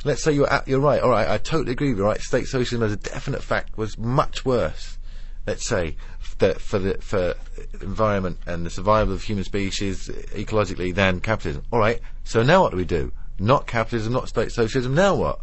let's 0.05 0.23
say 0.23 0.31
you're 0.31 0.51
at, 0.51 0.67
you're 0.67 0.79
right. 0.79 1.01
All 1.01 1.09
right, 1.09 1.27
I 1.27 1.37
totally 1.37 1.73
agree 1.73 1.89
with 1.89 1.99
you. 1.99 2.05
Right, 2.05 2.21
state 2.21 2.47
socialism 2.47 2.81
as 2.83 2.93
a 2.93 2.97
definite 2.97 3.43
fact 3.43 3.77
was 3.77 3.97
much 3.97 4.45
worse. 4.45 4.97
Let's 5.45 5.67
say 5.67 5.97
that 6.37 6.61
for 6.61 6.79
the 6.79 6.93
for 7.01 7.35
environment 7.81 8.39
and 8.47 8.65
the 8.65 8.69
survival 8.69 9.13
of 9.13 9.23
human 9.23 9.43
species 9.43 10.07
ecologically 10.07 10.95
than 10.95 11.19
capitalism. 11.19 11.63
All 11.71 11.79
right. 11.79 11.99
So 12.23 12.41
now 12.41 12.61
what 12.61 12.71
do 12.71 12.77
we 12.77 12.85
do? 12.85 13.11
Not 13.37 13.67
capitalism, 13.67 14.13
not 14.13 14.29
state 14.29 14.53
socialism. 14.53 14.95
Now 14.95 15.15
what? 15.15 15.41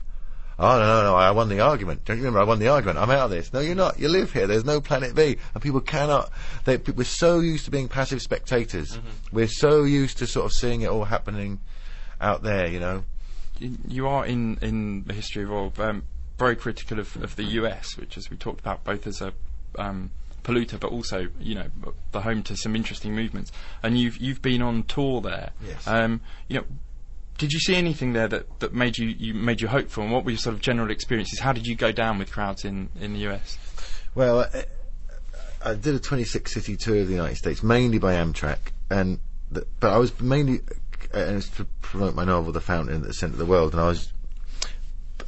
Oh 0.58 0.78
no 0.78 0.86
no 0.86 1.02
no! 1.02 1.14
I 1.14 1.30
won 1.32 1.48
the 1.48 1.60
argument. 1.60 2.04
Don't 2.06 2.16
you 2.16 2.22
remember? 2.22 2.40
I 2.40 2.44
won 2.44 2.58
the 2.58 2.68
argument. 2.68 2.98
I'm 2.98 3.10
out 3.10 3.26
of 3.26 3.30
this. 3.30 3.52
No, 3.52 3.60
you're 3.60 3.74
not. 3.74 3.98
You 3.98 4.08
live 4.08 4.32
here. 4.32 4.46
There's 4.46 4.64
no 4.64 4.80
planet 4.80 5.14
B, 5.14 5.36
and 5.52 5.62
people 5.62 5.80
cannot. 5.80 6.30
They, 6.64 6.78
we're 6.78 7.04
so 7.04 7.40
used 7.40 7.66
to 7.66 7.70
being 7.70 7.88
passive 7.88 8.22
spectators. 8.22 8.98
We're 9.30 9.48
so 9.48 9.84
used 9.84 10.18
to 10.18 10.26
sort 10.26 10.46
of 10.46 10.52
seeing 10.52 10.80
it 10.80 10.88
all 10.88 11.04
happening 11.04 11.60
out 12.20 12.42
there. 12.42 12.66
You 12.68 12.80
know. 12.80 13.04
You 13.58 14.06
are 14.06 14.26
in, 14.26 14.58
in 14.60 15.04
the 15.04 15.14
History 15.14 15.42
of 15.42 15.50
Oil 15.50 15.72
um, 15.78 16.02
very 16.38 16.56
critical 16.56 16.98
of, 16.98 17.16
of 17.22 17.36
the 17.36 17.44
US, 17.44 17.96
which, 17.96 18.18
as 18.18 18.28
we 18.30 18.36
talked 18.36 18.60
about, 18.60 18.84
both 18.84 19.06
as 19.06 19.22
a 19.22 19.32
um, 19.78 20.10
polluter, 20.44 20.78
but 20.78 20.92
also 20.92 21.28
you 21.40 21.54
know 21.54 21.66
the 22.12 22.20
home 22.20 22.42
to 22.44 22.56
some 22.56 22.76
interesting 22.76 23.14
movements. 23.14 23.52
And 23.82 23.98
you've 23.98 24.18
you've 24.18 24.42
been 24.42 24.62
on 24.62 24.84
tour 24.84 25.20
there. 25.20 25.50
Yes. 25.66 25.86
Um, 25.86 26.20
you 26.48 26.58
know, 26.58 26.64
did 27.38 27.52
you 27.52 27.60
see 27.60 27.74
anything 27.74 28.12
there 28.12 28.28
that, 28.28 28.60
that 28.60 28.72
made 28.72 28.98
you, 28.98 29.08
you 29.08 29.34
made 29.34 29.60
you 29.60 29.68
hopeful? 29.68 30.02
And 30.02 30.12
what 30.12 30.24
were 30.24 30.30
your 30.30 30.38
sort 30.38 30.54
of 30.54 30.60
general 30.60 30.90
experiences? 30.90 31.38
How 31.38 31.52
did 31.52 31.66
you 31.66 31.74
go 31.74 31.92
down 31.92 32.18
with 32.18 32.30
crowds 32.30 32.64
in, 32.64 32.88
in 33.00 33.12
the 33.12 33.28
US? 33.28 33.58
Well, 34.14 34.40
I, 34.40 34.64
I 35.64 35.74
did 35.74 35.94
a 35.94 35.98
26 35.98 36.52
city 36.52 36.76
tour 36.76 37.00
of 37.00 37.08
the 37.08 37.14
United 37.14 37.36
States, 37.36 37.62
mainly 37.62 37.98
by 37.98 38.14
Amtrak, 38.14 38.58
and 38.90 39.18
the, 39.50 39.66
but 39.80 39.92
I 39.92 39.98
was 39.98 40.18
mainly 40.20 40.60
and 41.12 41.36
it's 41.36 41.48
to 41.50 41.64
promote 41.82 42.14
my 42.14 42.24
novel, 42.24 42.52
The 42.52 42.60
Fountain 42.60 42.96
at 42.96 43.02
the 43.02 43.14
Centre 43.14 43.34
of 43.34 43.38
the 43.38 43.46
World, 43.46 43.72
and 43.72 43.80
I 43.80 43.88
was 43.88 44.12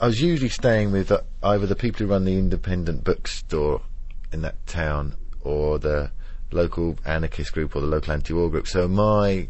I 0.01 0.07
was 0.07 0.21
usually 0.21 0.49
staying 0.49 0.92
with 0.92 1.11
uh, 1.11 1.23
either 1.42 1.66
the 1.66 1.75
people 1.75 2.07
who 2.07 2.12
run 2.12 2.25
the 2.25 2.38
independent 2.38 3.05
bookstore 3.05 3.83
in 4.33 4.42
that 4.42 4.64
town 4.66 5.16
or 5.40 5.79
the 5.79 6.12
local 6.53 6.97
anarchist 7.05 7.53
group 7.53 7.75
or 7.75 7.81
the 7.81 7.87
local 7.87 8.12
anti-war 8.12 8.49
group. 8.49 8.68
So 8.68 8.87
my 8.87 9.49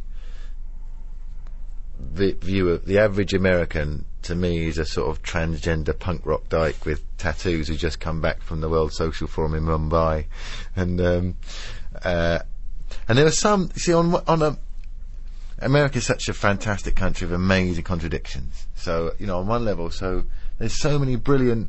vi- 1.99 2.33
view 2.33 2.71
of 2.71 2.85
the 2.85 2.99
average 2.99 3.35
American 3.35 4.05
to 4.23 4.35
me 4.35 4.67
is 4.67 4.79
a 4.79 4.85
sort 4.85 5.09
of 5.09 5.23
transgender 5.23 5.99
punk 5.99 6.27
rock 6.27 6.49
dyke 6.49 6.85
with 6.85 7.03
tattoos 7.19 7.69
who 7.69 7.77
just 7.77 8.01
come 8.01 8.21
back 8.21 8.43
from 8.43 8.61
the 8.61 8.69
World 8.69 8.93
Social 8.93 9.27
Forum 9.27 9.55
in 9.55 9.65
Mumbai, 9.65 10.27
and 10.77 11.01
um, 11.01 11.37
uh, 12.05 12.41
and 13.09 13.19
there 13.19 13.25
were 13.25 13.31
some. 13.31 13.71
See, 13.71 13.93
on 13.93 14.15
on 14.27 14.43
a 14.43 14.59
America 15.61 15.99
is 15.99 16.07
such 16.07 16.29
a 16.29 16.35
fantastic 16.35 16.95
country 16.95 17.25
of 17.27 17.33
amazing 17.33 17.85
contradictions. 17.85 18.67
So 18.75 19.15
you 19.19 19.27
know, 19.27 19.39
on 19.39 19.47
one 19.47 19.65
level, 19.65 19.91
so 19.91 20.25
there's 20.59 20.75
so 20.75 20.99
many 20.99 21.17
brilliant. 21.17 21.69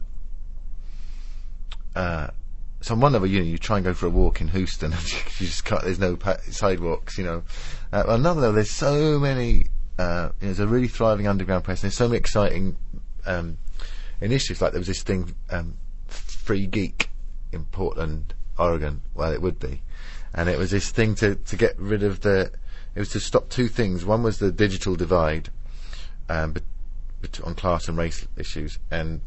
Uh, 1.96 2.28
so 2.82 2.94
on 2.94 3.02
one 3.02 3.14
level, 3.14 3.28
you 3.28 3.40
know, 3.40 3.46
you 3.46 3.58
try 3.58 3.78
and 3.78 3.86
go 3.86 3.94
for 3.94 4.06
a 4.06 4.10
walk 4.10 4.42
in 4.42 4.50
Houston, 4.50 4.94
and 4.94 5.12
you 5.12 5.48
just 5.48 5.66
can't. 5.66 5.84
There's 5.84 6.00
no 6.00 6.16
pa- 6.16 6.38
sidewalks, 6.50 7.18
you 7.18 7.24
know. 7.24 7.44
Uh, 7.92 8.04
another 8.08 8.42
level, 8.42 8.56
there's 8.56 8.72
so 8.72 9.20
many. 9.20 9.66
Uh, 10.00 10.32
there's 10.40 10.62
a 10.62 10.68
really 10.68 10.88
thriving 10.88 11.28
underground 11.28 11.66
press. 11.66 11.84
And 11.84 11.90
there's 11.92 11.98
so 11.98 12.08
many 12.08 12.20
exciting 12.20 12.78
um, 13.26 13.58
initiatives. 14.22 14.62
Like 14.62 14.72
there 14.72 14.80
was 14.80 14.88
this 14.88 15.04
thing, 15.04 15.36
um, 15.50 15.76
Free 16.08 16.68
Geek, 16.68 17.10
in 17.52 17.66
Portland, 17.66 18.34
Oregon. 18.58 19.02
Well, 19.14 19.34
it 19.34 19.42
would 19.42 19.60
be, 19.60 19.82
and 20.34 20.48
it 20.48 20.58
was 20.58 20.72
this 20.72 20.90
thing 20.90 21.16
to 21.16 21.36
to 21.36 21.58
get 21.58 21.78
rid 21.78 22.02
of 22.02 22.22
the. 22.22 22.50
It 22.96 23.00
was 23.00 23.10
to 23.10 23.20
stop 23.20 23.50
two 23.50 23.68
things. 23.68 24.06
One 24.06 24.24
was 24.24 24.40
the 24.40 24.54
digital 24.54 24.96
divide, 24.96 25.50
um, 26.30 26.54
bet- 26.54 26.64
bet- 27.22 27.42
on 27.42 27.56
class 27.56 27.90
and 27.90 27.98
race 27.98 28.26
issues, 28.38 28.80
and 28.90 29.20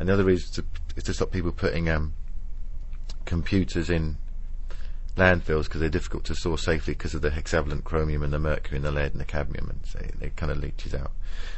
another 0.00 0.28
is 0.28 0.50
to 0.50 0.64
is 0.96 1.04
to 1.04 1.14
stop 1.14 1.30
people 1.30 1.52
putting 1.52 1.88
um, 1.88 2.14
computers 3.26 3.88
in 3.88 4.16
landfills 5.16 5.64
because 5.64 5.80
they're 5.80 5.88
difficult 5.88 6.24
to 6.24 6.34
store 6.34 6.58
safely 6.58 6.94
because 6.94 7.14
of 7.14 7.22
the 7.22 7.30
hexavalent 7.30 7.84
chromium 7.84 8.22
and 8.22 8.32
the 8.32 8.38
mercury 8.38 8.76
and 8.76 8.84
the 8.84 8.92
lead 8.92 9.12
and 9.12 9.20
the 9.20 9.24
cadmium, 9.24 9.70
and 9.70 9.80
so 9.84 9.98
it 10.20 10.36
kind 10.36 10.52
of 10.52 10.58
leaches 10.58 10.94
out. 10.94 11.12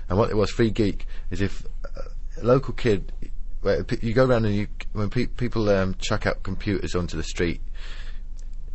And 0.09 0.18
what 0.18 0.31
it 0.31 0.37
was, 0.37 0.51
Free 0.51 0.71
Geek, 0.71 1.07
is 1.31 1.40
if 1.40 1.66
uh, 1.85 2.03
a 2.40 2.44
local 2.44 2.75
kid, 2.75 3.12
you 4.01 4.14
go 4.14 4.27
around 4.27 4.44
and 4.44 4.55
you 4.55 4.68
when 4.92 5.11
pe- 5.11 5.27
people 5.27 5.68
um, 5.68 5.94
chuck 5.99 6.27
out 6.27 6.42
computers 6.42 6.94
onto 6.94 7.16
the 7.16 7.25
street, 7.25 7.61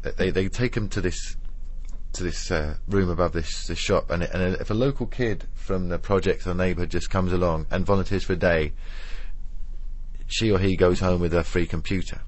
uh, 0.06 0.12
they 0.18 0.30
they 0.30 0.50
take 0.50 0.74
them 0.74 0.90
to 0.90 1.02
this 1.02 1.38
to 2.14 2.24
this 2.24 2.52
uh, 2.52 2.76
room 2.88 3.10
above 3.10 3.34
this, 3.34 3.68
this 3.68 3.80
shop, 3.80 4.12
and, 4.12 4.24
and 4.24 4.56
if 4.58 4.70
a 4.70 4.74
local 4.74 5.08
kid 5.08 5.46
from 5.56 5.90
the 5.90 5.98
project 5.98 6.46
or 6.46 6.54
neighbourhood 6.54 6.92
just 6.92 7.10
comes 7.10 7.34
along 7.34 7.66
and 7.72 7.86
volunteers 7.86 8.24
for 8.24 8.34
a 8.34 8.38
day, 8.38 8.72
she 10.28 10.52
or 10.52 10.60
he 10.60 10.76
goes 10.76 11.00
home 11.00 11.20
with 11.20 11.34
a 11.34 11.44
free 11.44 11.66
computer. 11.66 12.22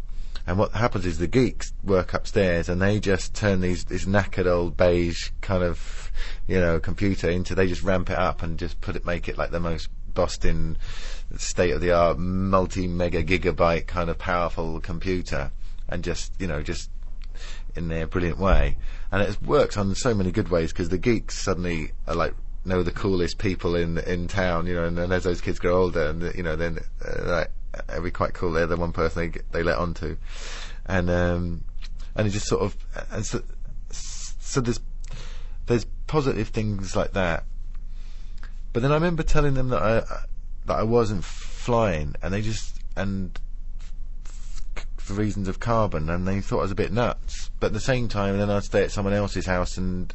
And 0.47 0.60
what 0.60 0.73
happens 0.73 1.05
is 1.05 1.17
the 1.17 1.27
geeks 1.27 1.73
work 1.84 2.13
upstairs 2.13 2.69
and 2.69 2.81
they 2.81 2.99
just 2.99 3.34
turn 3.34 3.62
these 3.62 3.86
this 3.86 4.05
knackered 4.05 4.45
old 4.45 4.77
beige 4.77 5.31
kind 5.41 5.63
of 5.63 6.12
you 6.47 6.60
know 6.60 6.79
computer 6.79 7.29
into 7.29 7.55
they 7.55 7.67
just 7.67 7.81
ramp 7.81 8.10
it 8.10 8.17
up 8.17 8.43
and 8.43 8.60
just 8.60 8.79
put 8.79 8.95
it 8.95 9.05
make 9.05 9.27
it 9.27 9.38
like 9.38 9.51
the 9.51 9.60
most 9.60 9.89
Boston 10.13 10.77
state 11.38 11.71
of 11.71 11.81
the 11.81 11.91
art 11.91 12.19
multi 12.19 12.88
mega 12.88 13.23
gigabyte 13.23 13.88
kind 13.88 14.10
of 14.10 14.17
powerful 14.17 14.79
computer 14.79 15.51
and 15.89 16.03
just 16.03 16.31
you 16.39 16.47
know 16.47 16.62
just 16.62 16.89
in 17.75 17.88
their 17.89 18.08
brilliant 18.08 18.39
way. 18.39 18.77
And 19.12 19.21
it 19.21 19.41
works 19.41 19.77
on 19.77 19.93
so 19.95 20.13
many 20.13 20.31
good 20.31 20.49
ways 20.49 20.71
because 20.71 20.89
the 20.89 20.97
geeks 20.97 21.38
suddenly 21.38 21.91
are 22.08 22.15
like 22.15 22.34
know 22.65 22.81
the 22.81 22.91
coolest 22.91 23.38
people 23.38 23.75
in 23.75 23.99
in 23.99 24.27
town 24.27 24.65
you 24.65 24.73
know 24.73 24.86
and 24.86 24.97
then 24.97 25.12
as 25.12 25.23
those 25.23 25.39
kids 25.39 25.60
grow 25.60 25.84
older 25.84 26.08
and 26.08 26.34
you 26.36 26.41
know 26.41 26.55
then 26.55 26.79
uh, 27.08 27.23
like 27.23 27.51
it'd 27.89 28.03
be 28.03 28.11
quite 28.11 28.33
cool. 28.33 28.51
They're 28.51 28.67
the 28.67 28.77
one 28.77 28.91
person 28.91 29.31
they 29.31 29.39
they 29.51 29.63
let 29.63 29.77
on 29.77 29.93
to, 29.95 30.17
and 30.85 31.09
um, 31.09 31.63
and 32.15 32.27
it 32.27 32.31
just 32.31 32.47
sort 32.47 32.61
of 32.61 32.75
and 33.11 33.25
so, 33.25 33.41
so 33.91 34.61
there's 34.61 34.79
there's 35.67 35.85
positive 36.07 36.49
things 36.49 36.95
like 36.95 37.13
that. 37.13 37.43
But 38.73 38.81
then 38.81 38.91
I 38.91 38.95
remember 38.95 39.23
telling 39.23 39.53
them 39.53 39.69
that 39.69 39.81
I 39.81 40.01
that 40.65 40.77
I 40.77 40.83
wasn't 40.83 41.23
flying, 41.23 42.15
and 42.21 42.33
they 42.33 42.41
just 42.41 42.79
and 42.95 43.38
for 44.97 45.13
reasons 45.13 45.47
of 45.47 45.59
carbon, 45.59 46.09
and 46.09 46.27
they 46.27 46.41
thought 46.41 46.59
I 46.59 46.63
was 46.63 46.71
a 46.71 46.75
bit 46.75 46.91
nuts. 46.91 47.51
But 47.59 47.67
at 47.67 47.73
the 47.73 47.79
same 47.79 48.07
time, 48.07 48.38
then 48.38 48.49
I'd 48.49 48.63
stay 48.63 48.83
at 48.83 48.91
someone 48.91 49.13
else's 49.13 49.45
house, 49.45 49.77
and 49.77 50.13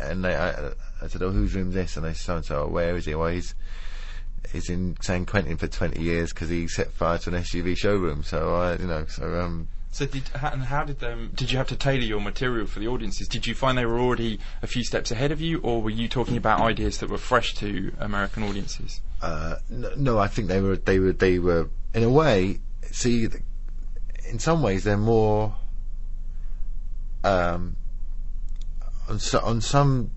and 0.00 0.24
they, 0.24 0.34
I, 0.34 0.70
I 1.02 1.08
said, 1.08 1.22
"Oh, 1.22 1.30
whose 1.30 1.54
room's 1.54 1.74
this?" 1.74 1.96
And 1.96 2.06
they 2.06 2.14
said, 2.14 2.44
"So, 2.44 2.66
where 2.66 2.96
is 2.96 3.04
he?" 3.04 3.14
Well, 3.14 3.28
he's 3.28 3.54
he's 4.52 4.68
in 4.68 4.96
San 5.00 5.26
Quentin 5.26 5.56
for 5.56 5.66
20 5.66 6.00
years 6.00 6.32
because 6.32 6.48
he 6.48 6.68
set 6.68 6.92
fire 6.92 7.18
to 7.18 7.30
an 7.30 7.42
SUV 7.42 7.76
showroom. 7.76 8.22
So 8.22 8.54
I, 8.54 8.76
you 8.76 8.86
know, 8.86 9.06
so 9.06 9.40
um, 9.40 9.68
So 9.90 10.06
did 10.06 10.24
and 10.34 10.62
how 10.62 10.84
did 10.84 11.02
um, 11.02 11.30
did 11.34 11.50
you 11.50 11.58
have 11.58 11.68
to 11.68 11.76
tailor 11.76 12.04
your 12.04 12.20
material 12.20 12.66
for 12.66 12.80
the 12.80 12.88
audiences? 12.88 13.28
Did 13.28 13.46
you 13.46 13.54
find 13.54 13.76
they 13.76 13.86
were 13.86 14.00
already 14.00 14.38
a 14.62 14.66
few 14.66 14.84
steps 14.84 15.10
ahead 15.10 15.32
of 15.32 15.40
you, 15.40 15.58
or 15.60 15.82
were 15.82 15.90
you 15.90 16.08
talking 16.08 16.36
about 16.36 16.60
ideas 16.60 16.98
that 16.98 17.10
were 17.10 17.18
fresh 17.18 17.54
to 17.54 17.92
American 17.98 18.42
audiences? 18.42 19.00
uh, 19.22 19.56
no, 19.68 19.92
no, 19.96 20.18
I 20.18 20.28
think 20.28 20.48
they 20.48 20.60
were 20.60 20.76
they 20.76 20.98
were 20.98 21.12
they 21.12 21.38
were 21.38 21.68
in 21.94 22.02
a 22.02 22.10
way. 22.10 22.60
See, 22.90 23.28
in 24.28 24.38
some 24.38 24.62
ways 24.62 24.84
they're 24.84 24.96
more. 24.96 25.56
Um, 27.22 27.76
on 29.08 29.18
so, 29.18 29.40
on 29.40 29.60
some 29.60 30.10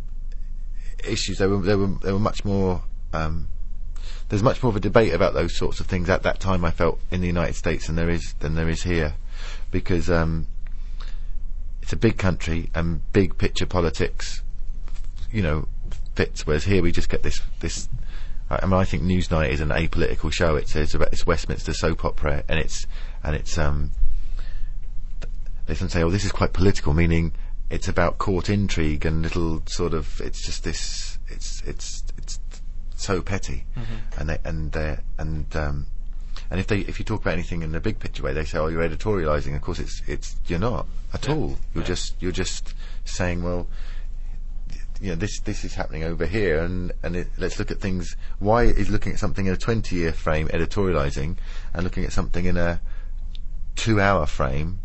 issues 1.04 1.40
they 1.40 1.48
were 1.48 1.62
they 1.62 1.76
were 1.76 1.88
they 2.02 2.14
were 2.14 2.20
much 2.20 2.46
more. 2.46 2.84
Um, 3.12 3.48
there's 4.30 4.44
much 4.44 4.64
more 4.64 4.70
of 4.70 4.76
a 4.76 4.80
debate 4.80 5.14
about 5.14 5.34
those 5.34 5.56
sorts 5.58 5.80
of 5.80 5.88
things 5.88 6.10
at 6.10 6.24
that 6.24 6.40
time. 6.40 6.66
I 6.66 6.72
felt 6.72 7.00
in 7.12 7.22
the 7.22 7.28
United 7.28 7.56
States 7.56 7.88
than 7.88 7.96
there 7.96 8.10
is 8.10 8.34
than 8.40 8.56
there 8.56 8.70
is 8.70 8.84
here, 8.84 9.16
because 9.72 10.10
um, 10.10 10.48
it's 11.82 11.94
a 11.94 11.98
big 11.98 12.18
country 12.18 12.70
and 12.74 13.02
big 13.12 13.38
picture 13.38 13.66
politics, 13.66 14.42
you 15.32 15.42
know, 15.42 15.68
fits. 16.16 16.48
Whereas 16.48 16.64
here 16.64 16.82
we 16.82 16.92
just 16.92 17.10
get 17.10 17.24
this 17.24 17.42
this. 17.60 17.90
I 18.50 18.66
mean, 18.66 18.74
I 18.74 18.84
think 18.84 19.04
Newsnight 19.04 19.50
is 19.50 19.62
an 19.62 19.70
apolitical 19.70 20.32
show. 20.32 20.56
It's 20.56 20.76
it's, 20.76 20.94
about, 20.94 21.10
it's 21.12 21.26
Westminster 21.26 21.74
soap 21.74 22.06
opera, 22.06 22.44
and 22.48 22.60
it's 22.60 22.86
and 23.24 23.36
it's 23.36 23.58
um. 23.58 23.92
They 25.66 25.74
often 25.74 25.90
say, 25.90 26.04
"Oh, 26.04 26.10
this 26.10 26.26
is 26.26 26.32
quite 26.32 26.54
political," 26.54 26.94
meaning 26.94 27.34
it's 27.70 27.88
about 27.88 28.18
court 28.18 28.50
intrigue 28.50 29.06
and 29.06 29.22
little 29.22 29.64
sort 29.66 29.94
of. 29.94 30.22
It's 30.22 30.46
just 30.46 30.64
this. 30.64 31.18
It's 31.28 31.62
it's 31.64 32.03
so 33.04 33.22
petty, 33.22 33.66
and 34.18 34.30
they, 34.30 34.38
and 34.44 34.76
uh, 34.76 34.96
and 35.18 35.56
um, 35.56 35.86
and 36.50 36.60
if 36.60 36.68
they 36.68 36.80
if 36.80 36.98
you 37.00 37.06
talk 37.06 37.22
about 37.22 37.34
anything 37.34 37.62
in 37.62 37.72
the 37.72 37.80
big 37.80 38.00
picture 38.00 38.24
way, 38.24 38.34
they 38.34 38.46
say, 38.46 38.58
"Oh, 38.58 38.68
you're 38.68 38.88
editorializing." 38.88 39.56
Of 39.56 39.62
course, 39.62 39.80
it's 39.80 40.02
it's 40.08 40.36
you're 40.48 40.60
not 40.60 40.88
at 41.14 41.28
Yeah. 41.28 41.34
all. 41.36 41.60
You're 41.74 41.84
Yeah. 41.84 41.88
just 41.88 42.16
you're 42.20 42.32
just 42.32 42.74
saying, 43.06 43.44
well, 43.44 43.68
you 45.02 45.10
know, 45.10 45.16
this 45.16 45.40
this 45.42 45.64
is 45.66 45.74
happening 45.76 46.04
over 46.04 46.26
here, 46.26 46.64
and 46.64 46.92
and 47.04 47.16
it, 47.16 47.28
let's 47.38 47.60
look 47.60 47.72
at 47.72 47.80
things. 47.82 48.16
Why 48.40 48.64
is 48.64 48.90
looking 48.90 49.14
at 49.14 49.20
something 49.20 49.46
in 49.46 49.54
a 49.54 49.58
20 49.58 49.96
year 49.96 50.14
frame 50.14 50.48
editorializing, 50.48 51.38
and 51.74 51.84
looking 51.84 52.06
at 52.06 52.14
something 52.14 52.46
in 52.46 52.58
a 52.58 52.80
two 53.76 54.00
hour 54.00 54.26
frame 54.26 54.80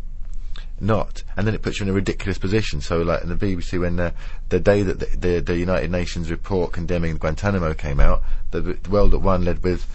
not, 0.81 1.23
and 1.35 1.45
then 1.47 1.53
it 1.53 1.61
puts 1.61 1.79
you 1.79 1.85
in 1.85 1.89
a 1.89 1.93
ridiculous 1.93 2.37
position. 2.37 2.81
So, 2.81 3.01
like 3.01 3.23
in 3.23 3.29
the 3.29 3.35
BBC, 3.35 3.79
when 3.79 3.95
the, 3.97 4.13
the 4.49 4.59
day 4.59 4.83
that 4.83 4.99
the, 4.99 5.17
the, 5.17 5.39
the 5.39 5.57
United 5.57 5.91
Nations 5.91 6.29
report 6.29 6.71
condemning 6.71 7.17
Guantanamo 7.17 7.73
came 7.73 7.99
out, 7.99 8.21
the, 8.51 8.61
the 8.61 8.89
World 8.89 9.13
at 9.13 9.21
One 9.21 9.45
led 9.45 9.63
with, 9.63 9.85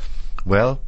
well, 0.44 0.80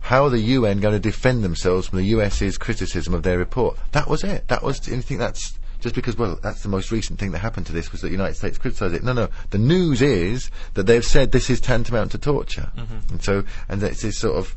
how 0.00 0.24
are 0.24 0.30
the 0.30 0.38
UN 0.38 0.80
going 0.80 0.92
to 0.94 1.00
defend 1.00 1.42
themselves 1.42 1.88
from 1.88 1.98
the 1.98 2.04
US's 2.06 2.58
criticism 2.58 3.14
of 3.14 3.22
their 3.22 3.38
report? 3.38 3.78
That 3.92 4.08
was 4.08 4.22
it. 4.22 4.48
That 4.48 4.62
was, 4.62 4.86
and 4.86 4.96
you 4.96 5.02
think 5.02 5.20
that's 5.20 5.58
just 5.80 5.94
because, 5.94 6.16
well, 6.16 6.38
that's 6.42 6.62
the 6.62 6.68
most 6.68 6.90
recent 6.90 7.18
thing 7.18 7.32
that 7.32 7.38
happened 7.38 7.66
to 7.66 7.72
this 7.72 7.92
was 7.92 8.00
that 8.00 8.08
the 8.08 8.12
United 8.12 8.34
States 8.34 8.58
criticised 8.58 8.94
it. 8.94 9.02
No, 9.02 9.12
no. 9.12 9.28
The 9.50 9.58
news 9.58 10.02
is 10.02 10.50
that 10.74 10.84
they've 10.84 11.04
said 11.04 11.32
this 11.32 11.50
is 11.50 11.60
tantamount 11.60 12.12
to 12.12 12.18
torture. 12.18 12.70
Mm-hmm. 12.76 13.12
And 13.12 13.22
so, 13.22 13.44
and 13.68 13.82
it's 13.82 14.02
this 14.02 14.18
sort 14.18 14.36
of 14.36 14.54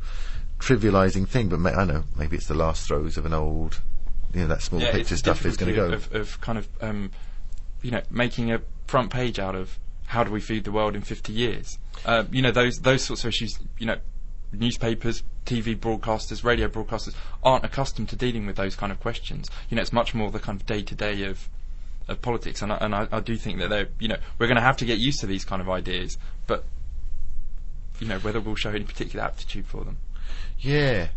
trivialising 0.58 1.28
thing, 1.28 1.48
but 1.48 1.60
ma- 1.60 1.70
I 1.70 1.84
know, 1.84 2.04
maybe 2.16 2.36
it's 2.36 2.46
the 2.46 2.54
last 2.54 2.86
throes 2.86 3.16
of 3.16 3.26
an 3.26 3.32
old, 3.32 3.80
you 4.34 4.40
know, 4.40 4.46
that 4.48 4.62
small 4.62 4.80
Yeah, 4.80 4.92
picture 4.92 5.16
stuff 5.16 5.44
is 5.44 5.56
going 5.56 5.74
to 5.74 5.76
go. 5.76 5.92
Of, 5.92 6.14
of 6.14 6.40
kind 6.40 6.58
of, 6.58 6.68
um, 6.80 7.10
you 7.82 7.90
know, 7.90 8.02
making 8.10 8.52
a 8.52 8.60
front 8.86 9.10
page 9.10 9.38
out 9.38 9.54
of 9.54 9.78
how 10.06 10.24
do 10.24 10.30
we 10.30 10.40
feed 10.40 10.64
the 10.64 10.72
world 10.72 10.94
in 10.96 11.02
50 11.02 11.32
years? 11.32 11.78
Uh, 12.04 12.24
you 12.30 12.42
know, 12.42 12.50
those 12.50 12.80
those 12.80 13.02
sorts 13.02 13.24
of 13.24 13.28
issues. 13.28 13.58
You 13.78 13.86
know, 13.86 13.96
newspapers, 14.52 15.22
TV 15.46 15.76
broadcasters, 15.76 16.44
radio 16.44 16.68
broadcasters 16.68 17.14
aren't 17.42 17.64
accustomed 17.64 18.08
to 18.10 18.16
dealing 18.16 18.46
with 18.46 18.56
those 18.56 18.76
kind 18.76 18.92
of 18.92 19.00
questions. 19.00 19.50
You 19.68 19.76
know, 19.76 19.82
it's 19.82 19.92
much 19.92 20.14
more 20.14 20.30
the 20.30 20.38
kind 20.38 20.60
of 20.60 20.66
day 20.66 20.82
to 20.82 20.94
day 20.94 21.24
of 21.24 21.48
of 22.08 22.22
politics, 22.22 22.62
and 22.62 22.72
I, 22.72 22.76
and 22.76 22.94
I, 22.94 23.06
I 23.12 23.20
do 23.20 23.36
think 23.36 23.58
that 23.58 23.68
they're, 23.68 23.88
you 23.98 24.08
know, 24.08 24.16
we're 24.38 24.46
going 24.46 24.56
to 24.56 24.62
have 24.62 24.78
to 24.78 24.86
get 24.86 24.98
used 24.98 25.20
to 25.20 25.26
these 25.26 25.44
kind 25.44 25.60
of 25.60 25.68
ideas, 25.68 26.16
but 26.46 26.64
you 28.00 28.06
know, 28.06 28.18
whether 28.20 28.40
we'll 28.40 28.54
show 28.54 28.70
any 28.70 28.84
particular 28.84 29.24
aptitude 29.24 29.66
for 29.66 29.84
them. 29.84 29.98
Yeah. 30.58 31.08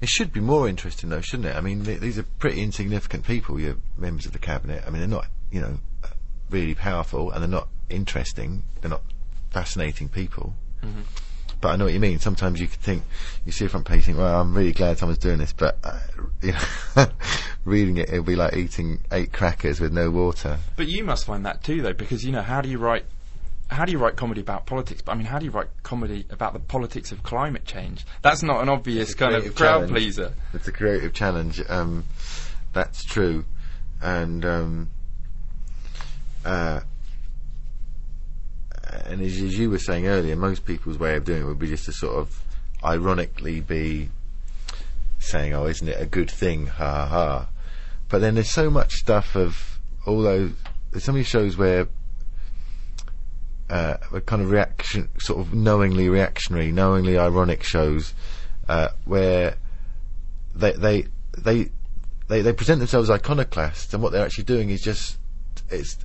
It 0.00 0.08
should 0.08 0.32
be 0.32 0.40
more 0.40 0.68
interesting, 0.68 1.08
though, 1.08 1.20
shouldn't 1.20 1.48
it? 1.48 1.56
I 1.56 1.60
mean, 1.60 1.84
th- 1.84 2.00
these 2.00 2.18
are 2.18 2.24
pretty 2.38 2.62
insignificant 2.62 3.24
people, 3.24 3.58
your 3.58 3.76
members 3.96 4.26
of 4.26 4.32
the 4.32 4.38
cabinet. 4.38 4.84
I 4.86 4.90
mean, 4.90 5.00
they're 5.00 5.08
not, 5.08 5.26
you 5.50 5.60
know, 5.60 5.78
uh, 6.04 6.08
really 6.50 6.74
powerful, 6.74 7.30
and 7.30 7.42
they're 7.42 7.48
not 7.48 7.68
interesting. 7.88 8.62
They're 8.80 8.90
not 8.90 9.02
fascinating 9.50 10.08
people. 10.08 10.54
Mm-hmm. 10.82 11.02
But 11.60 11.68
I 11.68 11.76
know 11.76 11.84
what 11.84 11.94
you 11.94 12.00
mean. 12.00 12.18
Sometimes 12.18 12.60
you 12.60 12.68
could 12.68 12.80
think, 12.80 13.02
you 13.46 13.52
see 13.52 13.64
a 13.64 13.68
front 13.70 13.86
page, 13.86 14.04
think, 14.04 14.18
well, 14.18 14.40
I'm 14.40 14.54
really 14.54 14.72
glad 14.72 14.98
someone's 14.98 15.18
doing 15.18 15.38
this, 15.38 15.54
but 15.54 15.78
uh, 15.82 15.98
you 16.42 16.52
know, 16.52 17.06
reading 17.64 17.96
it, 17.96 18.10
it'll 18.10 18.22
be 18.22 18.36
like 18.36 18.54
eating 18.54 19.00
eight 19.12 19.32
crackers 19.32 19.80
with 19.80 19.92
no 19.92 20.10
water. 20.10 20.58
But 20.76 20.88
you 20.88 21.04
must 21.04 21.24
find 21.24 21.46
that 21.46 21.62
too, 21.64 21.80
though, 21.80 21.94
because 21.94 22.24
you 22.24 22.32
know 22.32 22.42
how 22.42 22.60
do 22.60 22.68
you 22.68 22.78
write? 22.78 23.06
How 23.68 23.84
do 23.84 23.92
you 23.92 23.98
write 23.98 24.16
comedy 24.16 24.40
about 24.40 24.66
politics? 24.66 25.02
But 25.02 25.12
I 25.12 25.14
mean, 25.16 25.26
how 25.26 25.38
do 25.38 25.44
you 25.44 25.50
write 25.50 25.68
comedy 25.82 26.24
about 26.30 26.52
the 26.52 26.60
politics 26.60 27.10
of 27.10 27.22
climate 27.22 27.64
change? 27.64 28.06
That's 28.22 28.42
not 28.42 28.62
an 28.62 28.68
obvious 28.68 29.14
kind 29.14 29.34
of 29.34 29.54
crowd 29.54 29.88
pleaser. 29.88 30.32
It's 30.54 30.68
a 30.68 30.72
creative 30.72 31.12
challenge. 31.12 31.60
Um, 31.68 32.04
that's 32.72 33.04
true, 33.04 33.44
and 34.00 34.44
um, 34.44 34.90
uh, 36.44 36.80
and 39.06 39.20
as, 39.20 39.40
as 39.40 39.58
you 39.58 39.70
were 39.70 39.78
saying 39.78 40.06
earlier, 40.06 40.36
most 40.36 40.64
people's 40.64 40.98
way 40.98 41.16
of 41.16 41.24
doing 41.24 41.42
it 41.42 41.46
would 41.46 41.58
be 41.58 41.68
just 41.68 41.86
to 41.86 41.92
sort 41.92 42.16
of 42.16 42.40
ironically 42.84 43.60
be 43.60 44.10
saying, 45.18 45.54
"Oh, 45.54 45.66
isn't 45.66 45.88
it 45.88 46.00
a 46.00 46.06
good 46.06 46.30
thing?" 46.30 46.66
Ha 46.66 47.06
ha. 47.06 47.08
ha. 47.08 47.48
But 48.08 48.20
then 48.20 48.34
there's 48.34 48.50
so 48.50 48.70
much 48.70 48.92
stuff 48.92 49.34
of 49.34 49.80
all 50.06 50.22
those. 50.22 50.52
There's 50.92 51.04
so 51.04 51.12
many 51.12 51.24
shows 51.24 51.56
where. 51.56 51.88
Uh, 53.68 53.96
a 54.12 54.20
kind 54.20 54.42
of 54.42 54.50
reaction, 54.50 55.08
sort 55.18 55.40
of 55.40 55.52
knowingly 55.52 56.08
reactionary, 56.08 56.70
knowingly 56.70 57.18
ironic 57.18 57.64
shows, 57.64 58.14
uh, 58.68 58.88
where 59.04 59.56
they 60.54 60.72
they 60.72 61.06
they 61.36 61.70
they 62.28 62.42
they 62.42 62.52
present 62.52 62.78
themselves 62.78 63.10
as 63.10 63.16
iconoclasts, 63.16 63.92
and 63.92 64.02
what 64.02 64.12
they're 64.12 64.24
actually 64.24 64.44
doing 64.44 64.70
is 64.70 64.82
just 64.82 65.18
it's 65.70 65.98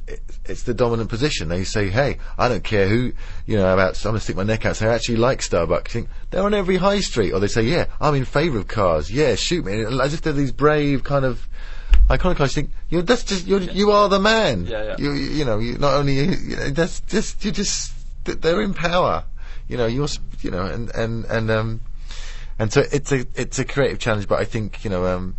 it's, 0.46 0.64
the 0.64 0.74
dominant 0.74 1.10
position. 1.10 1.50
They 1.50 1.64
say, 1.64 1.90
"Hey, 1.90 2.18
I 2.38 2.50
don't 2.50 2.64
care 2.64 2.88
who 2.88 3.14
you 3.46 3.58
know 3.58 3.74
about. 3.74 3.98
I'm 4.06 4.12
gonna 4.12 4.20
stick 4.20 4.36
my 4.36 4.44
neck 4.44 4.66
out. 4.66 4.76
Say 4.76 4.88
I 4.88 4.96
actually 4.96 5.18
like 5.18 5.40
Starbucks. 5.40 5.90
Think 5.90 6.10
they're 6.30 6.44
on 6.44 6.54
every 6.54 6.78
high 6.78 7.00
street, 7.00 7.32
or 7.32 7.40
they 7.40 7.48
say, 7.48 7.64
"Yeah, 7.64 7.86
I'm 8.00 8.16
in 8.16 8.26
favour 8.26 8.58
of 8.58 8.68
cars. 8.68 9.12
Yeah, 9.12 9.36
shoot 9.36 9.66
me." 9.66 9.84
As 9.84 10.14
if 10.14 10.22
they're 10.22 10.34
these 10.34 10.52
brave 10.52 11.04
kind 11.04 11.26
of 11.26 11.48
iconoclasts. 12.10 12.56
You 12.56 12.64
think 12.64 12.74
you're 12.90 13.02
that's 13.02 13.24
just 13.24 13.48
you're, 13.48 13.62
you 13.62 13.92
are 13.92 14.10
the 14.10 14.20
man. 14.20 14.66
Yeah, 14.66 14.84
yeah. 14.84 14.96
You 14.98 15.14
you 15.14 15.30
you 15.32 15.46
know 15.46 15.60
you 15.60 15.78
not 15.78 15.94
only 15.94 16.16
you 16.20 16.56
know, 16.56 16.70
that's 16.70 17.02
just 17.02 17.44
you 17.46 17.52
just 17.52 17.94
they're 18.26 18.62
in 18.62 18.74
power. 18.74 19.24
You 19.68 19.78
know 19.78 19.86
you're 19.86 20.10
you 20.42 20.52
know 20.52 20.66
and 20.66 20.90
and 20.96 21.26
and 21.26 21.52
um 21.52 21.82
and 22.62 22.72
so 22.72 22.84
it's 22.92 23.12
a 23.12 23.26
it's 23.34 23.58
a 23.58 23.66
creative 23.66 23.98
challenge, 23.98 24.28
but 24.28 24.40
I 24.40 24.46
think 24.46 24.84
you 24.84 24.92
know 24.92 25.08
um, 25.08 25.36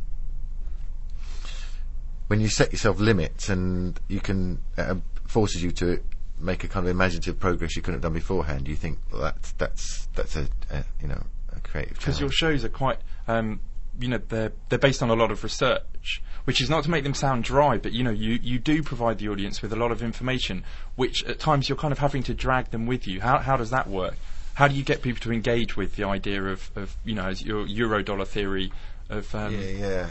when 2.27 2.41
you 2.41 2.49
set 2.49 2.73
yourself 2.73 2.99
limits 2.99 3.49
and 3.49 4.01
you 4.09 4.21
can 4.21 4.61
uh, 4.77 4.97
forces 5.27 5.63
you 5.63 5.71
to 5.71 6.03
make 6.41 6.65
a 6.65 6.69
kind 6.69 6.85
of 6.85 6.91
imaginative 6.91 7.39
progress 7.39 7.77
you 7.77 7.83
couldn't 7.83 7.97
have 7.97 8.03
done 8.03 8.15
beforehand. 8.15 8.67
You 8.67 8.75
think 8.75 8.99
well, 9.13 9.23
that's 9.23 9.53
that's 9.53 10.09
that's 10.17 10.35
a, 10.35 10.49
a 10.71 10.85
you 11.01 11.07
know 11.07 11.23
a 11.55 11.61
creative 11.61 11.97
because 11.97 12.19
your 12.19 12.33
shows 12.33 12.65
are 12.65 12.69
quite 12.69 12.99
um, 13.29 13.61
you 13.99 14.09
know 14.09 14.19
they're 14.29 14.53
they're 14.69 14.79
based 14.79 15.03
on 15.03 15.11
a 15.11 15.15
lot 15.15 15.31
of 15.31 15.43
research 15.45 16.23
which 16.45 16.61
is 16.61 16.69
not 16.69 16.83
to 16.83 16.91
make 16.91 17.05
them 17.05 17.15
sound 17.15 17.45
dry 17.45 17.77
but 17.77 17.93
you 17.93 18.03
know 18.03 18.11
you 18.11 18.39
you 18.43 18.59
do 18.59 18.83
provide 18.83 19.19
the 19.19 19.29
audience 19.29 19.63
with 19.63 19.73
a 19.73 19.77
lot 19.77 19.93
of 19.93 20.03
information 20.03 20.65
which 20.97 21.25
at 21.25 21.39
times 21.39 21.69
you're 21.69 21.79
kind 21.79 21.93
of 21.93 21.99
having 21.99 22.23
to 22.23 22.35
drag 22.35 22.71
them 22.71 22.87
with 22.87 23.07
you. 23.07 23.21
How 23.21 23.39
how 23.39 23.57
does 23.57 23.71
that 23.71 23.89
work? 23.89 24.15
How 24.55 24.69
do 24.69 24.75
you 24.75 24.85
get 24.85 25.03
people 25.03 25.21
to 25.23 25.33
engage 25.33 25.77
with 25.77 25.97
the 25.97 26.05
idea 26.05 26.43
of, 26.45 26.71
of 26.77 26.97
you 27.05 27.15
know 27.15 27.27
as 27.27 27.43
your 27.43 27.67
euro 27.67 28.03
dollar 28.03 28.25
theory 28.25 28.73
of 29.09 29.35
um, 29.35 29.55
yeah, 29.55 29.69
yeah. 29.69 30.11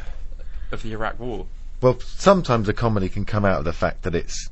of 0.71 0.81
the 0.81 0.91
Iraq 0.93 1.19
war? 1.19 1.45
Well, 1.81 1.99
sometimes 1.99 2.69
a 2.69 2.73
comedy 2.73 3.09
can 3.09 3.25
come 3.25 3.45
out 3.45 3.59
of 3.59 3.65
the 3.65 3.73
fact 3.73 4.03
that 4.03 4.15
it's 4.15 4.49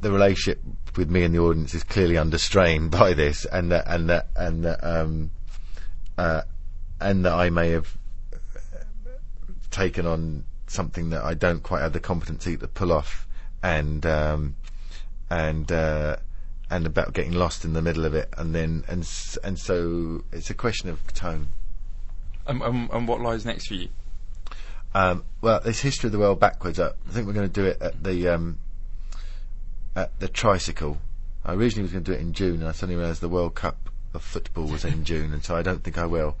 the 0.00 0.12
relationship 0.12 0.60
with 0.96 1.10
me 1.10 1.24
and 1.24 1.34
the 1.34 1.40
audience 1.40 1.74
is 1.74 1.82
clearly 1.82 2.16
under 2.16 2.38
strain 2.38 2.88
by 3.00 3.12
this, 3.14 3.44
and 3.44 3.70
that 3.72 3.84
and 3.86 4.08
that 4.08 4.28
and 4.36 4.64
that 4.64 4.84
um, 4.84 5.30
uh, 6.16 6.42
and 7.00 7.24
that 7.24 7.32
I 7.32 7.50
may 7.50 7.70
have 7.70 7.96
uh, 8.32 8.38
taken 9.70 10.06
on 10.06 10.44
something 10.66 11.10
that 11.10 11.24
I 11.24 11.34
don't 11.34 11.62
quite 11.62 11.80
have 11.80 11.92
the 11.92 12.00
competency 12.00 12.56
to 12.56 12.68
pull 12.68 12.92
off, 12.92 13.26
and 13.62 14.04
um, 14.06 14.56
and 15.30 15.70
uh, 15.70 16.16
and 16.70 16.86
about 16.86 17.12
getting 17.12 17.32
lost 17.32 17.64
in 17.64 17.72
the 17.72 17.82
middle 17.82 18.04
of 18.04 18.14
it, 18.14 18.32
and 18.36 18.54
then 18.54 18.84
and 18.88 19.08
and 19.44 19.58
so 19.58 20.24
it's 20.32 20.50
a 20.50 20.54
question 20.54 20.88
of 20.88 21.06
tone. 21.14 21.48
and, 22.46 22.62
and, 22.62 22.90
and 22.90 23.08
what 23.08 23.20
lies 23.20 23.44
next 23.44 23.68
for 23.68 23.74
you 23.74 23.88
Um, 24.94 25.24
well, 25.40 25.60
this 25.60 25.80
history 25.80 26.08
of 26.08 26.12
the 26.12 26.18
world 26.18 26.40
backwards. 26.40 26.78
Uh, 26.78 26.92
I 27.08 27.12
think 27.12 27.26
we're 27.26 27.34
going 27.34 27.48
to 27.48 27.52
do 27.52 27.66
it 27.66 27.80
at 27.80 28.02
the 28.02 28.28
um, 28.28 28.58
at 29.94 30.18
the 30.18 30.28
tricycle. 30.28 30.98
I 31.44 31.54
originally 31.54 31.82
was 31.82 31.92
going 31.92 32.04
to 32.04 32.10
do 32.10 32.16
it 32.16 32.20
in 32.20 32.32
June, 32.32 32.60
and 32.60 32.68
I 32.68 32.72
suddenly 32.72 32.98
realised 32.98 33.20
the 33.20 33.28
World 33.28 33.54
Cup 33.54 33.90
of 34.14 34.22
football 34.22 34.66
was 34.66 34.84
in 34.84 35.04
June, 35.10 35.32
and 35.32 35.44
so 35.44 35.56
I 35.56 35.62
don't 35.62 35.84
think 35.84 35.98
I 35.98 36.06
will. 36.06 36.36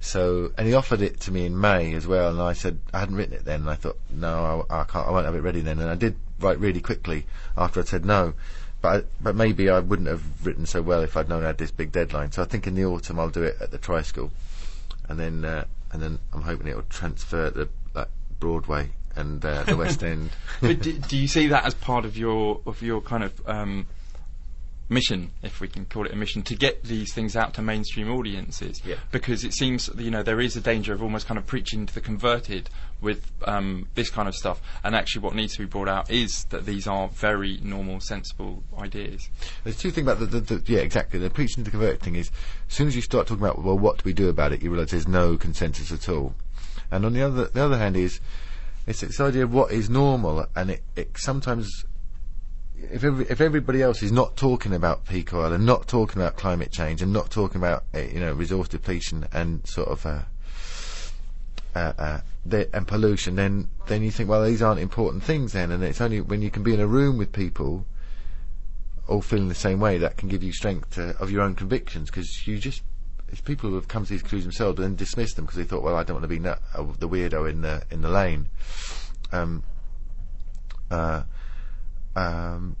So, 0.00 0.52
and 0.56 0.66
he 0.66 0.74
offered 0.74 1.02
it 1.02 1.20
to 1.20 1.30
me 1.30 1.44
in 1.44 1.60
May 1.60 1.94
as 1.94 2.06
well, 2.06 2.30
and 2.30 2.40
I 2.40 2.54
said 2.54 2.78
I 2.92 3.00
hadn't 3.00 3.16
written 3.16 3.34
it 3.34 3.44
then, 3.44 3.60
and 3.60 3.70
I 3.70 3.74
thought 3.74 3.98
no, 4.10 4.66
I, 4.70 4.80
I 4.80 4.84
can't, 4.84 5.06
I 5.06 5.10
won't 5.10 5.26
have 5.26 5.34
it 5.34 5.42
ready 5.42 5.60
then, 5.60 5.78
and 5.78 5.90
I 5.90 5.94
did 5.94 6.16
write 6.40 6.58
really 6.58 6.80
quickly 6.80 7.26
after 7.56 7.80
I'd 7.80 7.88
said 7.88 8.04
no. 8.04 8.34
But 8.80 8.88
I, 8.88 9.06
but 9.20 9.36
maybe 9.36 9.68
I 9.68 9.78
wouldn't 9.80 10.08
have 10.08 10.46
written 10.46 10.64
so 10.64 10.80
well 10.80 11.02
if 11.02 11.14
I'd 11.16 11.28
known 11.28 11.44
I 11.44 11.48
had 11.48 11.58
this 11.58 11.70
big 11.70 11.92
deadline. 11.92 12.32
So 12.32 12.40
I 12.40 12.46
think 12.46 12.66
in 12.66 12.74
the 12.74 12.86
autumn 12.86 13.20
I'll 13.20 13.28
do 13.28 13.42
it 13.42 13.58
at 13.60 13.70
the 13.70 13.76
tricycle 13.78 14.32
and 15.10 15.18
then 15.18 15.44
uh, 15.44 15.64
and 15.92 16.00
then 16.00 16.18
I'm 16.32 16.42
hoping 16.42 16.68
it'll 16.68 16.82
transfer 16.82 17.50
to 17.50 17.68
like 17.94 18.08
Broadway 18.38 18.90
and 19.16 19.44
uh, 19.44 19.64
the 19.64 19.76
West 19.76 20.02
End. 20.04 20.30
but 20.62 20.80
do, 20.80 20.92
do 20.92 21.16
you 21.16 21.28
see 21.28 21.48
that 21.48 21.64
as 21.64 21.74
part 21.74 22.04
of 22.06 22.16
your 22.16 22.60
of 22.64 22.80
your 22.80 23.02
kind 23.02 23.24
of 23.24 23.48
um, 23.48 23.86
mission, 24.90 25.30
if 25.42 25.60
we 25.60 25.68
can 25.68 25.86
call 25.86 26.04
it 26.04 26.12
a 26.12 26.16
mission, 26.16 26.42
to 26.42 26.54
get 26.54 26.82
these 26.82 27.14
things 27.14 27.36
out 27.36 27.54
to 27.54 27.62
mainstream 27.62 28.10
audiences? 28.10 28.82
Yeah. 28.84 28.96
Because 29.10 29.44
it 29.44 29.54
seems 29.54 29.88
you 29.96 30.10
know 30.10 30.22
there 30.22 30.40
is 30.40 30.56
a 30.56 30.60
danger 30.60 30.92
of 30.92 31.02
almost 31.02 31.26
kind 31.26 31.38
of 31.38 31.46
preaching 31.46 31.86
to 31.86 31.94
the 31.94 32.00
converted 32.00 32.68
with 33.00 33.30
um, 33.46 33.88
this 33.94 34.10
kind 34.10 34.28
of 34.28 34.34
stuff, 34.34 34.60
and 34.84 34.94
actually 34.94 35.22
what 35.22 35.34
needs 35.34 35.54
to 35.54 35.60
be 35.60 35.64
brought 35.64 35.88
out 35.88 36.10
is 36.10 36.44
that 36.50 36.66
these 36.66 36.86
are 36.86 37.08
very 37.08 37.58
normal, 37.62 38.00
sensible 38.00 38.62
ideas. 38.78 39.30
There's 39.64 39.78
two 39.78 39.90
things 39.90 40.06
about 40.06 40.18
the, 40.18 40.26
the, 40.26 40.40
the 40.40 40.72
yeah 40.72 40.80
exactly 40.80 41.18
the 41.18 41.30
preaching 41.30 41.64
to 41.64 41.70
convert 41.70 42.00
thing 42.00 42.16
is 42.16 42.30
as 42.68 42.74
soon 42.74 42.88
as 42.88 42.96
you 42.96 43.02
start 43.02 43.26
talking 43.26 43.42
about 43.42 43.62
well 43.62 43.78
what 43.78 43.98
do 43.98 44.02
we 44.04 44.12
do 44.12 44.28
about 44.28 44.52
it 44.52 44.62
you 44.62 44.70
realise 44.70 44.90
there's 44.90 45.08
no 45.08 45.36
consensus 45.36 45.92
at 45.92 46.08
all, 46.08 46.34
and 46.90 47.06
on 47.06 47.12
the 47.12 47.22
other 47.22 47.46
the 47.46 47.62
other 47.62 47.78
hand 47.78 47.96
is 47.96 48.20
it's 48.86 49.00
this 49.00 49.20
idea 49.20 49.44
of 49.44 49.52
what 49.52 49.70
is 49.70 49.88
normal 49.88 50.46
and 50.56 50.70
it, 50.70 50.82
it 50.96 51.16
sometimes 51.16 51.84
if 52.90 53.04
every, 53.04 53.26
if 53.26 53.40
everybody 53.40 53.82
else 53.82 54.02
is 54.02 54.12
not 54.12 54.36
talking 54.36 54.72
about 54.74 55.06
peak 55.06 55.34
oil 55.34 55.52
and 55.52 55.66
not 55.66 55.86
talking 55.86 56.20
about 56.20 56.36
climate 56.36 56.72
change 56.72 57.02
and 57.02 57.12
not 57.12 57.30
talking 57.30 57.60
about 57.60 57.84
uh, 57.94 57.98
you 57.98 58.20
know 58.20 58.32
resource 58.32 58.68
depletion 58.68 59.26
and 59.32 59.66
sort 59.66 59.88
of 59.88 60.06
uh, 60.06 60.22
uh, 61.74 61.92
uh, 61.98 62.20
and 62.72 62.86
pollution, 62.88 63.36
then 63.36 63.68
then 63.86 64.02
you 64.02 64.10
think, 64.10 64.28
well, 64.28 64.44
these 64.44 64.62
aren't 64.62 64.80
important 64.80 65.22
things 65.22 65.52
then, 65.52 65.70
and 65.70 65.82
it's 65.82 66.00
only 66.00 66.20
when 66.20 66.42
you 66.42 66.50
can 66.50 66.62
be 66.62 66.74
in 66.74 66.80
a 66.80 66.86
room 66.86 67.18
with 67.18 67.32
people 67.32 67.84
all 69.06 69.20
feeling 69.20 69.48
the 69.48 69.54
same 69.54 69.80
way 69.80 69.98
that 69.98 70.16
can 70.16 70.28
give 70.28 70.42
you 70.42 70.52
strength 70.52 70.90
to, 70.90 71.16
of 71.18 71.30
your 71.32 71.42
own 71.42 71.54
convictions 71.54 72.08
because 72.10 72.46
you 72.46 72.58
just 72.58 72.82
it's 73.28 73.40
people 73.40 73.68
who 73.68 73.76
have 73.76 73.88
come 73.88 74.04
to 74.04 74.10
these 74.10 74.22
conclusions 74.22 74.54
themselves 74.54 74.78
and 74.78 74.84
then 74.84 74.96
dismiss 74.96 75.34
them 75.34 75.44
because 75.44 75.56
they 75.56 75.64
thought, 75.64 75.82
well, 75.82 75.96
I 75.96 76.02
don't 76.02 76.14
want 76.14 76.24
to 76.24 76.28
be 76.28 76.38
nut, 76.38 76.60
uh, 76.74 76.84
the 76.98 77.08
weirdo 77.08 77.48
in 77.48 77.62
the 77.62 77.82
in 77.90 78.00
the 78.02 78.08
lane. 78.08 78.48
Um, 79.32 79.62
uh, 80.90 81.22
um, 82.16 82.76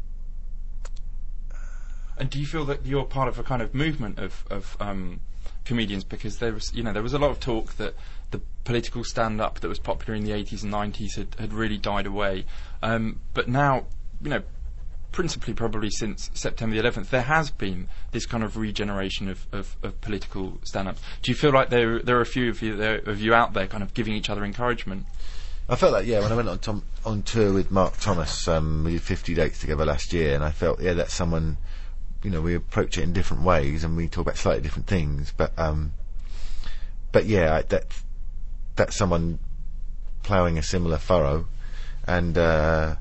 And 2.20 2.28
do 2.28 2.38
you 2.38 2.46
feel 2.46 2.66
that 2.66 2.84
you're 2.84 3.04
part 3.04 3.28
of 3.28 3.38
a 3.38 3.42
kind 3.42 3.62
of 3.62 3.74
movement 3.74 4.18
of, 4.18 4.44
of 4.50 4.76
um, 4.78 5.20
comedians? 5.64 6.04
Because 6.04 6.36
there 6.36 6.52
was, 6.52 6.70
you 6.74 6.82
know, 6.82 6.92
there 6.92 7.02
was 7.02 7.14
a 7.14 7.18
lot 7.18 7.30
of 7.30 7.40
talk 7.40 7.76
that 7.78 7.94
the 8.30 8.42
political 8.64 9.02
stand-up 9.04 9.60
that 9.60 9.68
was 9.68 9.78
popular 9.78 10.14
in 10.14 10.24
the 10.24 10.32
80s 10.32 10.62
and 10.62 10.70
90s 10.70 11.16
had, 11.16 11.34
had 11.38 11.54
really 11.54 11.78
died 11.78 12.06
away. 12.06 12.44
Um, 12.82 13.20
but 13.32 13.48
now, 13.48 13.86
you 14.20 14.28
know, 14.28 14.42
principally 15.12 15.54
probably 15.54 15.88
since 15.88 16.30
September 16.34 16.76
the 16.76 16.82
11th, 16.82 17.08
there 17.08 17.22
has 17.22 17.50
been 17.50 17.88
this 18.12 18.26
kind 18.26 18.44
of 18.44 18.58
regeneration 18.58 19.30
of, 19.30 19.46
of, 19.50 19.78
of 19.82 19.98
political 20.02 20.58
stand-ups. 20.62 21.00
Do 21.22 21.30
you 21.32 21.36
feel 21.36 21.52
like 21.52 21.70
there 21.70 22.00
there 22.00 22.18
are 22.18 22.20
a 22.20 22.26
few 22.26 22.50
of 22.50 22.60
you 22.60 22.76
there, 22.76 22.98
of 22.98 23.18
you 23.18 23.32
out 23.32 23.54
there 23.54 23.66
kind 23.66 23.82
of 23.82 23.94
giving 23.94 24.14
each 24.14 24.28
other 24.28 24.44
encouragement? 24.44 25.06
I 25.70 25.76
felt 25.76 25.92
that 25.92 26.04
yeah 26.04 26.18
when 26.18 26.32
I 26.32 26.34
went 26.34 26.48
on 26.48 26.58
Tom, 26.58 26.82
on 27.06 27.22
tour 27.22 27.52
with 27.52 27.70
Mark 27.70 27.96
Thomas. 27.98 28.48
Um, 28.48 28.82
we 28.82 28.94
did 28.94 29.02
50 29.02 29.34
dates 29.34 29.60
together 29.60 29.84
last 29.84 30.12
year, 30.12 30.34
and 30.34 30.42
I 30.42 30.50
felt 30.50 30.80
yeah 30.80 30.94
that's 30.94 31.14
someone. 31.14 31.58
You 32.24 32.30
know, 32.30 32.42
we 32.42 32.56
approach 32.56 32.98
it 32.98 33.04
in 33.04 33.12
different 33.12 33.44
ways, 33.44 33.84
and 33.84 33.96
we 33.96 34.08
talk 34.08 34.22
about 34.22 34.36
slightly 34.36 34.62
different 34.62 34.88
things. 34.88 35.32
But 35.36 35.56
um, 35.56 35.92
but 37.12 37.26
yeah, 37.26 37.54
I, 37.54 37.62
that 37.62 37.84
that's 38.74 38.96
someone 38.96 39.38
ploughing 40.24 40.58
a 40.58 40.62
similar 40.62 40.98
furrow, 40.98 41.46
and 42.04 42.36
uh, 42.36 42.96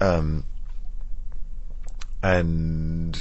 um, 0.00 0.44
and 2.22 3.18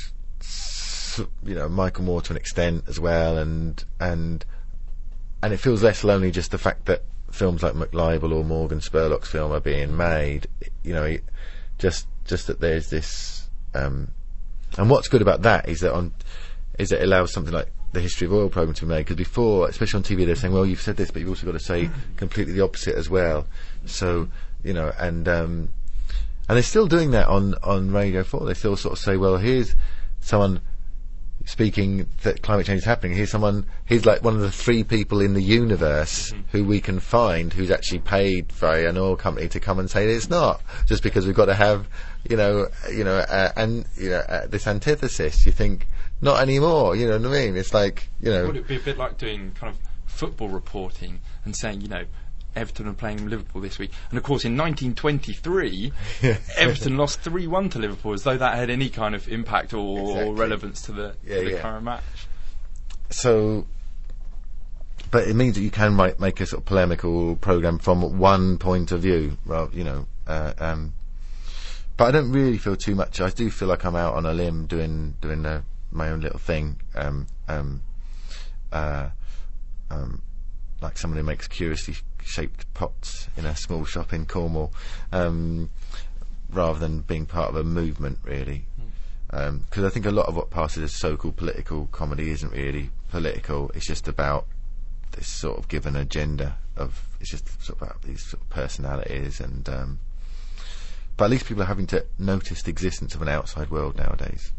you 1.44 1.56
know 1.56 1.68
Michael 1.68 2.04
Moore 2.04 2.22
to 2.22 2.34
an 2.34 2.38
extent 2.38 2.84
as 2.88 3.00
well, 3.00 3.36
and 3.36 3.84
and 4.00 4.46
and 5.42 5.54
it 5.54 5.58
feels 5.58 5.82
less 5.82 6.04
lonely 6.04 6.30
just 6.30 6.52
the 6.52 6.60
fact 6.60 6.86
that 6.86 7.02
films 7.32 7.64
like 7.64 7.74
McLibel 7.74 8.34
or 8.34 8.44
Morgan 8.44 8.80
Spurlock's 8.80 9.30
film 9.30 9.52
are 9.52 9.60
being 9.60 9.96
made. 9.96 10.48
You 10.84 10.94
know, 10.94 11.18
just 11.78 12.08
just 12.26 12.48
that 12.48 12.60
there's 12.60 12.90
this. 12.90 13.50
Um, 13.74 14.12
and 14.78 14.90
what's 14.90 15.08
good 15.08 15.22
about 15.22 15.44
that 15.44 15.70
is 15.70 15.82
that 15.82 15.94
on 15.94 16.14
is 16.78 16.90
that 16.90 17.02
it 17.02 17.04
allows 17.04 17.32
something 17.34 17.54
like 17.54 17.70
the 17.94 18.02
history 18.02 18.28
of 18.28 18.34
oil 18.34 18.50
program 18.50 18.74
to 18.76 18.86
be 18.86 18.90
made 18.90 19.00
because 19.00 19.16
before, 19.16 19.68
especially 19.70 19.98
on 19.98 20.04
TV, 20.04 20.26
they're 20.26 20.36
saying, 20.36 20.54
well, 20.54 20.66
you've 20.66 20.82
said 20.82 20.98
this, 20.98 21.10
but 21.10 21.20
you've 21.20 21.30
also 21.30 21.46
got 21.46 21.54
to 21.54 21.60
say 21.60 21.90
completely 22.18 22.54
the 22.54 22.62
opposite 22.62 22.96
as 22.96 23.10
well. 23.10 23.48
So 23.86 24.30
you 24.64 24.74
know, 24.74 24.92
and 25.00 25.28
um, 25.28 25.70
and 26.50 26.56
they're 26.56 26.64
still 26.64 26.88
doing 26.88 27.12
that 27.12 27.28
on 27.28 27.56
on 27.64 27.92
Radio 27.92 28.24
Four. 28.24 28.46
They 28.46 28.54
still 28.54 28.76
sort 28.78 28.94
of 28.94 29.00
say, 29.00 29.18
well, 29.18 29.38
here's 29.38 29.76
someone 30.20 30.62
speaking 31.48 32.06
that 32.24 32.42
climate 32.42 32.66
change 32.66 32.80
is 32.80 32.86
happening. 32.86 33.16
Here's 33.16 33.32
someone. 33.32 33.66
He's 33.86 34.06
like 34.06 34.22
one 34.22 34.36
of 34.36 34.42
the 34.42 34.52
three 34.52 34.84
people 34.84 35.22
in 35.22 35.34
the 35.34 35.42
universe 35.42 36.34
who 36.52 36.66
we 36.66 36.82
can 36.82 37.00
find 37.00 37.54
who's 37.54 37.72
actually 37.72 38.00
paid 38.00 38.52
by 38.60 38.80
an 38.80 38.98
oil 38.98 39.16
company 39.16 39.48
to 39.48 39.60
come 39.60 39.80
and 39.80 39.90
say 39.90 40.06
it's 40.08 40.30
not. 40.30 40.62
Just 40.86 41.02
because 41.02 41.26
we've 41.26 41.36
got 41.36 41.46
to 41.46 41.56
have, 41.56 41.88
you 42.30 42.36
know, 42.36 42.68
you 42.92 43.04
know, 43.04 43.18
uh, 43.18 43.54
and 43.56 43.86
you 43.96 44.10
know, 44.10 44.18
uh, 44.18 44.46
this 44.48 44.68
antithesis. 44.68 45.46
You 45.46 45.54
think 45.54 45.88
not 46.22 46.42
anymore. 46.42 46.98
You 46.98 47.08
know 47.08 47.18
what 47.18 47.28
I 47.28 47.46
mean? 47.46 47.56
It's 47.56 47.74
like 47.74 48.10
you 48.22 48.30
know. 48.30 48.48
Would 48.48 48.58
it 48.58 48.68
be 48.68 48.76
a 48.76 48.82
bit 48.82 48.98
like 48.98 49.18
doing 49.18 49.54
kind 49.54 49.74
of 49.74 49.80
football 50.06 50.50
reporting 50.50 51.22
and 51.46 51.56
saying, 51.56 51.80
you 51.80 51.88
know, 51.88 52.04
Everton 52.56 52.88
are 52.88 52.94
playing 52.94 53.30
Liverpool 53.30 53.62
this 53.62 53.78
week, 53.78 53.92
and 54.10 54.18
of 54.18 54.24
course 54.24 54.44
in 54.46 54.58
1923, 54.58 55.92
Everton 56.58 56.98
lost 56.98 57.22
3-1 57.22 57.72
to 57.72 57.80
Liverpool, 57.80 58.14
as 58.14 58.24
though 58.24 58.38
that 58.38 58.56
had 58.56 58.70
any 58.70 58.90
kind 58.90 59.14
of 59.14 59.28
impact 59.28 59.74
or, 59.74 60.24
or 60.24 60.34
relevance 60.34 60.82
to 60.84 60.92
the, 60.92 61.16
Yeah, 61.26 61.38
to 61.38 61.44
the 61.46 61.52
yeah. 61.52 61.62
current 61.62 61.84
match. 61.84 62.04
so 63.10 63.68
but 65.10 65.28
it 65.28 65.36
means 65.36 65.56
that 65.56 65.62
you 65.62 65.72
can 65.72 65.96
make, 65.96 66.20
make 66.20 66.42
a 66.42 66.46
sort 66.46 66.62
of 66.62 66.66
polemical 66.66 67.36
program 67.38 67.80
from 67.80 68.18
one 68.18 68.58
point 68.58 68.92
of 68.92 69.02
view 69.02 69.38
well 69.46 69.70
you 69.72 69.84
know 69.84 70.06
uh, 70.28 70.54
um, 70.60 70.94
but 71.96 72.06
I 72.06 72.12
don't 72.12 72.32
really 72.32 72.58
feel 72.58 72.76
too 72.76 72.96
much 72.96 73.22
I 73.22 73.30
do 73.30 73.50
feel 73.50 73.68
like 73.70 73.86
I'm 73.86 73.96
out 73.96 74.16
on 74.16 74.26
a 74.26 74.34
limb 74.34 74.66
doing 74.66 75.16
doing 75.22 75.46
my 75.92 76.10
own 76.10 76.20
little 76.22 76.40
thing 76.40 76.82
um, 76.96 77.28
um, 77.48 77.82
uh, 78.74 79.10
um, 79.90 80.22
like 80.82 80.98
someone 80.98 81.18
who 81.18 81.24
makes 81.24 81.48
curiously 81.48 81.96
shaped 82.28 82.72
pots 82.74 83.28
in 83.38 83.46
a 83.46 83.56
small 83.56 83.86
shop 83.86 84.14
in 84.14 84.26
Cornwall 84.26 84.72
um, 85.12 85.70
rather 86.52 86.80
than 86.80 87.00
being 87.00 87.26
part 87.26 87.50
of 87.50 87.56
a 87.56 87.64
movement 87.64 88.20
really 88.24 88.66
because 89.30 89.84
I 89.84 89.90
think 89.90 90.06
a 90.06 90.12
lot 90.12 90.28
of 90.28 90.36
what 90.36 90.50
passes 90.50 90.84
as 90.84 90.96
so-called 90.96 91.36
political 91.36 91.88
comedy 91.88 92.30
isn't 92.30 92.52
really 92.52 92.90
political. 93.10 93.72
It's 93.76 93.86
just 93.86 94.08
about 94.08 94.48
this 95.12 95.28
sort 95.28 95.58
of 95.58 95.68
given 95.68 95.96
agenda 95.96 96.58
of 96.76 97.08
it's 97.20 97.32
just 97.32 97.62
sort 97.62 97.82
of 97.82 97.88
about 97.88 98.02
these 98.04 98.24
sort 98.26 98.42
of 98.42 98.50
personalities 98.50 99.40
and. 99.40 99.68
Um, 99.68 100.00
but 101.18 101.26
at 101.26 101.32
least 101.32 101.48
people 101.48 101.64
are 101.64 101.68
having 101.68 101.88
to 101.88 102.06
notice 102.20 102.62
the 102.62 102.70
existence 102.70 103.16
of 103.16 103.24
an 103.24 103.28
outside 103.28 103.72
world 103.72 103.98
nowadays. 103.98 104.52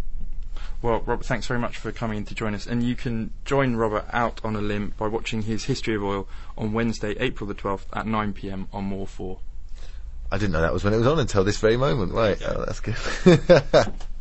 Well, 0.82 1.02
Robert, 1.06 1.26
thanks 1.26 1.46
very 1.46 1.60
much 1.60 1.76
for 1.76 1.92
coming 1.92 2.18
in 2.18 2.24
to 2.26 2.34
join 2.34 2.54
us. 2.54 2.66
And 2.66 2.82
you 2.82 2.94
can 2.94 3.30
join 3.44 3.76
Robert 3.76 4.06
out 4.12 4.40
on 4.44 4.56
a 4.56 4.60
limb 4.60 4.94
by 4.96 5.08
watching 5.08 5.42
his 5.42 5.64
History 5.64 5.94
of 5.94 6.04
Oil 6.04 6.28
on 6.56 6.72
Wednesday, 6.72 7.14
April 7.18 7.46
the 7.46 7.54
12th 7.54 7.86
at 7.92 8.06
9 8.06 8.32
pm 8.32 8.68
on 8.72 8.84
More 8.84 9.06
4. 9.06 9.38
I 10.30 10.38
didn't 10.38 10.52
know 10.52 10.60
that 10.60 10.72
was 10.72 10.84
when 10.84 10.92
it 10.92 10.98
was 10.98 11.06
on 11.06 11.18
until 11.18 11.44
this 11.44 11.58
very 11.58 11.76
moment. 11.76 12.12
Right, 12.12 12.40
oh, 12.46 12.64
that's 12.66 12.80
good. 12.80 13.94